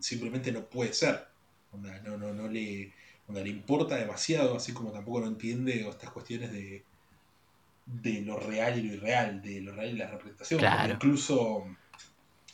[0.00, 1.28] simplemente no puede ser.
[1.72, 2.92] no, no, no le,
[3.28, 6.84] le importa demasiado, así como tampoco no entiende estas cuestiones de,
[7.86, 10.60] de lo real y lo irreal, de lo real y la representación.
[10.90, 11.64] Incluso,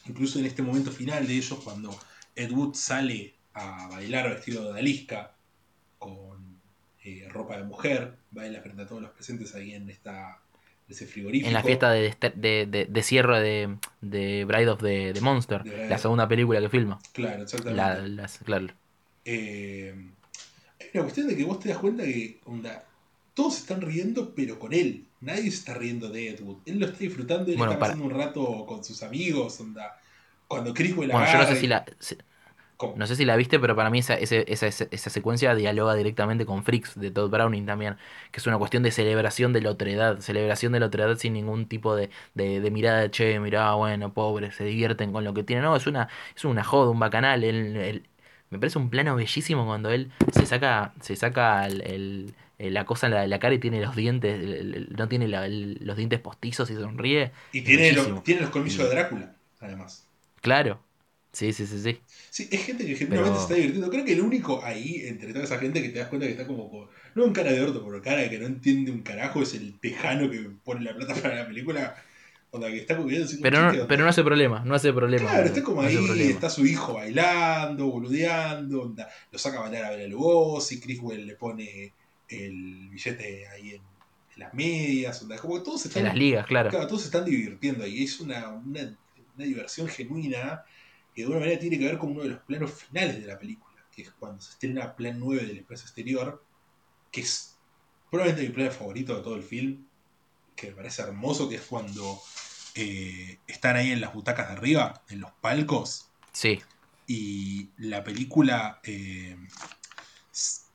[0.06, 1.98] incluso en este momento final de ellos, cuando
[2.34, 5.34] Ed Wood sale a bailar vestido de Aliska
[5.98, 6.60] con
[7.02, 10.40] eh, ropa de mujer, baila frente a todos los presentes ahí en esta
[10.88, 11.48] ese frigorífico.
[11.48, 16.28] En la fiesta de, de, de, cierre de, de, Bride of the, Monster, la segunda
[16.28, 16.98] película que filma.
[17.12, 18.22] Claro, exactamente.
[18.44, 18.66] claro.
[19.24, 19.94] Eh,
[20.80, 22.84] hay una cuestión de que vos te das cuenta que onda,
[23.34, 25.04] todos están riendo, pero con él.
[25.20, 26.58] Nadie se está riendo de Edward.
[26.66, 29.58] Él lo está disfrutando, él está pasando un rato con sus amigos.
[29.60, 29.98] Onda.
[30.46, 31.84] Cuando Chris Bueno, yo no sé si la.
[32.96, 36.62] No sé si la viste, pero para mí esa, esa, esa, secuencia dialoga directamente con
[36.62, 37.96] Freaks de Todd Browning también,
[38.30, 41.66] que es una cuestión de celebración de la otredad, celebración de la otredad sin ningún
[41.66, 45.64] tipo de, de, mirada de che, mirá, bueno, pobre, se divierten con lo que tienen.
[45.64, 47.40] No, es una, es una joda, un bacanal.
[48.50, 53.14] me parece un plano bellísimo cuando él se saca, se saca el, la cosa en
[53.14, 54.38] la, la, cara y tiene los dientes,
[54.90, 57.32] no tiene los dientes postizos y sonríe.
[57.52, 60.06] Y tiene, tiene los colmillos de Drácula, además.
[60.42, 60.78] Claro,
[61.36, 62.00] Sí, sí, sí, sí.
[62.30, 63.90] Sí, es gente que genuinamente se está divirtiendo.
[63.90, 66.46] Creo que el único ahí, entre toda esa gente, que te das cuenta que está
[66.46, 69.52] como, no en cara de orto, pero cara de que no entiende un carajo, es
[69.52, 71.94] el tejano que pone la plata para la película.
[72.52, 75.28] Onda que está cubriendo pero, no, pero no hace problema, no hace problema.
[75.28, 79.90] Claro, está como ahí, está su hijo bailando, boludeando, onda, lo saca a bailar a
[79.90, 81.92] Bela Lugosi, Chriswell le pone
[82.30, 83.82] el billete ahí en,
[84.36, 86.00] las medias, onda, como todos están...
[86.00, 86.70] En las ligas, claro.
[86.70, 88.96] Claro, todos se están divirtiendo ahí, es una, una,
[89.34, 90.62] una diversión genuina
[91.16, 93.38] que de alguna manera tiene que ver con uno de los planos finales de la
[93.38, 96.44] película, que es cuando se estrena Plan 9 del espacio exterior,
[97.10, 97.56] que es
[98.10, 99.86] probablemente mi plano favorito de todo el film,
[100.54, 102.20] que me parece hermoso, que es cuando
[102.74, 106.10] eh, están ahí en las butacas de arriba, en los palcos.
[106.32, 106.60] Sí.
[107.06, 109.38] Y la película eh,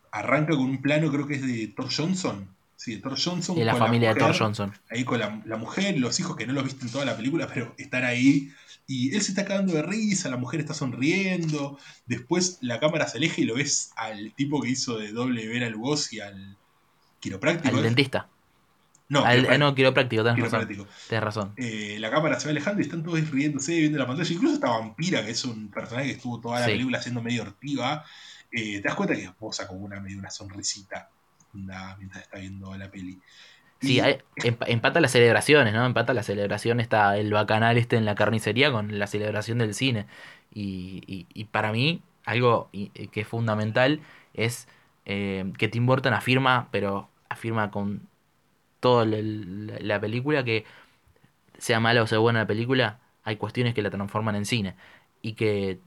[0.09, 2.49] arranca con un plano, creo que es de Thor Johnson,
[2.81, 3.55] Sí, Thor Johnson.
[3.59, 4.73] Y la familia de Thor Johnson.
[4.89, 7.45] Ahí con la, la mujer, los hijos que no los viste en toda la película,
[7.45, 8.51] pero están ahí.
[8.87, 11.77] Y él se está cagando de risa, la mujer está sonriendo.
[12.05, 15.63] Después la cámara se aleja y lo ves al tipo que hizo de doble ver
[15.63, 15.75] al
[16.11, 16.57] y al
[17.19, 17.75] quiropráctico.
[17.75, 17.83] Al ¿eh?
[17.87, 18.27] dentista.
[19.07, 19.53] No, Al, quiropráctico.
[19.53, 20.67] eh, no, quiropráctico, tenés razón.
[20.67, 20.87] quiropráctico.
[21.09, 21.53] Tenés razón.
[21.57, 24.33] Eh, la cámara se va alejando y están todos riéndose, viendo la pantalla.
[24.33, 26.71] Incluso esta vampira, que es un personaje que estuvo toda la Sí.
[26.73, 28.05] película siendo medio ortiva,
[28.51, 31.09] eh, te das cuenta que posa como una, medio una sonrisita
[31.53, 33.19] mientras está viendo la peli.
[33.81, 35.85] Sí, hay- emp- empata las celebraciones, ¿no?
[35.85, 40.05] Empata la celebración, está el bacanal este en la carnicería con la celebración del cine.
[40.53, 44.01] Y, y- y para mí, algo y- que es fundamental
[44.33, 44.67] es
[45.05, 48.07] eh, que Tim Burton afirma, pero afirma con
[48.81, 50.65] toda la película que
[51.57, 54.75] sea mala o sea buena la película, hay cuestiones que la transforman en cine.
[55.21, 55.79] Y que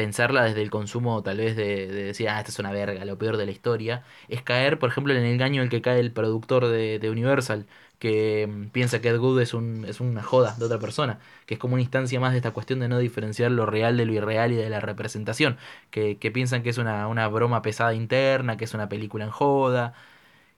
[0.00, 3.18] pensarla desde el consumo, tal vez de, de decir, ah, esta es una verga, lo
[3.18, 6.00] peor de la historia, es caer, por ejemplo, en el engaño en el que cae
[6.00, 7.66] el productor de, Universal,
[7.98, 11.54] que mm, piensa que Ed Wood es, un, es una joda de otra persona, que
[11.54, 14.14] es como una instancia más de esta cuestión de no diferenciar lo real de lo
[14.14, 15.58] irreal y de la representación,
[15.90, 19.30] que, que piensan que es una, una broma pesada interna, que es una película en
[19.30, 19.92] joda,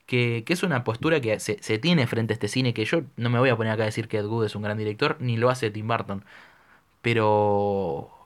[0.06, 3.02] que, que es una postura que se, se tiene frente a este cine, que yo
[3.16, 5.16] no me voy a poner acá a decir que Ed Wood es un gran director,
[5.20, 6.24] ni lo hace Tim Burton,
[7.02, 8.22] pero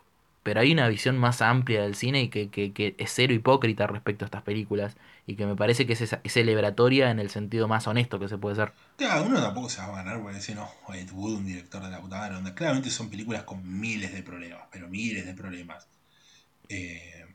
[0.46, 4.24] pero hay una visión más amplia del cine que, que- que es cero hipócrita respecto
[4.24, 4.96] a estas películas
[5.26, 8.56] y que me parece que es, celebratoria en el sentido más honesto que se puede
[8.56, 8.72] ser.
[8.96, 11.90] Claro, uno tampoco se va a ganar porque decir, no, Ed Wood, un director de
[11.90, 12.36] la puta madre.
[12.36, 12.54] onda.
[12.54, 15.86] Claramente son películas con miles de problemas, pero miles de problemas.
[16.68, 17.26] Eh,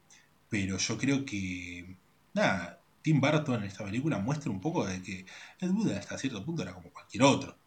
[0.50, 1.98] pero yo creo que,
[2.34, 5.26] nada, Tim Burton en esta película muestra un poco de que
[5.60, 7.58] Ed Wood hasta cierto punto era como cualquier otro.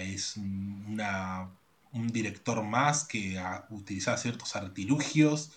[0.00, 1.50] Es un- una,
[1.94, 5.52] un director más que ah, utilizaba ciertos artilugios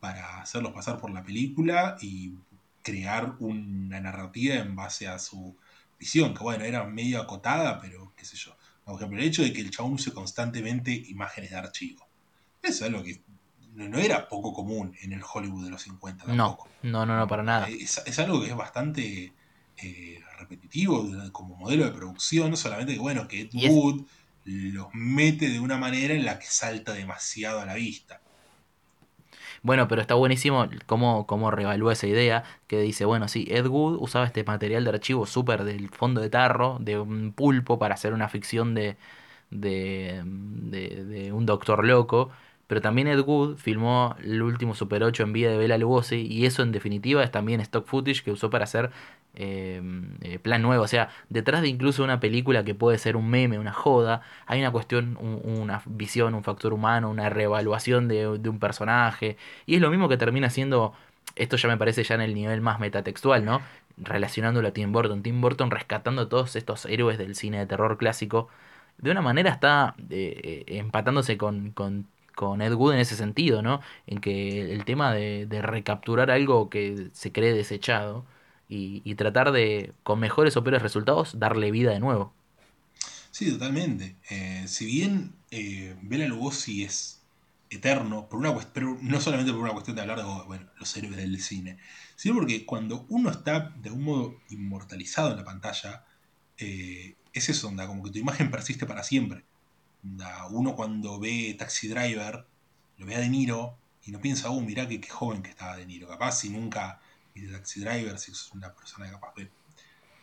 [0.00, 2.34] para hacerlos pasar por la película y
[2.82, 5.56] crear una narrativa en base a su
[5.98, 8.56] visión, que bueno, era medio acotada, pero qué sé yo.
[8.84, 12.06] Por ejemplo, el hecho de que el chabón use constantemente imágenes de archivo.
[12.62, 13.22] Eso es algo que
[13.74, 16.68] no, no era poco común en el Hollywood de los 50 No, tampoco.
[16.82, 17.68] no, no, no, para nada.
[17.68, 19.32] Es, es algo que es bastante
[19.76, 24.04] eh, repetitivo como modelo de producción, no solamente que bueno, que Ed Wood
[24.44, 28.20] los mete de una manera en la que salta demasiado a la vista.
[29.62, 33.96] Bueno, pero está buenísimo cómo, cómo revalúa esa idea, que dice, bueno, sí, Ed Wood
[34.00, 38.12] usaba este material de archivo súper del fondo de tarro, de un pulpo, para hacer
[38.12, 38.96] una ficción de,
[39.50, 42.30] de, de un doctor loco,
[42.74, 46.44] pero también Ed Wood filmó el último Super 8 en vida de Bela Lugosi, y
[46.44, 48.90] eso en definitiva es también stock footage que usó para hacer
[49.36, 49.80] eh,
[50.22, 53.58] eh, plan nuevo, o sea, detrás de incluso una película que puede ser un meme,
[53.60, 58.48] una joda, hay una cuestión, un- una visión, un factor humano, una reevaluación de, de
[58.48, 59.36] un personaje,
[59.66, 60.94] y es lo mismo que termina siendo,
[61.36, 63.60] esto ya me parece ya en el nivel más metatextual, ¿no?
[63.96, 67.96] Relacionándolo a Tim Burton, Tim Burton rescatando a todos estos héroes del cine de terror
[67.98, 68.48] clásico,
[68.98, 71.72] de una manera está eh, eh, empatándose con,
[72.36, 73.80] con Ed Wood en ese sentido, ¿no?
[74.06, 78.26] En que el tema de, de recapturar algo que se cree desechado
[78.68, 82.32] y, y tratar de, con mejores o peores resultados, darle vida de nuevo.
[83.30, 84.16] Sí, totalmente.
[84.30, 87.20] Eh, si bien eh, Bela Lugosi es
[87.70, 91.16] eterno, por una pero no solamente por una cuestión de hablar de bueno, los héroes
[91.16, 91.78] del cine,
[92.16, 96.04] sino porque cuando uno está de algún modo inmortalizado en la pantalla,
[96.58, 99.44] eh, es eso, como que tu imagen persiste para siempre.
[100.50, 102.46] Uno cuando ve Taxi Driver,
[102.98, 105.86] lo ve a De Niro y no piensa, uh, mirá qué joven que estaba De
[105.86, 106.08] Niro.
[106.08, 107.00] Capaz si nunca
[107.34, 109.50] viste Taxi Driver, si es una persona que capaz ve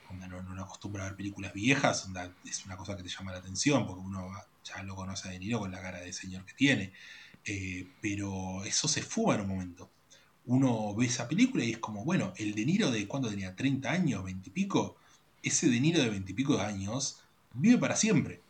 [0.10, 2.08] onda, no, no acostumbra a ver películas viejas,
[2.46, 5.32] es una cosa que te llama la atención, porque uno va- ya lo conoce a
[5.32, 6.94] De Niro con la cara de señor que tiene.
[7.46, 9.90] Eh, pero eso se fuga en un momento.
[10.46, 13.92] Uno ve esa película y es como, bueno, el De Niro de cuando tenía 30
[13.92, 14.98] años, 20 y pico,
[15.44, 17.20] ese De Niro de 20 y pico de años
[17.54, 18.42] vive para siempre.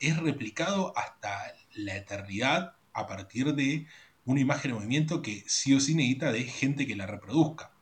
[0.00, 3.86] Es replicado hasta la eternidad a partir de
[4.24, 7.72] una imagen en movimiento que sí o sí necesita de gente que la reproduzca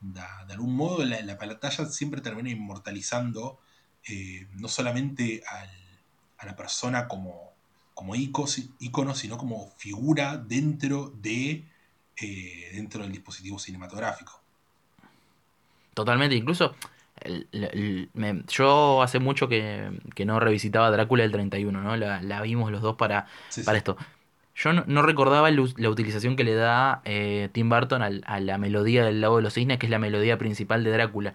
[0.00, 3.58] de algún modo la, la pantalla siempre termina inmortalizando
[4.08, 5.42] eh, no solamente
[6.38, 7.52] a la persona como,
[7.94, 11.64] como ícono, sino como figura dentro, de,
[12.16, 14.40] eh, dentro del dispositivo cinematográfico.
[15.94, 16.76] Totalmente, incluso
[17.22, 21.96] el- el- el- me- yo hace mucho que, que no revisitaba Drácula del 31, ¿no?
[21.96, 23.78] La, la vimos los dos para, Sí, para sí.
[23.78, 23.96] esto.
[24.54, 28.40] Yo no, no recordaba el la utilización que le da eh, Tim Burton al- a
[28.40, 31.34] la melodía del Lago de los Cisnes, que es la melodía principal de Drácula.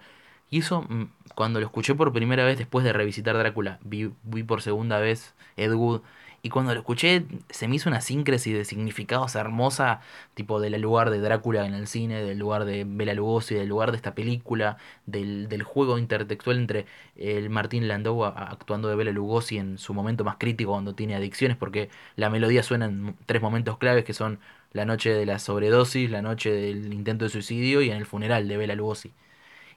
[0.50, 1.04] Y eso, mm,
[1.34, 5.34] cuando lo escuché por primera vez después de revisitar Drácula, vi, vi por segunda vez
[5.56, 6.02] Ed Wood,
[6.46, 10.02] Y cuando lo escuché, se me hizo una síncresis de significados hermosa,
[10.34, 13.92] tipo del lugar de Drácula en el cine, del lugar de Bela Lugosi, del lugar
[13.92, 14.76] de esta película,
[15.06, 16.84] del, del juego intertextual entre
[17.16, 21.56] el Martín Landau actuando de Bela Lugosi en su momento más crítico cuando tiene adicciones,
[21.56, 24.38] porque la melodía suena en tres momentos claves que son
[24.74, 28.48] la noche de la sobredosis, la noche del intento de suicidio y en el funeral
[28.48, 29.14] de Bela Lugosi.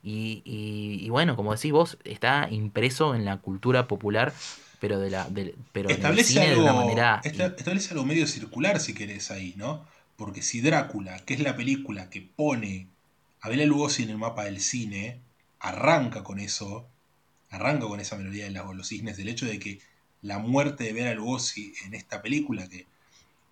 [0.04, 4.34] Y, y, y bueno, como decís vos, está impreso en la cultura popular
[4.80, 5.28] pero de la
[5.72, 9.86] pero establece algo, de una manera establece algo medio circular si querés ahí no
[10.16, 12.88] porque si Drácula que es la película que pone
[13.42, 15.20] a Bela Lugosi en el mapa del cine
[15.60, 16.88] arranca con eso
[17.50, 19.80] arranca con esa melodía de las golosines del hecho de que
[20.22, 22.86] la muerte de Bela Lugosi en esta película que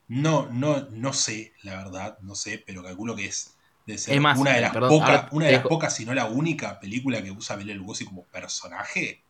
[0.07, 3.56] no no no sé la verdad no sé pero calculo que es
[3.88, 7.23] de ser una de las pocas una de las pocas si no la única película
[7.23, 9.22] que usa a Bela Lugosi como personaje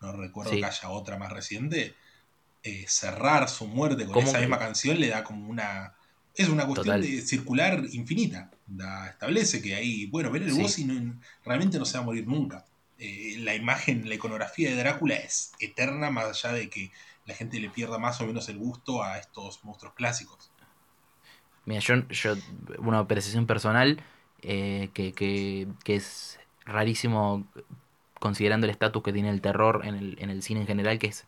[0.00, 1.94] no recuerdo que haya otra más reciente,
[2.62, 5.94] eh, cerrar su muerte con esa misma canción le da como una...
[6.34, 8.50] Es una cuestión de circular infinita.
[9.08, 10.86] establece que ahí, bueno, ver el sí.
[11.44, 12.66] realmente no se va a morir nunca.
[12.98, 16.90] Eh, la imagen, la iconografía de Drácula es eterna, más allá de que
[17.24, 20.50] la gente le pierda más o menos el gusto a estos monstruos clásicos.
[21.64, 22.34] Mira, yo, yo
[22.78, 24.00] una apreciación personal
[24.42, 27.46] eh, que, que, que, es rarísimo
[28.26, 31.06] considerando el estatus que tiene el terror en el, en el cine en general, que
[31.06, 31.26] es,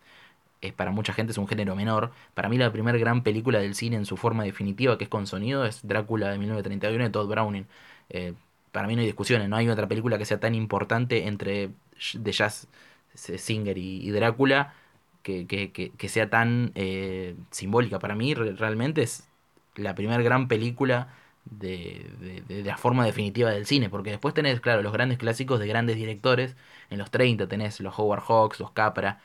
[0.61, 2.11] es para mucha gente es un género menor.
[2.35, 5.29] Para mí la primera gran película del cine en su forma definitiva, que es con
[5.29, 7.67] sonido, es Drácula de 1931 de Todd Browning.
[8.11, 8.35] Eh,
[8.73, 11.71] para mí no hay discusiones, no hay otra película que sea tan importante entre
[12.15, 12.67] de Jazz
[13.15, 14.75] Singer y, Drácula
[15.23, 18.01] que, que, que, sea tan eh, simbólica.
[18.01, 19.29] Para mí realmente es
[19.77, 21.15] la primera gran película
[21.45, 25.67] de, de, la forma definitiva del cine, porque después tenés, claro, los grandes clásicos de
[25.67, 26.57] grandes directores,
[26.91, 29.21] en los 30 tenés los Howard Hawks, los Capra,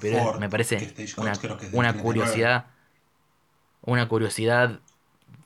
[0.00, 1.32] pero me parece una,
[1.72, 2.66] una curiosidad,
[3.82, 4.80] una curiosidad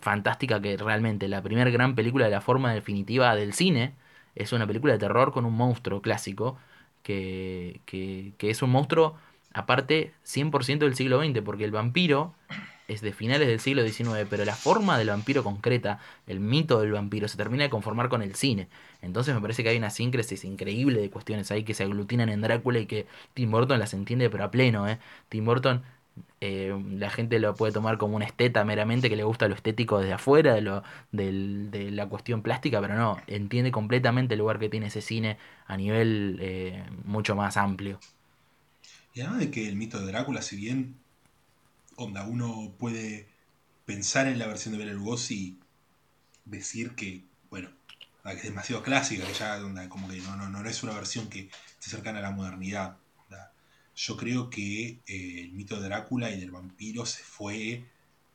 [0.01, 3.95] fantástica que realmente la primera gran película de la forma definitiva del cine
[4.35, 6.59] es una película de terror con un monstruo clásico,
[7.03, 9.17] que, que, que es un monstruo
[9.57, 12.35] aparte 100% del siglo XX, porque el vampiro
[12.89, 16.93] es de finales del siglo XIX, pero la forma del vampiro concreta, el mito del
[16.93, 18.69] vampiro, se termina de conformar con el cine.
[19.03, 22.43] Entonces me parece que hay una síncresis increíble de cuestiones ahí que se aglutinan en
[22.43, 24.87] Drácula y que Tim Burton las entiende pero a pleno.
[24.89, 24.99] ¿eh?
[25.31, 25.83] Tim Burton,
[26.43, 29.99] eh, la gente lo puede tomar como un esteta meramente que le gusta lo estético
[30.01, 34.69] desde afuera, de, lo, de la cuestión plástica, pero no, entiende completamente el lugar que
[34.69, 37.99] tiene ese cine a nivel eh, mucho más amplio.
[39.17, 40.95] Y además de que el mito de Drácula, si bien
[41.97, 43.27] onda, uno puede
[43.87, 45.59] pensar en la versión de Bela Lugosi y
[46.45, 47.71] decir que, bueno,
[48.23, 51.49] que es demasiado clásica, que ya como que no, no, no es una versión que
[51.49, 52.99] esté cercana a la modernidad.
[53.97, 57.87] Yo creo que eh, el mito de Drácula y del vampiro se fue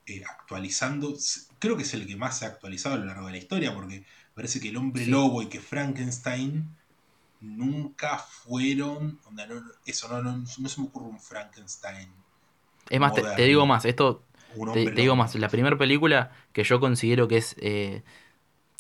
[0.08, 1.16] eh, actualizando.
[1.60, 3.76] Creo que es el que más se ha actualizado a lo largo de la historia,
[3.76, 4.03] porque
[4.34, 6.76] parece que el hombre lobo y que Frankenstein
[7.41, 9.19] nunca fueron.
[9.85, 12.09] eso no, no, no se me ocurre un Frankenstein
[12.91, 14.23] es más, te, digo más, esto.
[14.73, 17.55] Te, digo más, la primera película que yo considero que es.
[17.59, 18.03] Eh,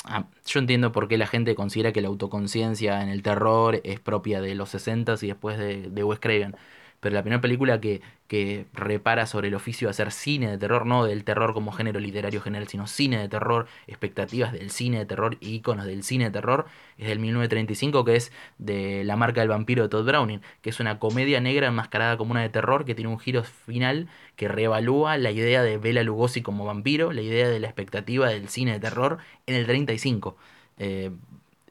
[0.03, 4.01] ah, yo entiendo por qué la gente considera que la autoconciencia en el terror es
[4.01, 6.57] propia de los 60 y después de, de Wes Craven
[7.01, 10.85] pero la primera película que, que repara sobre el oficio de hacer cine de terror,
[10.85, 15.05] no del terror como género literario general, sino cine de terror, expectativas del cine de
[15.05, 16.67] terror, íconos del cine de terror,
[16.97, 20.79] es del 1935, que es de La marca del vampiro de Todd Browning, que es
[20.79, 25.17] una comedia negra enmascarada como una de terror, que tiene un giro final que reevalúa
[25.17, 28.79] la idea de Bela Lugosi como vampiro, la idea de la expectativa del cine de
[28.79, 29.17] terror
[29.47, 30.37] en el 35.
[30.77, 31.11] Eh,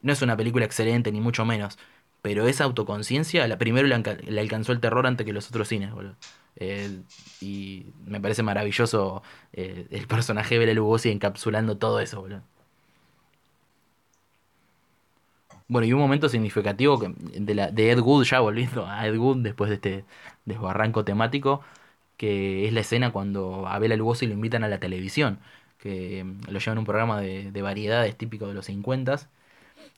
[0.01, 1.77] no es una película excelente, ni mucho menos,
[2.21, 6.15] pero esa autoconciencia, la primero le, alcanzó el terror antes que los otros cines, boludo.
[7.41, 9.23] Y me parece maravilloso
[9.53, 12.43] eh, el personaje de Bela Lugosi encapsulando todo eso, boludo.
[15.67, 19.37] Bueno, y un momento significativo de, la, de Ed Wood, ya volviendo a Ed Wood
[19.37, 20.05] después de este
[20.45, 21.61] desbarranco temático,
[22.17, 25.39] que es la escena cuando a Bela Lugosi lo invitan a la televisión,
[25.79, 29.29] que lo llevan a un programa de, de variedades típico de los 50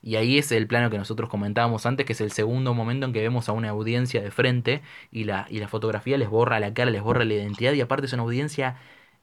[0.04, 3.14] y ahí es el plano que nosotros comentábamos antes, que es el segundo momento en
[3.14, 6.74] que vemos a una audiencia de frente y la, y la fotografía les borra la
[6.74, 8.76] cara, les borra la identidad y aparte es una audiencia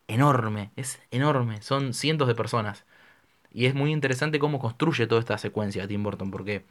[0.08, 2.86] enorme, es enorme, son cientos de personas.
[3.52, 6.66] Y es muy interesante cómo construye toda esta secuencia Tim Burton, porque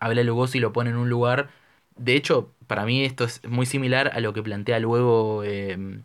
[0.00, 1.50] Abel Lugosi lo pone en un lugar...
[1.96, 6.02] De hecho, para mí esto es muy similar a lo que plantea luego eh,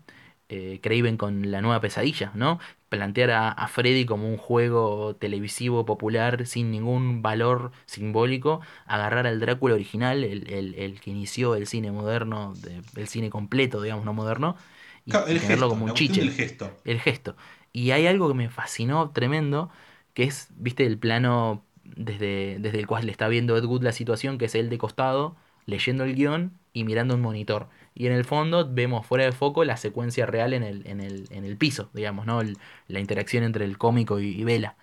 [0.49, 2.59] eh, con la nueva pesadilla, ¿no?
[2.91, 9.75] Plantear a, Freddy como un juego televisivo popular sin ningún valor simbólico, agarrar al Drácula
[9.75, 12.53] original, el, que inició el cine moderno,
[12.97, 14.57] el cine completo, digamos, no moderno,
[15.05, 16.21] y, tenerlo como un chiche.
[16.21, 16.69] El gesto.
[16.83, 17.37] El gesto.
[17.71, 19.71] Y hay algo que me fascinó tremendo,
[20.13, 23.93] que es, viste, el plano desde, desde el cual le está viendo Ed Wood la
[23.93, 27.69] situación, que es él de costado, leyendo el guion y mirando un monitor.
[27.93, 31.27] Y en el fondo vemos fuera de foco la secuencia real en el, en el,
[31.29, 32.41] en el piso, digamos, ¿no?
[32.87, 34.75] la interacción entre el cómico y, Vela.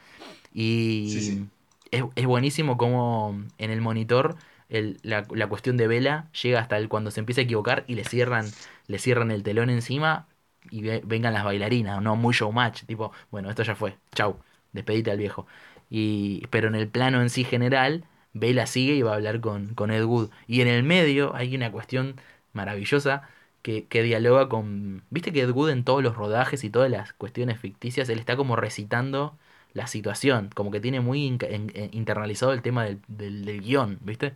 [0.52, 1.46] Y
[1.90, 4.36] Es, buenísimo como en el monitor
[4.68, 8.46] la, cuestión de Vela llega hasta el, cuando se empieza a equivocar y le cierran,
[8.86, 10.26] le cierran el telón encima
[10.70, 14.36] y vengan las bailarinas, no muy showmatch, tipo, bueno, esto ya fue, chau,
[14.72, 15.46] despedite al viejo.
[15.90, 18.04] Y, pero en el plano en sí general,
[18.34, 20.30] Vela sigue y va a hablar con, con Ed Wood.
[20.46, 22.16] Y en el medio hay una cuestión
[22.58, 23.22] maravillosa
[23.62, 25.02] que, que, dialoga con...
[25.10, 28.36] Viste que Ed Wood en todos los rodajes y todas las cuestiones ficticias, él está
[28.36, 29.38] como recitando
[29.72, 34.34] la situación, como que tiene muy internalizado el tema del, del, guion, ¿viste?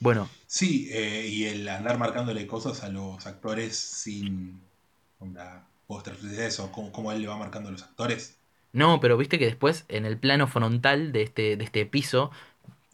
[0.00, 0.28] Bueno.
[0.46, 4.60] Sí, eh, y el andar marcándole cosas a los actores sin...
[5.18, 5.66] Onda,
[6.22, 6.72] de eso?
[6.72, 8.36] ¿Cómo, ¿Cómo, él le va marcando a los actores?
[8.72, 12.30] No, pero viste que después en el plano frontal de este, de este piso,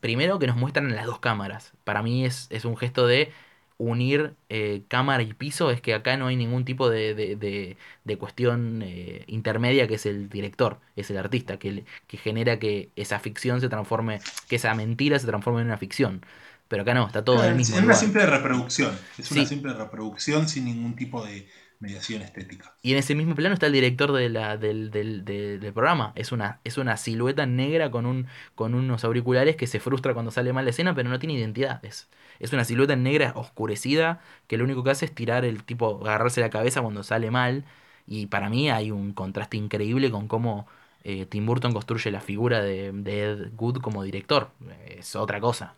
[0.00, 1.72] primero que nos muestran las dos cámaras.
[1.84, 3.32] Para mí es, es un gesto de
[3.80, 8.18] unir eh, cámara y piso es que acá no hay ningún tipo de, de, de,
[8.18, 13.18] cuestión eh, intermedia que es el director, es el artista, que, que, genera que esa
[13.20, 16.20] ficción se transforme, que esa mentira se transforme en una ficción.
[16.68, 17.78] Pero acá no, está todo en el mismo.
[17.78, 21.48] Es una simple reproducción, es una simple reproducción sin ningún tipo de,
[21.80, 22.74] mediación estética.
[22.82, 26.12] Y en ese mismo plano está el director de la, del, del, del, programa.
[26.14, 30.30] Es una, es una silueta negra con, un, con unos auriculares que se frustra cuando
[30.30, 31.84] sale mal la escena, pero no tiene identidad.
[31.84, 32.08] Es,
[32.38, 36.40] es una silueta negra oscurecida que lo único que hace es tirar el tipo, agarrarse
[36.40, 37.64] la cabeza cuando sale mal.
[38.06, 40.66] Y para mí hay un contraste increíble con cómo
[41.04, 44.50] eh, Tim Burton construye la figura de, de Ed Good como director.
[44.86, 45.76] Es otra cosa.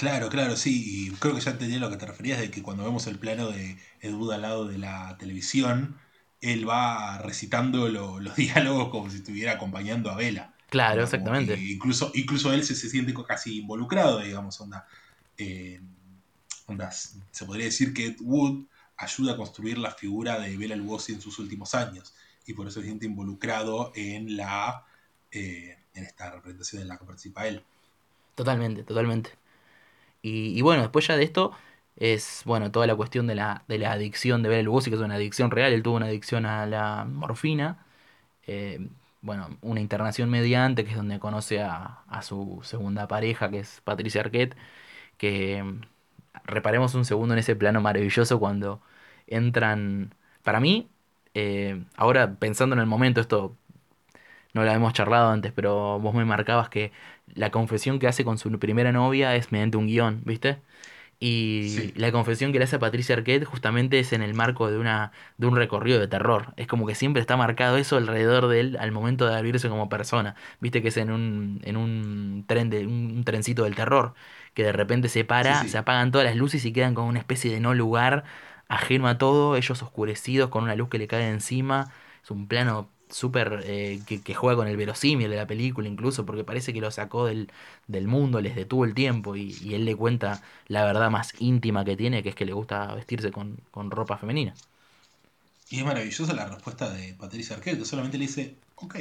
[0.00, 2.62] Claro, claro, sí, y creo que ya entendí a lo que te referías, de que
[2.62, 5.98] cuando vemos el plano de Ed Wood al lado de la televisión,
[6.40, 10.54] él va recitando los diálogos como si estuviera acompañando a Vela.
[10.70, 11.60] Claro, exactamente.
[11.60, 14.86] Incluso, incluso él se, se, siente casi involucrado, digamos, onda,
[15.36, 15.82] eh,
[16.64, 16.90] onda.
[16.90, 18.64] Se podría decir que Ed Wood
[18.96, 22.14] ayuda a construir la figura de Bela Lugosi en sus últimos años,
[22.46, 24.82] y por eso se siente involucrado en la
[25.30, 27.62] eh, en esta representación en la que participa él.
[28.34, 29.39] Totalmente, totalmente.
[30.22, 31.52] Y, bueno, después ya de esto
[31.96, 35.02] es, bueno, toda la cuestión de la, de la adicción de Bela Lugosi, que es
[35.02, 37.84] una adicción real, él tuvo una adicción a la morfina,
[38.46, 38.88] eh,
[39.22, 43.80] bueno, una internación mediante, que es donde conoce a, a, su segunda pareja, que es
[43.84, 44.56] Patricia Arquette,
[45.18, 45.64] que
[46.44, 48.82] reparemos un segundo en ese plano maravilloso cuando
[49.26, 50.90] entran, para mí,
[51.34, 53.56] eh, ahora pensando en el momento, esto
[54.52, 56.92] no lo hemos charlado antes, pero vos me marcabas que
[57.34, 60.58] la confesión que hace con su primera novia es mediante un guion, ¿viste?
[61.22, 64.78] Y la confesión que le hace a Patricia Arquette justamente es en el marco de
[64.78, 66.54] una de un recorrido de terror.
[66.56, 69.90] Es como que siempre está marcado eso alrededor de él al momento de abrirse como
[69.90, 70.34] persona.
[70.60, 74.14] Viste que es en un, en un tren de un trencito del terror
[74.54, 77.52] que de repente se para, se apagan todas las luces y quedan con una especie
[77.52, 78.24] de no lugar
[78.68, 81.92] ajeno a todo, ellos oscurecidos con una luz que le cae encima.
[82.22, 86.44] Es un plano súper eh, que, juega con el verosímil de la película incluso, porque
[86.44, 87.50] parece que lo sacó del,
[87.86, 91.96] del mundo, les detuvo el tiempo y, él le cuenta la verdad más íntima que
[91.96, 93.60] tiene, que es que le gusta vestirse con,
[93.90, 94.54] ropa femenina.
[95.68, 98.96] Y es maravillosa la respuesta de Patricia Arquette, que solamente le dice, ok,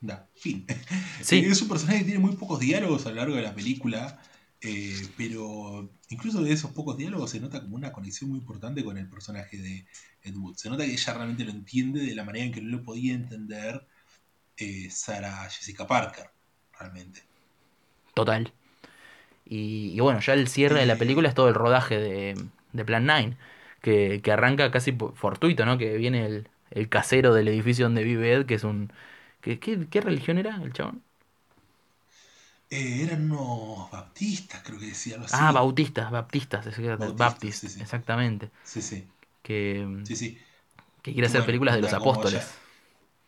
[0.00, 0.66] da, fin.
[1.22, 1.38] Sí.
[1.38, 4.20] es un personaje que tiene muy pocos diálogos a lo largo de la película,
[4.60, 8.98] eh, pero incluso de esos pocos diálogos se nota como una conexión muy importante con
[8.98, 9.86] el personaje de
[10.22, 10.56] Ed Wood.
[10.56, 13.14] Se nota que ella realmente lo entiende de la manera en que no lo podía
[13.14, 13.86] entender
[14.56, 16.30] eh, Sarah Jessica Parker,
[16.78, 17.22] realmente.
[18.14, 18.52] Total.
[19.44, 23.36] Y, bueno, ya el cierre de la película es todo el rodaje de, Plan 9,
[23.82, 25.76] que, arranca casi fortuito, ¿no?
[25.78, 28.92] Que viene el, el, casero del edificio donde vive Ed, que es un...
[29.40, 31.02] ¿Qué, qué religión era el chabón?
[32.72, 35.36] Eh, eran unos baptistas, creo que decía algo así.
[35.38, 36.64] Ah, bautistas, baptistas,
[37.18, 38.50] baptistas, exactamente.
[38.64, 39.06] Sí, sí.
[39.42, 40.38] Que, sí, sí.
[41.02, 42.48] que quiere hacer películas de los apóstoles.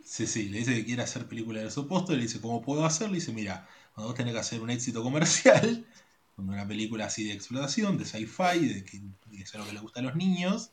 [0.05, 2.85] sí, sí, le dice que quiere hacer películas de los apóstoles, le dice, ¿cómo puedo
[2.85, 3.15] hacerlo?
[3.15, 5.85] Le dice, mira, cuando vos tenés que hacer un éxito comercial,
[6.37, 9.03] una película así de explotación, de sci-fi, de que,
[9.41, 10.71] es algo que le gusta a los niños,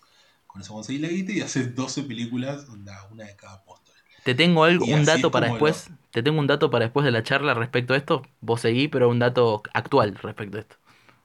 [0.47, 3.95] con eso conseguís la guita y haces 12 películas, una de cada apóstol.
[4.23, 5.89] Te tengo algo, un dato para después.
[6.11, 8.21] Te tengo un dato para después de la charla respecto a esto.
[8.41, 10.75] Vos seguí, pero un dato actual respecto a esto.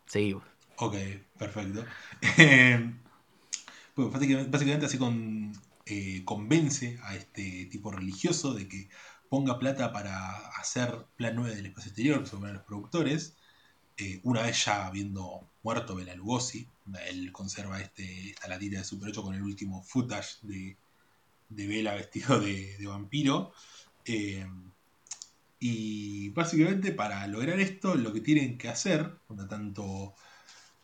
[0.06, 0.44] Seguimos.
[0.76, 0.96] Ok,
[1.38, 1.84] perfecto.
[3.96, 5.52] Básicamente, así con,
[5.86, 8.90] eh, convence a este tipo religioso de que
[9.30, 13.36] ponga plata para hacer Plan 9 del espacio exterior, que son los productores.
[13.96, 16.68] Eh, una vez ya habiendo muerto Bela Lugosi,
[17.08, 20.76] él conserva este, esta latita de Super 8 con el último footage de,
[21.48, 23.52] de Bela vestido de, vampiro.
[24.04, 24.46] Eh,
[25.58, 29.18] y básicamente para lograr esto, lo que tienen que hacer,
[29.48, 30.14] tanto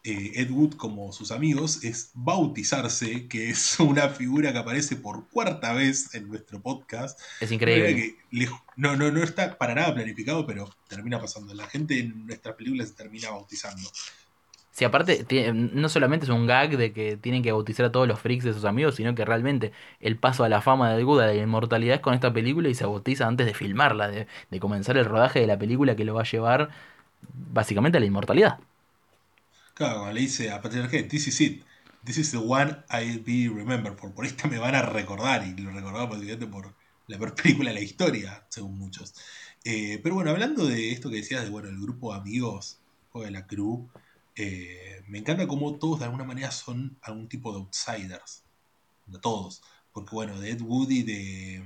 [0.04, 5.28] eh, Ed Wood como sus amigos, es bautizarse, que es una figura que aparece por
[5.28, 7.20] cuarta vez en nuestro podcast.
[7.40, 8.16] Es increíble.
[8.76, 11.54] no, no, no está para nada planificado, pero termina pasando.
[11.54, 13.88] La gente en nuestras películas se termina bautizando.
[14.72, 18.18] Sí, aparte, no solamente es un gag de que tienen que bautizar a todos los
[18.18, 19.70] freaks de sus amigos, sino que realmente
[20.00, 22.70] el paso a la fama de Ed Wood, a la inmortalidad, es con esta película
[22.70, 26.06] y se bautiza antes de filmarla, de, de comenzar el rodaje de la película que
[26.06, 26.70] lo va a llevar
[27.52, 28.58] básicamente a la inmortalidad.
[29.90, 31.64] Cuando le dice a Patrick Arquette, this is it.
[32.04, 34.12] This is the one I'll be remembered for.
[34.12, 35.46] Por esta me van a recordar.
[35.46, 36.74] Y lo recordaba básicamente por
[37.06, 39.14] la peor película de la historia, según muchos.
[39.64, 42.78] Eh, pero bueno, hablando de esto que decías de bueno, el grupo de amigos,
[43.12, 43.88] o de la crew,
[44.36, 48.42] eh, me encanta cómo todos de alguna manera son algún tipo de outsiders.
[49.06, 49.62] De todos.
[49.92, 51.64] Porque bueno, de Ed Woody, de.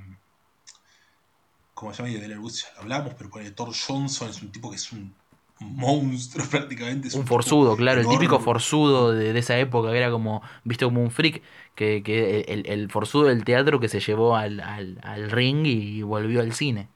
[1.75, 2.15] ¿Cómo se llama?
[2.15, 5.15] De Bela ya hablamos, pero por el Thor Johnson es un tipo que es un
[5.61, 7.16] monstruo prácticamente.
[7.16, 11.11] un, forzudo, claro, el típico forzudo de, esa época, que era como, visto como un
[11.11, 11.43] freak,
[11.74, 16.53] que, que el, el, forzudo del teatro que se llevó al, ring y volvió al
[16.53, 16.89] cine.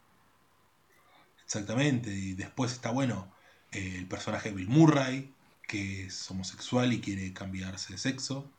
[1.44, 3.32] Exactamente, y después está bueno
[3.72, 5.32] eh, el personaje de Bill Murray,
[5.66, 8.50] que es homosexual y quiere cambiarse de sexo.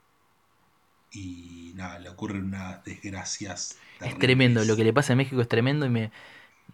[1.13, 3.77] Y nada, le ocurren unas desgracias.
[3.99, 6.11] Es tremendo, lo que le pasa a México es tremendo y me,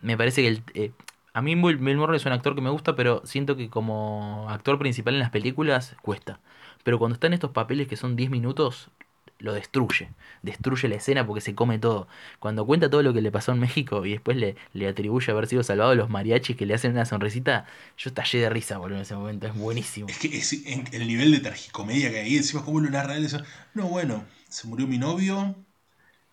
[0.02, 0.92] me parece que el, eh,
[1.38, 4.80] a mí Bill Murray es un actor que me gusta, pero siento que como actor
[4.80, 6.40] principal en las películas cuesta.
[6.84, 8.90] Pero cuando está en estos papeles que son 10 minutos,
[9.38, 10.10] lo destruye.
[10.42, 12.08] Destruye la escena porque se come todo.
[12.40, 15.46] Cuando cuenta todo lo que le pasó en México y después le, le atribuye haber
[15.46, 17.68] sido salvado de los mariachis que le hacen una sonrisita,
[18.00, 19.46] yo estallé de risa, boludo, en ese momento.
[19.46, 20.08] Es buenísimo.
[20.10, 23.28] Es que el nivel de tragicomedia que hay, encima como lo narra él,
[23.76, 25.56] no, bueno, se murió mi novio,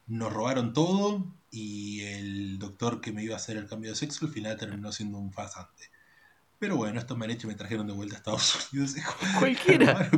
[0.06, 4.26] nos robaron todo, y el doctor que me iba a hacer el cambio de sexo
[4.26, 5.88] al final terminó siendo un fasante.
[6.58, 8.96] Pero bueno, estos me me trajeron de vuelta a Estados Unidos.
[9.38, 10.10] Cualquiera.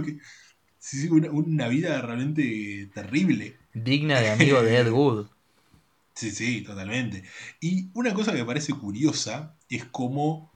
[0.78, 3.58] sí, una, una, vida realmente terrible.
[3.74, 5.26] Digna de amigo de Ed Wood.
[6.14, 7.22] sí, sí, totalmente.
[7.60, 10.50] Y una cosa que me parece curiosa es cómo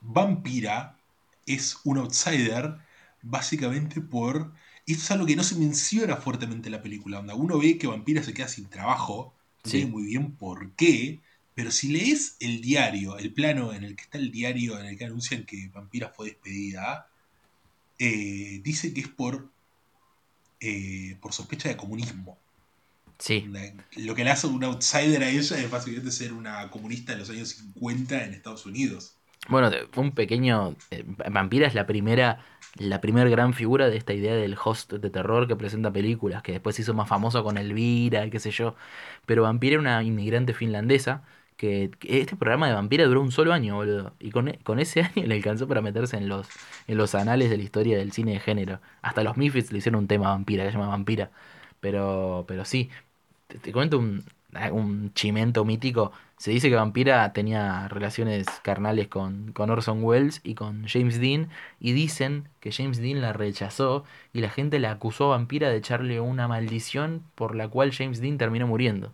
[0.00, 0.96] Vampira
[1.44, 2.78] es un outsider
[3.20, 4.54] básicamente por...
[4.86, 7.18] Esto es algo que no se menciona fuertemente en la película.
[7.18, 9.34] Donde uno ve que Vampira se queda sin trabajo
[9.68, 11.20] sé muy bien por qué,
[11.54, 14.96] pero si lees el diario, el plano en el que está el diario en el
[14.96, 17.08] que anuncian que Vampira fue despedida,
[17.98, 19.50] eh, dice que es por,
[20.60, 22.38] eh, por sospecha de comunismo.
[23.18, 23.50] Sí.
[23.96, 27.30] Lo que le hace un outsider a ella es básicamente ser una comunista de los
[27.30, 29.16] años 50 en Estados Unidos.
[29.48, 30.76] Bueno, un pequeño.
[30.90, 32.44] Eh, Vampira es la primera
[32.78, 36.52] la primera gran figura de esta idea del host de terror que presenta películas, que
[36.52, 38.74] después se hizo más famoso con Elvira qué sé yo.
[39.26, 41.22] Pero Vampira era una inmigrante finlandesa
[41.56, 44.14] que, este programa de Vampira duró un solo año, boludo.
[44.20, 46.48] Y con, con, ese año le alcanzó para meterse en los,
[46.86, 48.80] en los anales de la historia del cine de género.
[49.02, 51.30] Hasta los Mifits le hicieron un tema a Vampira, que se llama Vampira.
[51.80, 52.90] Pero, pero sí,
[53.48, 54.24] te, te cuento un,
[54.72, 56.12] un chimento mítico.
[56.38, 61.50] Se dice que Vampira tenía relaciones carnales con, con, Orson Welles y con James Dean.
[61.80, 65.76] Y dicen que James Dean la rechazó y la gente la acusó a Vampira de
[65.76, 69.12] echarle una maldición por la cual James Dean terminó muriendo.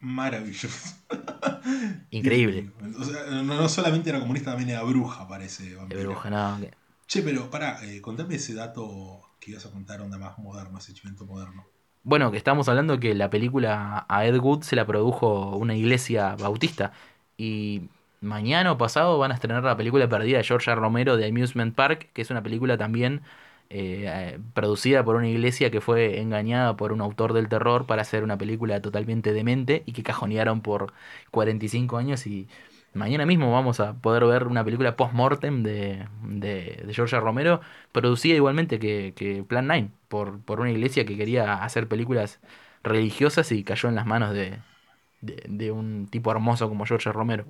[0.00, 0.94] Maravilloso.
[2.10, 2.70] Increíble.
[2.80, 5.74] no, solamente era comunista, también era bruja, parece.
[5.74, 6.02] Vampira.
[6.02, 6.60] bruja, no.
[7.08, 10.94] Che, pero para eh, contame ese dato que ibas a contar, onda más moderno, ese
[10.94, 11.66] chimento moderno.
[12.02, 16.36] Bueno, que estamos hablando que la película a Ed Wood se la produjo una iglesia
[16.36, 16.92] bautista.
[17.36, 17.82] Y
[18.20, 22.10] mañana o pasado van a estrenar la película perdida de George Romero de Amusement Park,
[22.14, 23.22] que es una película también
[23.70, 28.24] eh, producida por una iglesia que fue engañada por un autor del terror para hacer
[28.24, 30.94] una película totalmente demente y que cajonearon por
[31.30, 32.48] 45 años y
[32.94, 37.60] Mañana mismo vamos a poder ver una película post-mortem de, de, de, George Romero,
[37.92, 42.40] producida igualmente que, Plan 9, por, por, una iglesia que quería hacer películas
[42.82, 44.58] religiosas y cayó en las manos de,
[45.20, 47.44] de, un tipo hermoso como George Romero.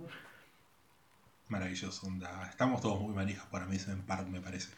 [1.48, 2.08] Maravilloso,
[2.50, 4.70] Estamos todos muy manijas para mí, en me parece.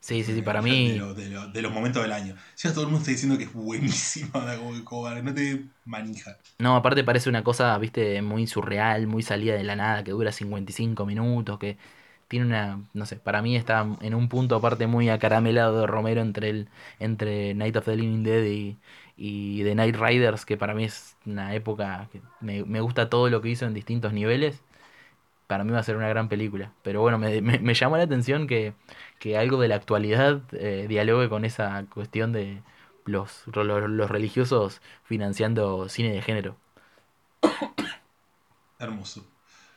[0.00, 0.98] Sí, sí, sí, para mí.
[1.52, 2.36] De, los momentos del año.
[2.54, 4.30] Si todo el mundo está diciendo que es buenísimo,
[5.22, 6.36] no te manija.
[6.58, 10.32] No, aparte parece una cosa, viste, muy surreal, muy salida de la nada, que dura
[10.32, 11.76] 55 minutos, que
[12.28, 16.20] tiene una, no sé, para mí está en un punto aparte muy acaramelado de Romero
[16.22, 16.68] entre el
[16.98, 18.76] entre Night of the Living Dead y,
[19.16, 23.30] y The Night Riders, que para mí es una época que me, me gusta todo
[23.30, 24.62] lo que hizo en distintos niveles.
[25.46, 26.72] Para mí va a ser una gran película.
[26.82, 28.74] Pero bueno, me, me, me llamó la atención que,
[29.18, 32.62] que algo de la actualidad eh, dialogue con esa cuestión de
[33.04, 36.56] los, los, los religiosos financiando cine de género.
[38.78, 39.26] Hermoso.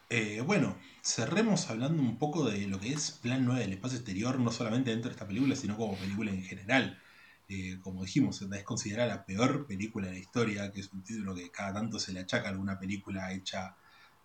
[0.09, 4.39] Eh, bueno, cerremos hablando un poco de lo que es Plan 9 del espacio exterior,
[4.39, 6.99] no solamente dentro de esta película, sino como película en general.
[7.47, 11.35] Eh, como dijimos, es considerada la peor película de la historia, que es un título
[11.35, 13.75] que cada tanto se le achaca a alguna película hecha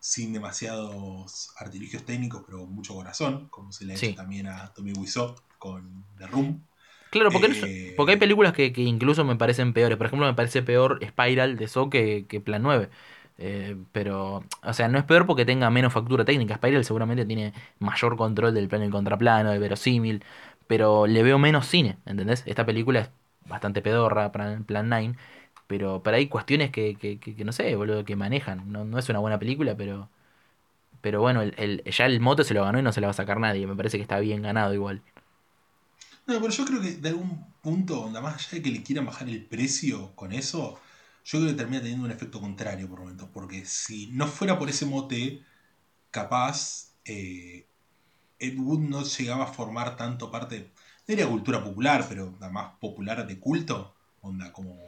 [0.05, 4.07] sin demasiados artilugios técnicos, pero con mucho corazón, como se le ha Sí.
[4.07, 6.63] hecho también a Tommy Wiseau con The Room.
[7.11, 9.97] Claro, porque, no- Eh, porque hay películas que, que incluso me parecen peores.
[9.97, 12.91] Por ejemplo, me parece peor Spiral de So que, que Plan 9.
[13.39, 16.57] Eh, pero, o sea, no es peor porque tenga menos factura técnica.
[16.57, 20.25] Spiral seguramente tiene mayor control del plano y contraplano, del verosímil.
[20.67, 22.43] Pero le veo menos cine, ¿entendés?
[22.47, 23.11] Esta película es
[23.47, 25.15] bastante pedorra, Plan, Plan 9.
[25.67, 28.71] Pero, pero hay cuestiones que, que, que- no sé, boludo, que manejan.
[28.73, 30.11] No, no es una buena película, pero.
[31.03, 33.13] Pero bueno, el, el- ya el moto se lo ganó y no se lo va
[33.13, 33.67] a sacar nadie.
[33.67, 35.03] Me parece que está bien ganado igual.
[36.27, 39.07] No, pero yo creo que de algún punto, onda, más allá de que le quieran
[39.07, 40.81] bajar el precio con eso,
[41.25, 43.29] yo creo que termina teniendo un efecto contrario por momentos.
[43.33, 45.45] Porque si no fuera por ese mote,
[46.11, 47.69] capaz eh,
[48.39, 52.79] Ed Wood no llegaba a formar tanto parte, no diría cultura popular, pero onda, más
[52.81, 54.79] popular de culto, onda, como,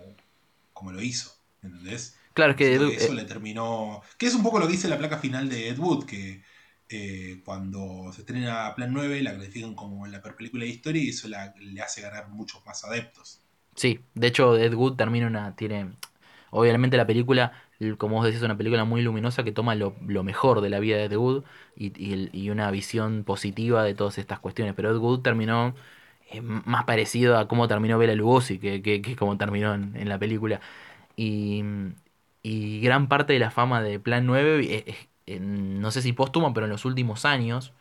[0.76, 1.32] como lo hizo.
[1.62, 2.16] ¿Entendés?
[2.34, 2.78] Claro, que.
[2.78, 4.02] Que eso le terminó.
[4.18, 6.42] Que es un poco lo que dice la placa final de Ed Wood, que
[6.88, 11.08] eh, cuando se estrena Plan 9 la clasifican como la peor película de historia y
[11.10, 13.42] eso la- le hace ganar muchos más adeptos.
[13.74, 15.92] Sí, de hecho Ed Wood termina una, tiene,
[16.50, 17.52] obviamente la película,
[17.98, 20.80] como vos decís, es una película muy luminosa que toma lo, lo mejor de la
[20.80, 21.44] vida de Ed Wood
[21.76, 21.92] y,
[22.32, 25.74] y una visión positiva de todas estas cuestiones, pero Ed Wood terminó
[26.42, 30.60] más parecido a cómo terminó Bela Lugosi que, que, que como terminó en, la película.
[31.16, 31.64] Y,
[32.42, 34.96] y gran parte de la fama de Plan 9, eh, eh,
[35.26, 37.72] eh, no sé si póstuma, pero en los últimos años,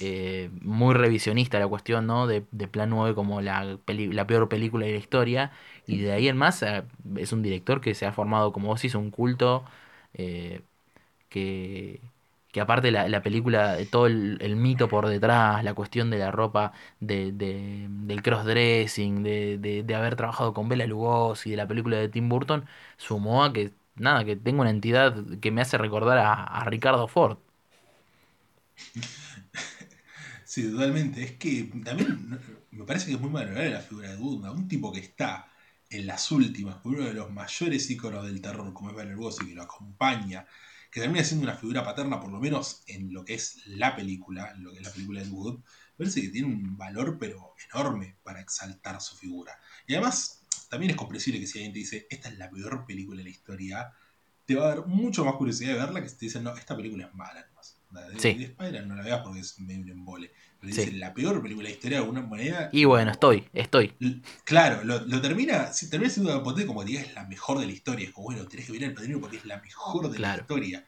[0.00, 2.26] eh, muy revisionista la cuestión, ¿no?
[2.26, 5.52] De, de Plan 9 como la, peli- la peor película de la historia.
[5.86, 6.84] Y de ahí en más eh,
[7.16, 9.64] es un director que se ha formado, como vos hizo un culto
[10.14, 10.62] eh,
[11.28, 12.00] que,
[12.52, 16.30] que aparte la, la película, todo el, el mito por detrás, la cuestión de la
[16.30, 21.66] ropa, de, de- del crossdressing, de, de, de haber trabajado con Bela Lugosi, de la
[21.68, 22.66] película de Tim Burton,
[22.96, 27.08] sumó a que, nada, que tengo una entidad que me hace recordar a, a Ricardo
[27.08, 27.38] Ford.
[30.44, 31.22] Sí, totalmente.
[31.22, 32.38] Es que también
[32.70, 34.52] me parece que es muy valorable la figura de ¿no?
[34.52, 35.48] un tipo que está
[35.90, 39.54] en las últimas, uno de los mayores íconos del terror, como es Bela Lugosi, que
[39.54, 40.46] lo acompaña,
[40.96, 44.52] que termina siendo una figura paterna, por lo menos en lo que es la película,
[44.52, 45.60] en lo que es la película de Wood,
[45.94, 49.60] parece que tiene un valor pero enorme para exaltar su figura.
[49.86, 50.40] Y además,
[50.70, 53.28] también es comprensible que si alguien te dice, esta es la peor película de la
[53.28, 53.92] historia,
[54.46, 56.74] te va a dar mucho más curiosidad de verla que si te dicen, no, esta
[56.74, 57.75] película es mala nomás.
[57.92, 58.34] La de, Sí.
[58.58, 60.32] de no la veas porque es medio un embole.
[60.60, 60.90] Pero Sí.
[60.92, 62.68] la peor película de la historia de alguna manera.
[62.72, 63.94] Y bueno, estoy, estoy.
[64.44, 67.72] Claro, lo, lo termina, si termina siendo potente como diga es la mejor de la
[67.72, 68.06] historia.
[68.08, 70.84] Es como, bueno, tenés que ver el padrino porque es la mejor de la historia.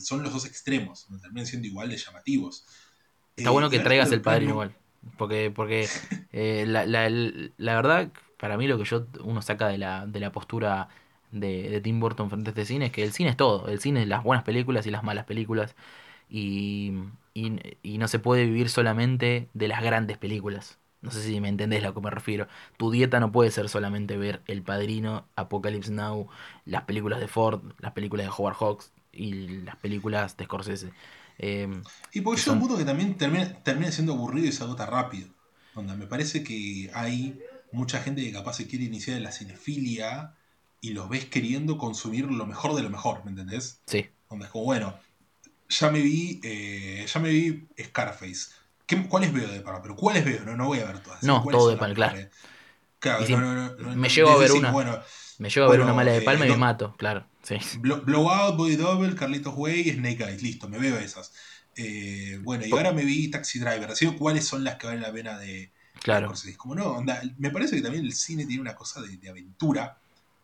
[0.00, 2.66] Son los dos extremos, donde terminan siendo igual de llamativos.
[3.36, 4.74] Está Eh, bueno que hablando traigas el padrino igual.
[5.16, 5.88] Porque, porque
[6.32, 10.20] eh, la, la- la verdad, para mí lo que yo uno saca de la, de
[10.20, 10.88] la postura
[11.30, 13.68] de, de Tim Burton frente a este cine es que el cine es todo.
[13.68, 15.74] El cine es las buenas películas y las malas películas.
[16.34, 16.92] Y,
[17.34, 20.78] y, y no se puede vivir solamente de las grandes películas.
[21.02, 22.46] No sé si me entendés a lo que me refiero.
[22.78, 26.28] Tu dieta no puede ser solamente ver El Padrino, Apocalypse Now,
[26.64, 30.94] las películas de Ford, las películas de Howard Hawks y las películas de Scorsese.
[31.38, 31.68] Eh,
[32.12, 34.62] Y porque que llega un son- punto que también termina, termina siendo aburrido y se
[34.64, 35.28] agota rápido.
[35.72, 37.40] Onda, me parece que hay
[37.70, 40.34] mucha gente que capaz se quiere iniciar en la cinefilia
[40.80, 43.82] y los ves queriendo consumir lo mejor de lo mejor, ¿me entendés?
[43.86, 44.98] sí, Onda, es como, bueno,
[45.80, 48.50] ya me vi, eh, ya me vi Scarface.
[48.86, 49.82] ¿Qué- ¿Cuáles veo de Palma?
[49.82, 50.44] Pero ¿cuáles veo?
[50.44, 51.22] No, no voy a ver todas.
[51.22, 52.28] No, ¿Cuáles todo de Palma, claro.
[52.98, 54.70] Claro, no, no, no, me no, llego a ver una.
[54.70, 55.00] Bueno,
[55.38, 57.26] Me llevo a ver una mala de eh, palma y me mato, claro.
[57.42, 57.56] Sí.
[57.80, 60.42] Blowout, Body Double, Carlitos Way y Snake Eyes.
[60.42, 61.32] Listo, me veo esas.
[61.74, 63.90] Eh, bueno, y ahora me vi Taxi Driver.
[63.90, 65.72] Así ¿cuáles son las que valen la pena de
[66.02, 66.32] Claro.
[66.56, 69.98] Como no, onda, me parece que también el cine tiene una cosa de, de aventura.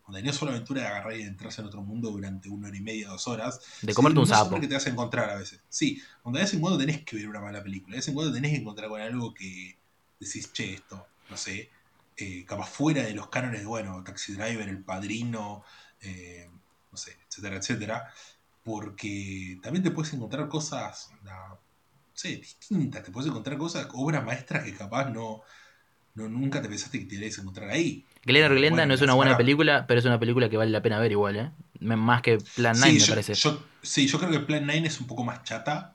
[0.09, 2.81] No es solo aventura de agarrar y entrarse en otro mundo durante una hora y
[2.81, 3.61] media, dos horas.
[3.83, 4.59] De comerte un no sapo.
[4.59, 5.61] que te vas a encontrar a veces.
[5.69, 7.93] Sí, donde de vez en cuando tenés que ver una mala película.
[7.93, 9.77] De vez en cuando tenés que encontrar con algo que
[10.19, 11.71] decís, che, esto, no sé,
[12.17, 15.63] eh, capaz fuera de los cánones de, bueno, Taxi Driver, El Padrino,
[16.01, 16.49] eh,
[16.91, 18.13] no sé, etcétera, etcétera.
[18.65, 21.57] Porque también te puedes encontrar cosas, na,
[22.19, 25.43] sé, distintas, te puedes encontrar cosas, obras maestras que capaz no,
[26.15, 28.05] no nunca te pensaste que te ibas a encontrar ahí.
[28.25, 30.99] Glenn Glenda no es una buena película, pero es una película que vale la pena
[30.99, 31.51] ver igual, ¿eh?
[31.81, 33.35] Más que Plan 9, me parece.
[33.83, 35.95] sí, yo creo que Plan 9 es un poco más chata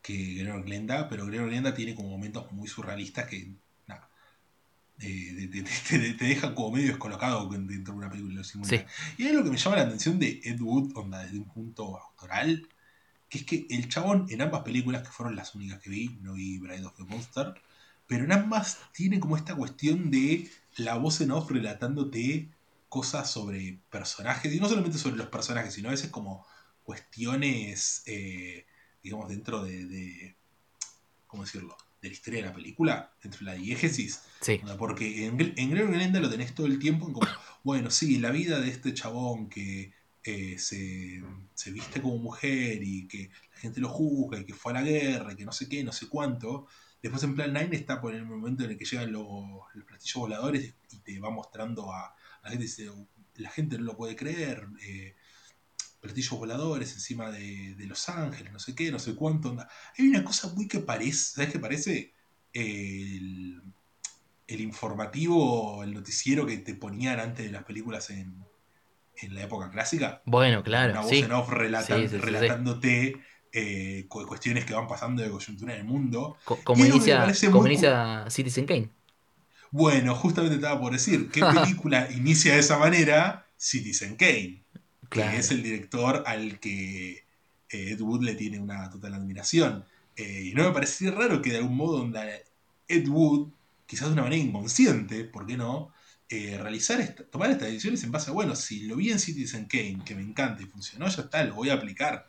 [0.00, 3.52] que Glenn Glenda, pero Glenn Glenda tiene como momentos muy surrealistas que
[4.98, 8.58] te, te, dejan como medio descolocado dentro de una película sí.
[9.16, 12.00] Y es lo que me llama la atención de Ed Wood, onda, desde un punto
[12.00, 12.66] autoral,
[13.28, 16.34] que es que el chabón en ambas películas, que fueron las únicas que vi, no
[16.34, 17.54] vi Bride of the Monster,
[18.06, 22.50] pero en ambas tiene como esta cuestión de la voz en off relatándote
[22.88, 26.46] cosas sobre personajes, y no solamente sobre los personajes, sino a veces como
[26.82, 28.66] cuestiones, eh,
[29.02, 30.36] digamos, dentro de, de,
[31.26, 31.76] ¿cómo decirlo?
[32.00, 34.22] de la historia de la película, dentro de la diégesis.
[34.40, 34.60] Sí.
[34.78, 37.26] Porque en, en Glenda lo tenés todo el tiempo en como,
[37.64, 39.92] bueno, sí, la vida de este chabón que
[40.22, 41.22] eh, se,
[41.54, 44.82] se, viste como mujer y que la gente lo juzga y que fue a la
[44.82, 46.66] guerra y que no sé qué, no sé cuánto.
[47.02, 49.26] Después en Plan 9 está por el momento en el que llegan los,
[49.74, 52.90] los platillos voladores y te va mostrando a, la gente, dice,
[53.36, 54.66] la gente no lo puede creer.
[54.82, 55.14] Eh,
[56.00, 59.50] platillos voladores encima de, Los Ángeles, no sé qué, no sé cuánto.
[59.50, 59.68] Onda.
[59.96, 62.12] Hay una cosa muy que parece, ¿sabes qué parece?
[62.52, 63.62] El,
[64.46, 68.44] el informativo, el noticiero que te ponían antes de las películas en,
[69.16, 70.22] en la época clásica.
[70.24, 70.92] Bueno, claro.
[70.92, 73.20] Una voz en off relatándote
[73.52, 76.36] eh, cuestiones que van pasando de coyuntura en el mundo.
[76.44, 78.90] como, inicia, como inicia Citizen Kane.
[79.70, 83.46] Bueno, justamente estaba por decir, ¿qué película inicia de esa manera?
[83.56, 84.62] Citizen Kane
[85.08, 87.24] que es el director al que
[87.70, 89.84] eh, Ed Wood le tiene una total admiración.
[90.16, 92.10] Eh, y no me parecía raro que de algún modo
[92.88, 93.48] Ed Wood,
[93.86, 95.92] quizás de una manera inconsciente, ¿por qué no?
[96.28, 100.00] Eh, realizar tomar estas decisiones en base a, bueno, si lo vi en Citizen Kane,
[100.04, 102.28] que me encanta y funcionó, ya está, lo voy a aplicar.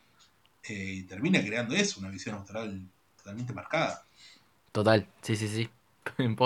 [0.68, 2.80] Y termina creando eso, una visión autoral
[3.16, 4.04] totalmente marcada.
[4.72, 5.68] Total, sí, sí, sí.
[6.18, 6.36] en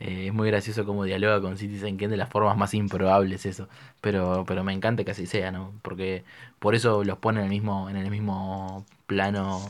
[0.00, 3.68] eh, es muy gracioso como dialoga con Citizen Kane de las formas más improbables eso.
[4.00, 5.72] Pero, pero me encanta que así sea, ¿no?
[5.82, 6.24] Porque
[6.58, 9.62] por eso los pone en el mismo, en el mismo plano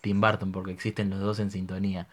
[0.00, 2.06] Tim Burton, porque existen los dos en sintonía.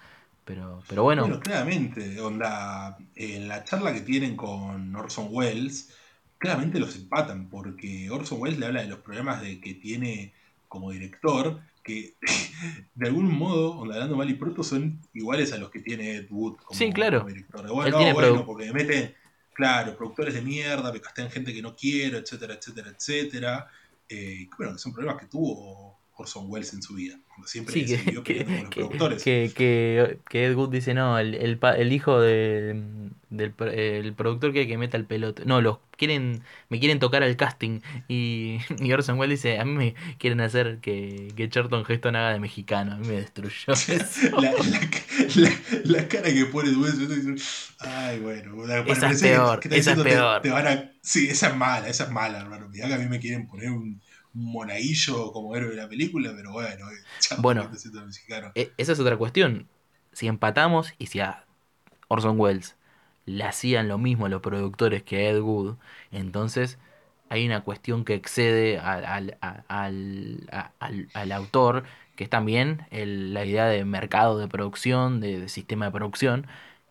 [0.45, 1.23] Pero, pero bueno.
[1.23, 5.93] Bueno, claramente, onda, en la charla que tienen con Orson Welles,
[6.37, 10.33] claramente los empatan, porque Orson Welles le habla de los problemas de que tiene
[10.73, 12.15] como director que
[12.95, 16.55] de algún modo, hablando mal y pronto, son iguales a los que tiene Ed Wood
[16.55, 17.25] como, sí, claro.
[17.25, 17.71] director.
[17.71, 19.13] Bueno, no, bueno, porque me meten,
[19.53, 23.67] claro, productores de mierda, me castean gente que no quiero, etcétera, etcétera, etcétera.
[24.09, 27.19] Eh, bueno, que son problemas que tuvo Orson Welles en su vida.
[27.45, 29.23] Siempre sí, que, que, con los productores.
[29.23, 29.51] Que,
[30.27, 32.81] que, Ed Wood dice, no, el, el, el hijo de,
[33.33, 35.43] del el productor que, que meta el pelote.
[35.45, 37.81] No, los quieren, me quieren tocar al casting.
[38.07, 42.31] Y, y Orson Welles dice, a mí me quieren hacer que, que Charlton Heston haga
[42.31, 42.93] de mexicano.
[42.93, 43.73] A mí me destruyó
[44.39, 44.51] la,
[45.35, 45.51] la,
[45.83, 48.65] la, cara que pone Welles, ay, bueno.
[48.85, 50.41] Esa es peor, esa es peor.
[50.41, 52.69] Te, van a, sí, esa es mala, esa es mala, hermano.
[52.69, 54.01] Mirá que a mí me quieren poner un
[54.33, 56.85] monaguillo como héroe de la película, pero bueno,
[57.39, 57.69] bueno
[58.55, 59.67] e, esa es otra cuestión.
[60.11, 61.45] Si empatamos y si a
[62.07, 62.75] Orson Welles
[63.25, 65.75] le hacían lo mismo los productores que a Ed Wood,
[66.11, 66.79] entonces
[67.29, 69.37] hay una cuestión que excede al,
[69.69, 71.83] al, autor,
[72.15, 76.47] que es también la idea de mercado de producción, de, sistema de producción,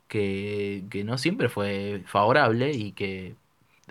[0.08, 3.36] que, que no siempre fue favorable y que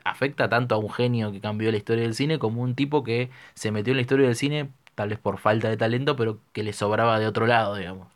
[0.03, 3.29] afecta tanto a un genio que cambió la historia del cine como un tipo que
[3.53, 6.63] se metió en la historia del cine tal vez por falta de talento, pero que
[6.63, 8.07] le sobraba de otro lado, digamos.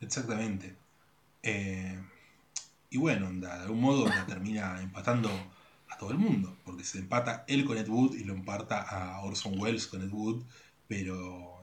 [0.00, 0.74] Exactamente.
[1.42, 1.98] Eh,
[2.90, 5.30] y bueno, de algún modo termina empatando
[5.88, 9.20] a todo el mundo, porque se empata él con Ed Wood y lo empata a
[9.22, 10.42] Orson Welles con Ed Wood,
[10.88, 11.60] pero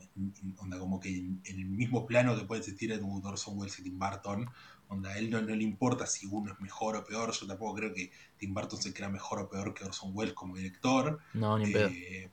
[0.57, 3.83] onda como que en, el mismo plano que puede existir Ed Wood, Orson Welles y
[3.83, 4.49] Tim Burton,
[4.87, 7.93] onda a él no, le importa si uno es mejor o peor, yo tampoco creo
[7.93, 11.19] que Tim Burton se crea mejor o peor que Orson Welles como director.
[11.33, 12.31] No, ni eh,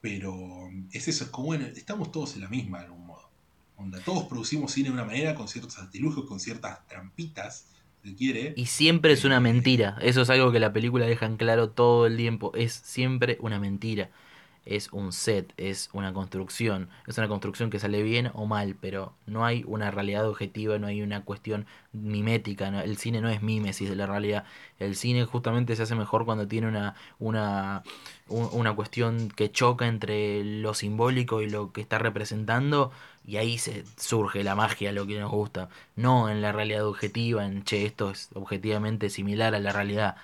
[0.00, 3.28] Pero es eso, es como, bueno, estamos todos en la misma de algún modo.
[3.76, 7.66] Onda, todos producimos cine de una manera, con ciertos artilugios, con ciertas trampitas,
[8.16, 8.54] quiere.
[8.56, 9.98] Y siempre es una eh, mentira.
[10.00, 12.52] Eso es algo que la película deja en claro todo el tiempo.
[12.54, 14.10] Es siempre una mentira.
[14.66, 16.90] Es un set, es una construcción.
[17.06, 20.86] Es una construcción que sale bien o mal, pero no hay una realidad objetiva, no
[20.86, 22.68] hay una cuestión mimética.
[22.84, 24.44] El cine no es mímesis de la realidad.
[24.78, 27.82] El cine justamente se hace mejor cuando tiene una, una,
[28.28, 32.92] una cuestión que choca entre lo simbólico y lo que está representando
[33.24, 35.68] y ahí se surge la magia, lo que nos gusta.
[35.96, 40.16] No en la realidad objetiva, en che, esto es objetivamente similar a la realidad.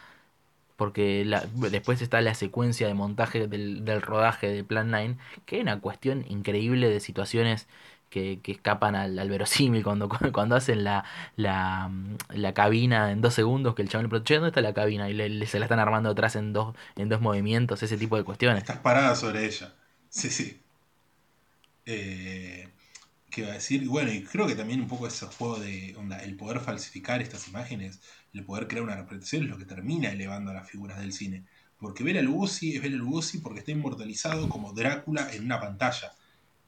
[0.77, 1.25] Porque
[1.55, 5.17] después está la secuencia de montaje del, rodaje de Plan 9,
[5.47, 7.67] que es una cuestión increíble de situaciones
[8.11, 11.05] que, escapan al, al, verosímil cuando, cuando hacen la,
[11.37, 11.91] la,
[12.31, 15.09] la, cabina en dos segundos que el chabón le pregunta, ¿dónde está la cabina?
[15.11, 18.63] Y se la están armando atrás en dos, en dos movimientos, ese tipo de cuestiones.
[18.63, 19.75] Estás parada sobre ella.
[20.09, 20.61] Sí, sí.
[21.85, 22.69] Eh,
[23.37, 23.87] ¿Qué iba a decir?
[23.87, 27.47] Bueno, y creo que también un poco ese juego de onda, el poder falsificar estas
[27.49, 28.01] imágenes,
[28.33, 31.45] el poder crear una representación es lo que termina elevando a las figuras del cine.
[31.79, 36.13] Porque Bela Lugosi es Bela Lugosi porque está inmortalizado como Drácula en una pantalla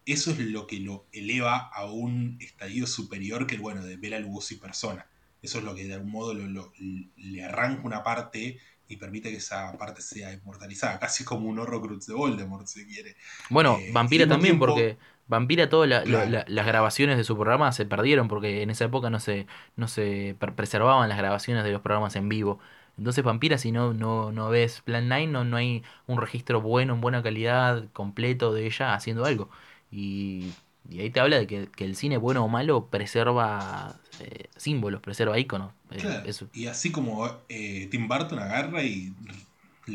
[0.04, 4.18] eso es lo que lo eleva a un estadio superior que el bueno de Bela
[4.18, 5.06] Lugosi persona.
[5.42, 8.58] Eso es lo que de algún modo le arranca una parte
[8.88, 13.16] y permite que esa parte sea inmortalizada, casi como un Horrocrux de Voldemort, si quiere.
[13.50, 14.96] Bueno, eh, Vampira también, porque
[15.28, 19.46] Vampira todas las grabaciones de su programa se perdieron, porque en esa época no se,
[19.76, 22.58] no se preservaban las grabaciones de los programas en vivo.
[22.96, 26.94] Entonces Vampira, si no, no, no ves Plan 9, no, no hay un registro bueno,
[26.94, 29.50] en buena calidad, completo de ella haciendo algo.
[29.90, 30.52] Y,
[30.90, 35.72] ahí te habla de que, el cine, bueno o malo, preserva eh, símbolos, preserva iconos.
[35.90, 39.12] Eh, y así como eh, Tim Burton agarra y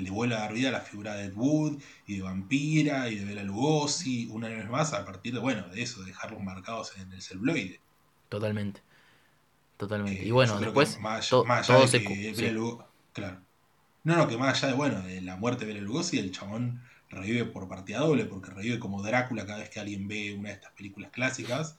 [0.01, 3.15] le vuelve a dar vida a la figura de Ed Wood y de Vampira y
[3.15, 6.97] de Bela Lugosi, una vez más, a partir de, bueno, de eso, de dejarlos marcados
[6.97, 7.79] en el celuloide.
[8.29, 8.81] Totalmente.
[9.77, 10.23] Totalmente.
[10.23, 10.97] y bueno, después
[11.65, 12.03] todo se...
[13.13, 13.41] Claro.
[14.03, 16.81] No, no, que más allá de, bueno, de la muerte de Bela Lugosi, el chabón
[17.09, 20.55] revive por partida doble, porque revive como Drácula cada vez que alguien ve una de
[20.55, 21.77] estas películas clásicas.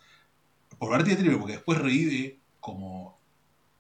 [0.78, 3.19] Por partida triple, porque después revive como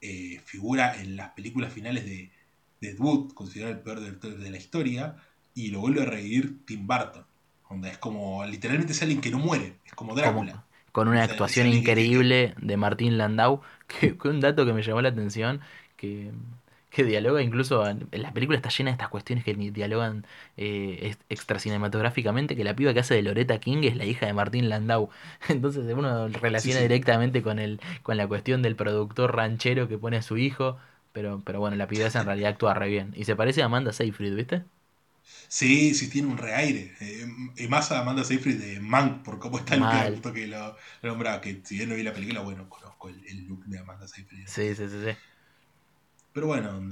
[0.00, 2.30] eh, figura en las películas finales de,
[2.80, 5.16] de Wood, considerado el peor director de la historia,
[5.54, 7.24] y lo vuelve a revivir Tim Burton.
[7.68, 10.64] Donde es como, literalmente es alguien que no muere, es como Drácula.
[10.92, 15.08] con una actuación increíble de Martín Landau, que, que un dato que me llamó la
[15.08, 15.60] atención,
[15.96, 16.30] que
[16.94, 20.24] que dialoga incluso en, la película está llena de estas cuestiones que dialogan
[20.56, 24.68] eh, extracinematográficamente que la piba que hace de Loretta King es la hija de Martín
[24.68, 25.10] Landau
[25.48, 30.22] entonces uno relaciona directamente con el con la cuestión del productor ranchero que pone a
[30.22, 30.78] su hijo
[31.14, 33.66] pero pero bueno la piba esa en realidad actúa re bien y se parece a
[33.66, 34.64] Amanda Seyfried ¿viste?
[35.48, 36.94] Sí, sí tiene un reaire.
[37.00, 37.26] Eh,
[37.56, 41.40] y más a Amanda Seyfried de Mank, por cómo está el que, que lo, lo
[41.40, 44.46] que si bien no vi la película, bueno, conozco el, el look de Amanda Seyfried.
[44.46, 45.16] Sí, sí, sí, sí.
[46.34, 46.82] Pero bueno,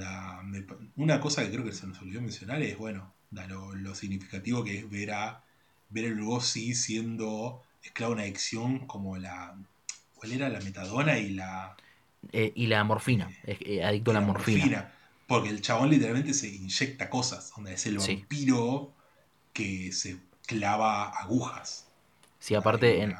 [0.96, 4.88] una cosa que creo que se nos olvidó mencionar es, bueno, lo, significativo que es
[4.88, 5.42] ver a
[5.90, 9.56] ver el Lugosi siendo esclavo de una adicción como la...
[10.14, 10.48] ¿Cuál era?
[10.48, 11.76] La metadona y la...
[12.32, 14.92] Eh, y la morfina, eh, adicto a la, morfina.
[15.26, 18.92] Porque el chabón literalmente se inyecta cosas, donde es el vampiro
[19.52, 21.86] que se clava agujas.
[22.38, 23.14] Sí, aparte en,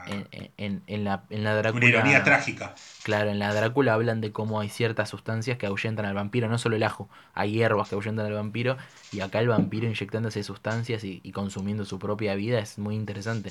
[0.57, 1.87] en, en, la, en la Drácula.
[1.87, 2.75] Una ironía trágica.
[3.05, 6.59] Claro, en la Drácula hablan de cómo hay ciertas sustancias que ahuyentan al vampiro, no
[6.59, 8.77] solo el ajo, hay hierbas que ahuyentan al vampiro,
[9.13, 13.51] y acá el vampiro inyectándose sustancias y, consumiendo su propia vida es muy interesante.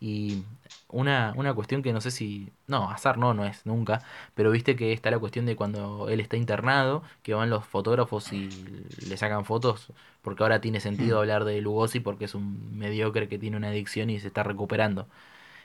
[0.00, 0.42] Y
[0.88, 2.50] una, una cuestión que no sé si.
[2.66, 4.02] No, azar no, no es nunca,
[4.34, 8.32] pero viste que está la cuestión de cuando él está internado, que van los fotógrafos
[8.32, 8.48] y
[9.06, 11.20] le sacan fotos porque ahora tiene sentido hmm.
[11.20, 15.06] hablar de Lugosi porque es un mediocre que tiene una adicción y se está recuperando.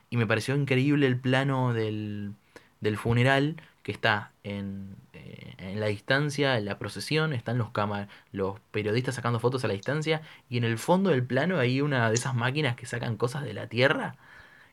[0.09, 2.33] Y me pareció increíble el plano del,
[2.81, 4.95] del funeral que está en,
[5.27, 9.67] eh, en, la distancia, en la procesión, están los cámaras, los periodistas sacando fotos a
[9.67, 13.17] la distancia y en el fondo del plano hay una de esas máquinas que sacan
[13.17, 14.15] cosas de la tierra.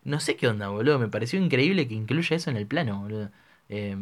[0.05, 3.31] No sé qué onda, boludo, me pareció increíble que incluya eso en el plano, boludo.
[3.69, 3.97] Eh,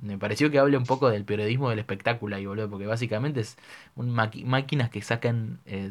[0.00, 3.56] me pareció que hable un poco del periodismo del espectáculo ahí, boludo, porque básicamente es
[3.96, 5.90] un máquinas que sacan eh,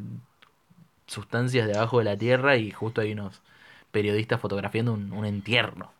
[1.07, 3.41] sustancias de abajo de la tierra y justo hay unos
[3.91, 5.91] periodistas fotografiando un, entierro.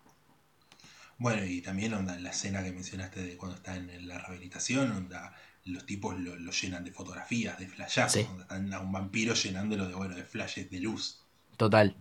[1.18, 5.36] Bueno, y también onda la escena que mencionaste de cuando está en la rehabilitación, onda
[5.66, 10.16] los tipos lo, llenan de fotografías, de flashazos, están a un vampiro llenándolo de bueno,
[10.16, 11.24] de flashes de luz.
[11.58, 11.98] Total.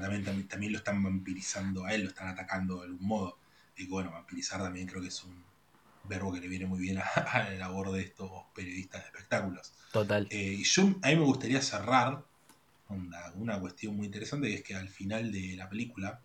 [0.00, 3.38] también, también, lo están vampirizando a él, lo están atacando de algún modo.
[3.76, 5.44] Y bueno, vampirizar también creo que es un
[6.04, 9.72] verbo que le viene muy bien a, la labor de estos periodistas de espectáculos.
[9.92, 10.26] Total.
[10.30, 12.24] Eh, y yo, a mí me gustaría cerrar
[13.36, 16.20] una, cuestión muy interesante, que es que al final de la película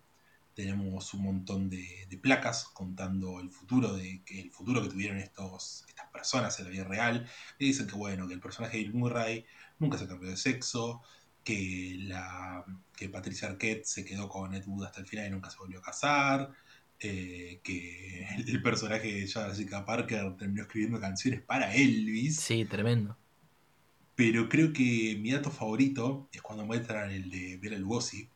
[0.58, 5.84] tenemos un montón de, placas contando el futuro de que el futuro que tuvieron estos,
[5.86, 7.30] estas personas en la vida real.
[7.60, 9.46] Y dicen que bueno, que el personaje de Bill Murray
[9.78, 11.00] nunca se cambió de sexo,
[11.44, 12.64] que la
[12.96, 15.78] que Patricia Arquette se quedó con Ed Wood hasta el final y nunca se volvió
[15.78, 16.50] a casar,
[16.98, 22.40] eh, que el personaje de Jessica Parker terminó escribiendo canciones para Elvis.
[22.40, 23.16] Sí, tremendo.
[24.16, 28.28] Pero creo que mi dato favorito es cuando muestran el de Bela Lugosi,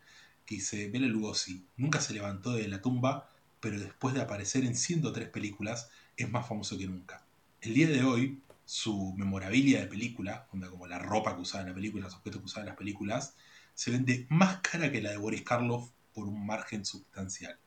[0.47, 3.29] que dice, Bela Lugosi nunca se levantó de la tumba,
[3.61, 7.25] pero después de aparecer en 103 películas, es más famoso que nunca.
[7.61, 11.75] El día de hoy, su memorabilia de película, como la ropa que usaba en la
[11.75, 13.35] película, los objetos que usaba en las películas,
[13.75, 17.59] se vende más cara que la de Boris Karloff por un margen sustancial.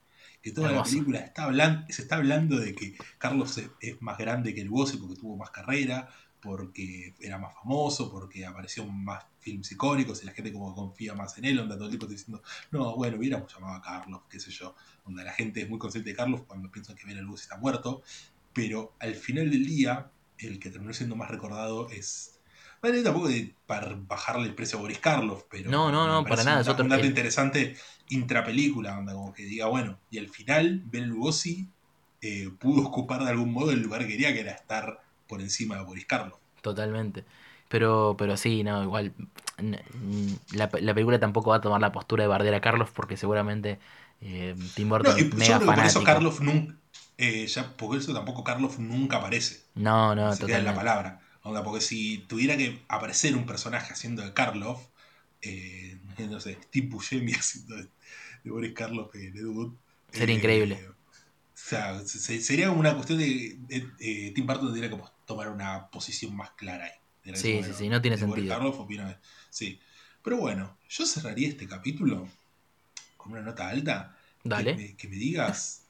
[0.45, 4.53] Que toda la película está hablando, se está hablando de que Carlos es, más grande
[4.53, 6.07] que el Bossi porque tuvo más carrera,
[6.39, 11.35] porque era más famoso, porque apareció más films icónicos y la gente como confía más
[11.39, 14.51] en él, donde todo el tiempo diciendo, no, bueno, hubiéramos llamado a Carlos, qué sé
[14.51, 17.57] yo, donde la gente es muy consciente de Carlos cuando piensan que el Bossi está
[17.57, 18.03] muerto,
[18.53, 22.34] pero al final del día, el que terminó siendo más recordado es
[23.03, 25.69] tampoco de para bajarle el precio a Boris Carlos, pero.
[25.69, 26.61] No, no, no, para nada.
[26.61, 27.75] Es un dato interesante
[28.09, 31.67] intrapelícula, onda, como que diga, bueno, y al final Ben Lugosi
[32.21, 35.75] eh, pudo ocupar de algún modo el lugar que quería, que era estar por encima
[35.75, 36.37] de Boris Carlos.
[36.61, 37.23] Totalmente.
[37.67, 39.13] Pero, pero sí, no, igual.
[40.53, 43.79] La, película tampoco va a tomar la postura de bardear a Carlos porque seguramente
[44.21, 45.75] eh, Tim Burton no, mega fanático.
[45.75, 46.75] Por eso Carlos nunca.
[47.17, 49.61] Eh, ya, por eso tampoco Carlos nunca aparece.
[49.75, 50.63] No, no, totalmente.
[50.63, 51.21] la palabra.
[51.45, 54.81] Onda, porque si tuviera que aparecer un personaje haciendo de Karloff,
[55.43, 57.87] eh, no sé, Steve Buscemi haciendo de,
[58.45, 59.77] Boris Karloff de debut.
[60.11, 60.87] Sería increíble.
[60.89, 60.93] O
[61.53, 63.59] sea, sería una cuestión de.
[64.33, 67.35] Tim Burton tendría que tomar una posición más clara ahí.
[67.35, 68.49] Sí, sí, sí, no tiene sentido.
[68.49, 69.19] Karloff opina,
[69.51, 69.79] sí.
[70.23, 72.27] Pero bueno, yo cerraría este capítulo
[73.17, 74.17] con una nota alta.
[74.43, 74.95] Dale.
[74.95, 75.85] Que me, digas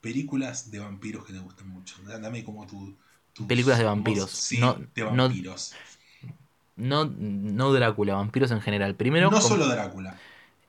[0.00, 1.96] películas de vampiros que te gustan mucho.
[2.02, 2.96] Dame como tu
[3.46, 4.50] películas de vampiros.
[4.58, 5.74] no, de vampiros.
[6.76, 8.94] No, no, Drácula, vampiros en general.
[8.94, 9.30] Primero.
[9.30, 10.16] No solo Drácula.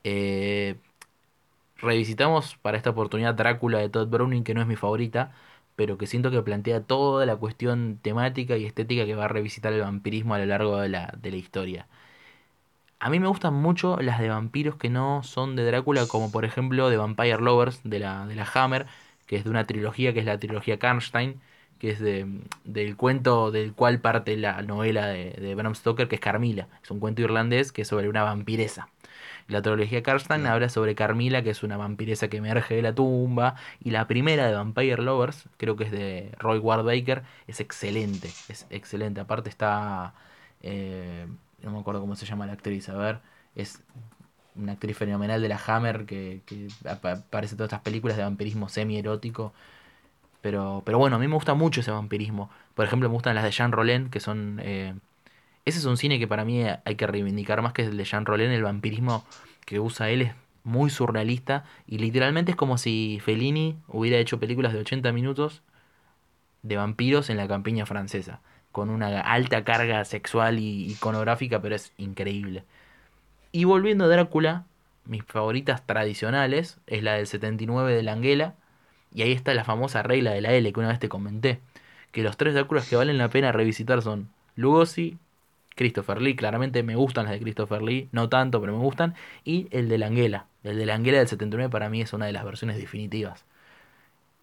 [0.03, 0.75] Eh,
[1.77, 5.31] revisitamos para esta oportunidad Drácula de Todd Browning, que no es mi favorita,
[5.75, 9.73] pero que siento que plantea toda la cuestión temática y estética que va a revisitar
[9.73, 11.87] el vampirismo a lo largo de la, de la historia.
[12.99, 16.45] A mí me gustan mucho las de vampiros que no son de Drácula, como por
[16.45, 18.85] ejemplo de Vampire Lovers de la, de la Hammer,
[19.25, 21.41] que es de una trilogía que es la trilogía Karnstein,
[21.81, 22.27] que es de,
[22.63, 26.67] del cuento del cual parte la novela de, Bram Stoker, que es Carmila.
[26.83, 28.89] Es un cuento irlandés que es sobre una vampiresa.
[29.47, 33.55] La trilogía Karsten habla sobre Carmila, que es una vampiresa que emerge de la tumba.
[33.79, 38.27] Y la primera de Vampire Lovers, creo que es de Roy Ward Baker, es excelente.
[38.47, 39.19] Es excelente.
[39.19, 40.13] Aparte está.
[40.61, 41.25] Eh,
[41.63, 43.21] no me acuerdo cómo se llama la actriz, a ver.
[43.55, 43.81] Es
[44.55, 48.69] una actriz fenomenal de la Hammer que, que aparece en todas estas películas de vampirismo
[48.69, 49.51] semi-erótico.
[50.41, 52.49] Pero, pero bueno, a mí me gusta mucho ese vampirismo.
[52.73, 54.59] Por ejemplo, me gustan las de Jean Rollin, que son...
[54.63, 54.95] Eh,
[55.65, 58.25] ese es un cine que para mí hay que reivindicar más que el de Jean
[58.25, 58.49] Rollin.
[58.49, 59.23] El vampirismo
[59.65, 64.73] que usa él es muy surrealista y literalmente es como si Fellini hubiera hecho películas
[64.73, 65.61] de 80 minutos
[66.63, 68.41] de vampiros en la campiña francesa,
[68.71, 72.63] con una alta carga sexual y iconográfica, pero es increíble.
[73.51, 74.65] Y volviendo a Drácula,
[75.05, 78.55] mis favoritas tradicionales es la del 79 de Langela
[79.13, 81.59] y ahí está la famosa regla de la L que una vez te comenté.
[82.11, 85.17] Que los tres Dráculas que valen la pena revisitar son Lugosi,
[85.75, 89.15] Christopher Lee, claramente me gustan las de Christopher Lee, no tanto, pero me gustan,
[89.45, 90.45] y el de Langela.
[90.63, 93.45] El de Langela del 79 para mí es una de las versiones definitivas.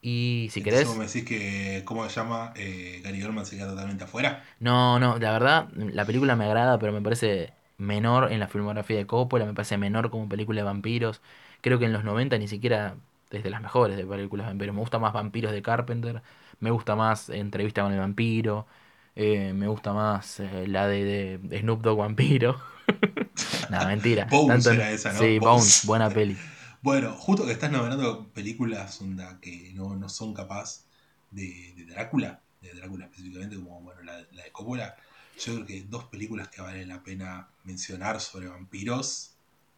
[0.00, 0.84] Y si querés.
[0.84, 2.52] ¿Cómo me decís que, ¿cómo se llama?
[2.56, 4.44] Eh, Gary Oldman se queda totalmente afuera.
[4.60, 8.96] No, no, la verdad, la película me agrada, pero me parece menor en la filmografía
[8.96, 11.20] de Coppola, me parece menor como película de vampiros.
[11.60, 12.94] Creo que en los 90 ni siquiera
[13.30, 14.74] desde las mejores de películas de vampiros.
[14.74, 16.22] Me gusta más Vampiros de Carpenter,
[16.60, 18.66] me gusta más Entrevista con el Vampiro,
[19.14, 22.60] eh, me gusta más eh, la de, Snoop Dogg Vampiro.
[23.70, 24.26] Nada, mentira.
[24.30, 25.18] Bones era esa, ¿no?
[25.18, 26.36] Sí, Bones, buena peli.
[26.80, 30.84] Bueno, justo que estás nombrando películas onda, que no, no son capaz
[31.32, 34.94] de, de, Drácula, de Drácula específicamente, como bueno, la, la de Coppola,
[35.40, 39.32] yo creo que dos películas que vale la pena mencionar sobre vampiros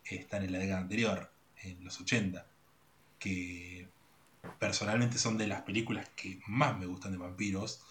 [0.04, 1.32] están en la década anterior,
[1.62, 2.44] en los 80
[3.20, 3.86] que
[4.58, 7.82] personalmente son de las películas que más me gustan de vampiros.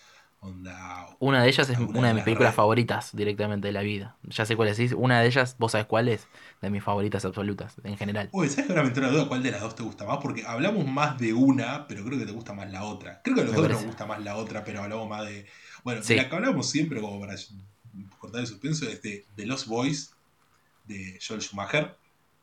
[1.20, 4.18] una de ellas es una de, mis películas favoritas directamente de la vida.
[4.24, 4.94] Ya sé cuál es.
[4.94, 6.28] Una de ellas, vos sabés cuál es,
[6.62, 8.30] de mis favoritas absolutas, en general.
[8.32, 10.18] Uy, ¿sabes que ahora me entró una duda cuál de las dos te gusta más?
[10.22, 13.22] Porque hablamos más de una, pero creo que te gusta más la otra.
[13.24, 15.46] Creo que a los dos nos gusta más la otra, pero hablamos más de.
[15.84, 17.36] Bueno, de la que hablamos siempre, como para
[18.18, 20.14] cortar el suspenso, es de The Lost Boys,
[20.86, 21.96] de Joel Schumacher.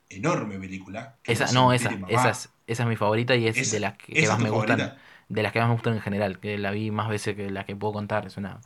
[0.09, 1.17] Enorme película.
[1.25, 4.39] Esa, no, esa, esa es, esa es mi favorita y es, de las que, más
[4.39, 4.97] me gustan.
[5.29, 7.65] De las que más me gustan en general, que la vi más veces que la
[7.65, 8.27] que puedo contar.
[8.27, 8.61] Es una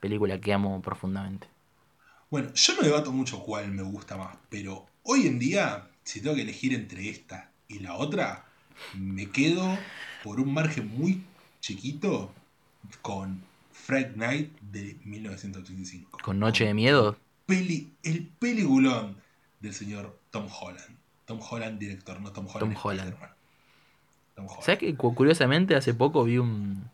[0.00, 1.46] película que amo profundamente.
[2.30, 6.34] Bueno, yo no debato mucho cuál me gusta más, pero hoy en día, si tengo
[6.34, 8.44] que elegir entre esta y la otra,
[8.94, 9.78] me quedo
[10.22, 11.22] por un margen muy
[11.60, 12.32] chiquito
[13.00, 13.42] con
[13.72, 16.18] Fright Night de 1985.
[16.22, 17.16] ¿Con Noche de Miedo?
[17.46, 19.16] Peli, el peliculón
[19.60, 20.96] del señor Tom Holland.
[21.26, 22.74] Tom Holland, director, no Tom Holland.
[22.74, 23.14] Tom Holland.
[24.58, 26.90] ¿Sabes que curiosamente hace poco vi un,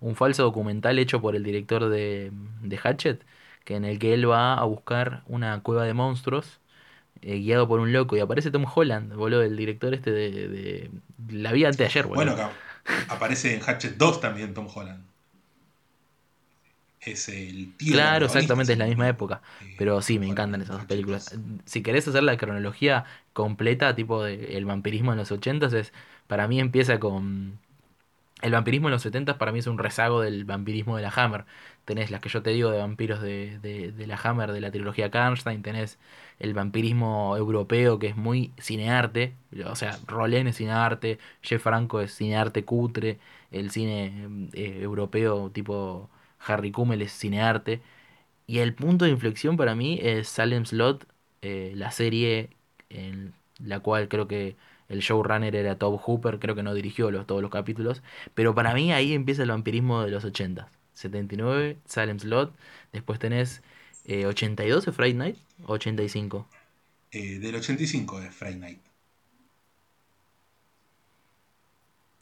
[0.00, 2.30] un falso documental hecho por el director de,
[2.62, 3.24] de Hatchet?
[3.64, 6.60] Que en el que él va a buscar una cueva de monstruos
[7.22, 10.90] eh, guiado por un loco y aparece Tom Holland, boludo, el director este de, de
[11.30, 12.34] la vida antes de ayer, boludo.
[12.34, 12.58] Bueno,
[13.08, 15.04] aparece en Hatchet 2 también Tom Holland.
[17.00, 17.90] Es el tío.
[17.90, 19.42] Claro, exactamente, es la misma época.
[19.60, 21.30] Eh, Pero sí, me encantan esas películas.
[21.66, 25.92] Si querés hacer la cronología completa, tipo de el vampirismo en los 80 es
[26.26, 27.60] para mí empieza con
[28.42, 31.44] el vampirismo en los 70 para mí es un rezago del vampirismo de la Hammer.
[31.84, 35.10] Tenés las que yo te digo de vampiros de, de, la Hammer, de la trilogía
[35.10, 35.98] Karnstein, tenés
[36.38, 39.34] el vampirismo europeo que es muy cinearte,
[39.66, 43.18] o sea, Rolén es cinearte, Jeff Franco es cinearte cutre,
[43.52, 47.80] el cine eh, europeo tipo Harry Kummel es cinearte.
[48.46, 51.06] Y el punto de inflexión para mí es Salem Slot,
[51.42, 52.50] eh, la serie
[52.90, 54.56] en la cual creo que
[54.92, 58.02] el showrunner era Todd Hooper, creo que no dirigió los, todos los capítulos,
[58.34, 60.68] pero para mí ahí empieza el vampirismo de los 80.
[60.94, 62.54] 79, Salem Slot,
[62.92, 63.62] después tenés
[64.06, 65.36] 82 de Friday Night,
[65.66, 66.46] 85.
[67.10, 68.80] Eh, del 85 de Friday Night.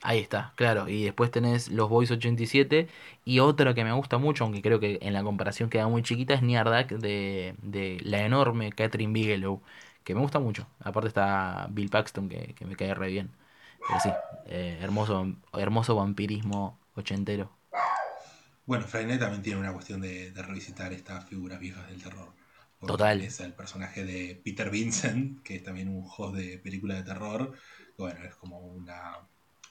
[0.02, 0.88] Ahí está, claro.
[0.88, 2.88] Y después tenés Los Boys 87.
[3.24, 6.34] Y otra que me gusta mucho, aunque creo que en la comparación queda muy chiquita,
[6.34, 9.62] es Near de, de la enorme Catherine Bigelow
[10.05, 10.66] que me gusta mucho.
[10.81, 13.31] Aparte está Bill Paxton, que, me cae re bien.
[13.86, 14.10] Pero sí,
[14.47, 17.51] eh, hermoso, hermoso vampirismo ochentero.
[18.66, 22.32] Bueno, Friday también tiene una cuestión de, revisitar estas figuras viejas del terror.
[22.86, 23.20] Total.
[23.20, 27.52] Es el personaje de Peter Vincent, que es también un host de película de terror.
[27.98, 29.18] Bueno, es como una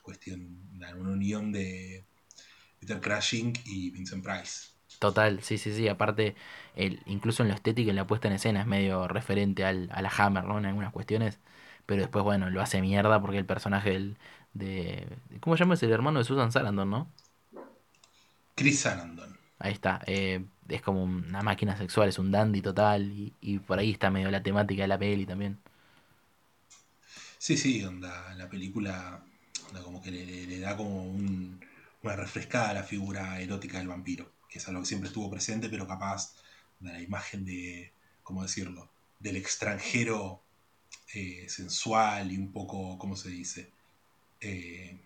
[0.01, 2.05] cuestión, una unión de
[2.79, 4.78] Peter Crashing y Vincent Price.
[4.99, 5.87] Total, sí, sí, sí.
[5.87, 6.35] Aparte,
[6.75, 10.01] el, incluso en lo estético, en la puesta en escena, es medio referente al, a
[10.01, 10.57] la Hammer, ¿no?
[10.59, 11.39] En algunas cuestiones.
[11.85, 14.17] Pero después, bueno, lo hace mierda porque el personaje del,
[14.53, 15.07] de.
[15.39, 15.75] ¿Cómo se llama?
[15.75, 17.07] Es el hermano de Susan Sarandon, ¿no?
[18.55, 19.37] Chris Sarandon.
[19.59, 20.01] Ahí está.
[20.05, 23.03] Eh, es como una máquina sexual, es un dandy total.
[23.03, 25.57] Y, y por ahí está medio la temática de la peli también.
[27.37, 29.23] Sí, sí, onda, la película
[29.69, 31.59] onda como que le, da como un,
[32.03, 35.69] una refrescada a la figura erótica del vampiro que es algo que siempre estuvo presente,
[35.69, 36.33] pero capaz
[36.79, 37.91] de la imagen de,
[38.23, 38.89] ¿cómo decirlo?,
[39.19, 40.41] del extranjero
[41.13, 43.69] eh, sensual y un poco, ¿cómo se dice?
[44.41, 44.97] Eh,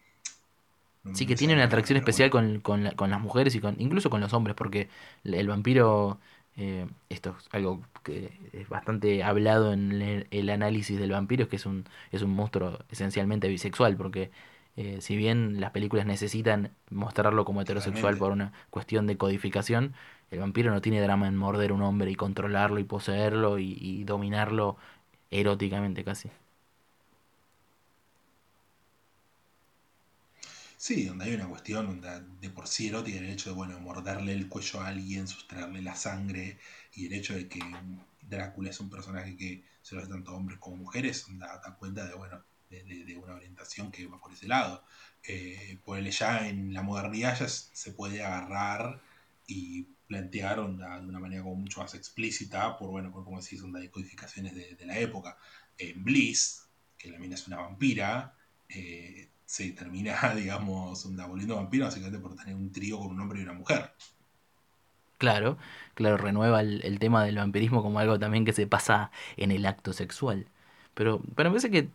[1.14, 4.34] sí, que tiene una atracción especial con, con, las mujeres y con incluso con los
[4.34, 4.88] hombres, porque
[5.24, 6.20] el vampiro,
[6.58, 11.50] eh, esto es algo que es bastante hablado en el, el, análisis del vampiro, es
[11.50, 14.30] que es un, es un monstruo esencialmente bisexual, porque
[14.76, 19.94] eh, si bien las películas necesitan mostrarlo como heterosexual por una cuestión de codificación,
[20.32, 24.04] el vampiro no tiene drama en morder a un hombre y controlarlo y poseerlo y,
[24.04, 24.78] dominarlo
[25.30, 26.30] eróticamente casi.
[30.78, 32.10] Sí, donde hay una cuestión donde
[32.42, 35.96] de por sí erótica, el hecho de bueno, morderle el cuello a alguien, sustraerle la
[35.96, 36.58] sangre,
[36.96, 37.60] y el hecho de que
[38.22, 42.16] Drácula es un personaje que se lo hace tanto hombres como mujeres, da cuenta de
[42.16, 42.44] bueno,
[42.84, 44.84] de, una orientación que va por ese lado.
[45.26, 49.02] Eh, por ya en la modernidad ya se puede agarrar
[49.48, 53.80] y plantear de una manera como mucho más explícita, por bueno, por como decís, onda
[53.80, 55.38] de codificaciones de, la época.
[55.78, 56.68] En Bliss,
[56.98, 58.36] que la mina es una vampira,
[58.70, 63.40] eh, se termina, digamos, onda, volviendo vampiro básicamente por tener un trío con un hombre
[63.40, 63.92] y una mujer.
[65.18, 65.58] Claro,
[65.94, 69.94] claro, renueva el, tema del vampirismo como algo también que se pasa en el acto
[69.94, 70.48] sexual.
[70.94, 71.90] Pero, me parece que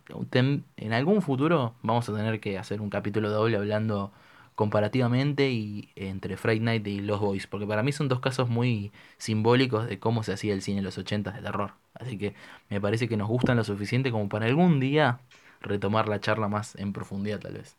[0.77, 4.11] en algún futuro vamos a tener que hacer un capítulo doble hablando
[4.55, 8.91] comparativamente y entre Friday Night y Los Boys, porque para mí son dos casos muy
[9.17, 11.75] simbólicos de cómo se hacía el cine en los 80 de terror.
[11.93, 12.35] Así que
[12.69, 15.21] me parece que nos gustan lo suficiente como para algún día
[15.61, 17.77] retomar la charla más en profundidad tal vez.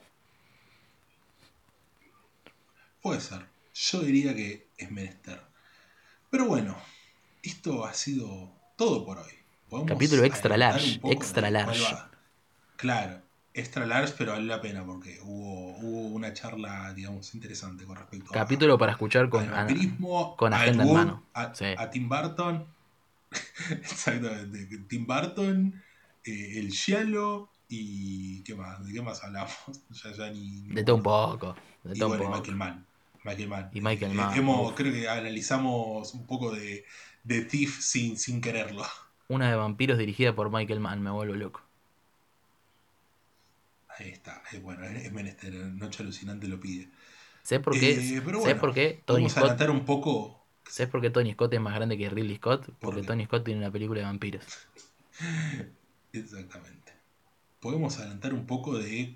[3.02, 3.44] Puede ser.
[3.74, 5.40] Yo diría que es menester.
[6.30, 6.76] Pero bueno,
[7.42, 9.39] esto ha sido todo por hoy.
[9.86, 11.96] Capítulo extra large, extra large.
[12.76, 13.20] Claro,
[13.54, 18.32] extra large, pero vale la pena porque hubo, hubo una charla, digamos, interesante con respecto
[18.32, 19.46] Capítulo para escuchar con,
[20.36, 21.22] con agenda en mano.
[21.34, 21.52] A,
[21.90, 22.66] Tim Burton.
[23.70, 24.78] Exactamente.
[24.88, 25.82] Tim Burton,
[26.24, 28.42] eh, el Cielo y.
[28.42, 28.84] ¿Qué más?
[28.84, 29.54] ¿De qué más hablamos?
[29.90, 31.54] Ya, ya ni, de todo un poco.
[31.84, 32.86] De y bueno, Michael Mann.
[33.22, 33.70] Michael Mann.
[33.72, 34.36] Y Michael eh, Mann.
[34.36, 36.84] hemos, creo que analizamos un poco de,
[37.22, 38.84] de Thief sin, sin quererlo.
[39.30, 41.62] Una de vampiros dirigida por Michael Mann, me vuelvo loco.
[43.96, 46.88] Ahí está, bueno, es menester, Noche Alucinante lo pide.
[47.44, 47.92] ¿Sé por qué?
[47.92, 50.44] Eh, ¿Sé por qué Tony vamos Scott, a un poco.
[50.68, 52.70] ¿Sabes por qué Tony Scott es más grande que Ridley Scott?
[52.80, 54.44] Porque Tony Scott tiene una película de vampiros.
[56.12, 56.92] Exactamente.
[57.60, 59.14] Podemos adelantar un poco de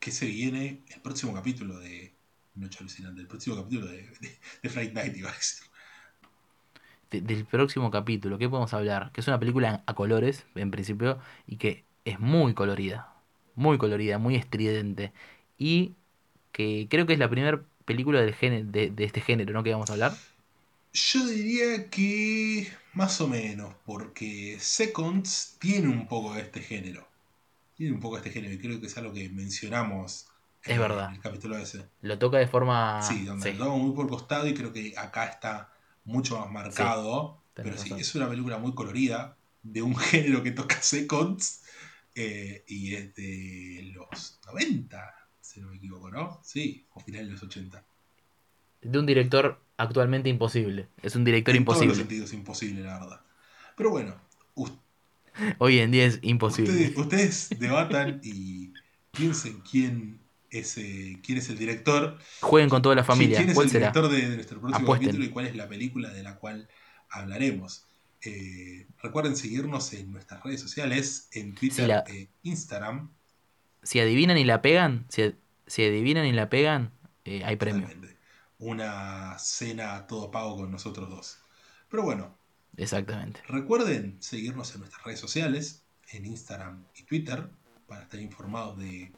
[0.00, 2.12] qué se viene el próximo capítulo de
[2.56, 4.10] Noche Alucinante, el próximo capítulo de,
[4.60, 5.68] de, Friday Night, iba a decir.
[7.20, 9.10] Del próximo capítulo, ¿qué podemos hablar?
[9.12, 13.12] Que es una película a colores, en principio, y que es muy colorida.
[13.54, 15.12] Muy colorida, muy estridente.
[15.58, 15.94] Y
[16.52, 19.62] que creo que es la primera película del género, de, de este género, ¿no?
[19.62, 20.12] Que vamos a hablar.
[20.92, 27.06] Yo diría que más o menos, porque Seconds tiene un poco de este género.
[27.76, 30.26] Tiene un poco de este género y creo que es algo que mencionamos
[30.64, 31.08] es verdad.
[31.08, 31.86] en el capítulo ese.
[32.02, 33.02] Lo toca de forma...
[33.02, 35.72] Sí, donde lo toca muy por costado y creo que acá está
[36.04, 37.42] mucho más marcado.
[37.54, 41.62] pero sí, es una película muy colorida, de un género que toca Seconds
[42.14, 46.40] eh, y es de los 90, si no me equivoco, ¿no?
[46.42, 47.84] Sí, o final de los 80.
[48.82, 50.88] De un director actualmente imposible.
[51.02, 51.84] Es un director imposible.
[51.84, 53.20] En todos los sentidos imposible, la verdad.
[53.76, 54.14] Pero bueno.
[55.58, 56.92] Hoy en día es imposible.
[56.96, 58.72] Ustedes, debatan y
[59.12, 60.21] piensen quién
[60.52, 62.18] es, eh, quién es el director.
[62.40, 63.38] Jueguen con toda la familia.
[63.38, 66.36] ¿Quién es el director de, nuestro próximo capítulo y cuál es la película de la
[66.36, 66.68] cual
[67.10, 67.84] hablaremos?
[68.24, 73.10] Eh, recuerden seguirnos en nuestras redes sociales, en Twitter e Instagram.
[73.82, 75.34] Si adivinan y la pegan, si,
[75.66, 76.92] si adivinan y la pegan,
[77.24, 77.88] eh, hay premio
[78.62, 81.38] una cena a todo pago con nosotros dos.
[81.90, 82.34] Pero bueno.
[82.76, 83.42] Exactamente.
[83.48, 87.50] Recuerden seguirnos en nuestras redes sociales, en Instagram y Twitter,
[87.86, 89.12] para estar informados de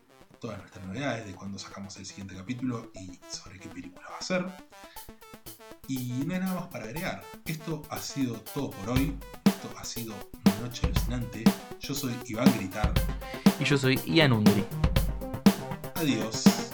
[0.45, 4.23] todas nuestras novedades, de cuando sacamos el siguiente capítulo y sobre qué película va a
[4.23, 4.45] ser.
[5.89, 7.25] Y no hay nada más para agregar.
[7.47, 9.17] Esto ha sido todo por hoy.
[9.47, 10.15] Esto ha sido
[10.45, 11.45] una noche alucinante.
[11.81, 12.93] Yo soy Iván Gritar.
[13.59, 14.67] Y yo soy Ian Undri.
[15.95, 16.74] Adiós.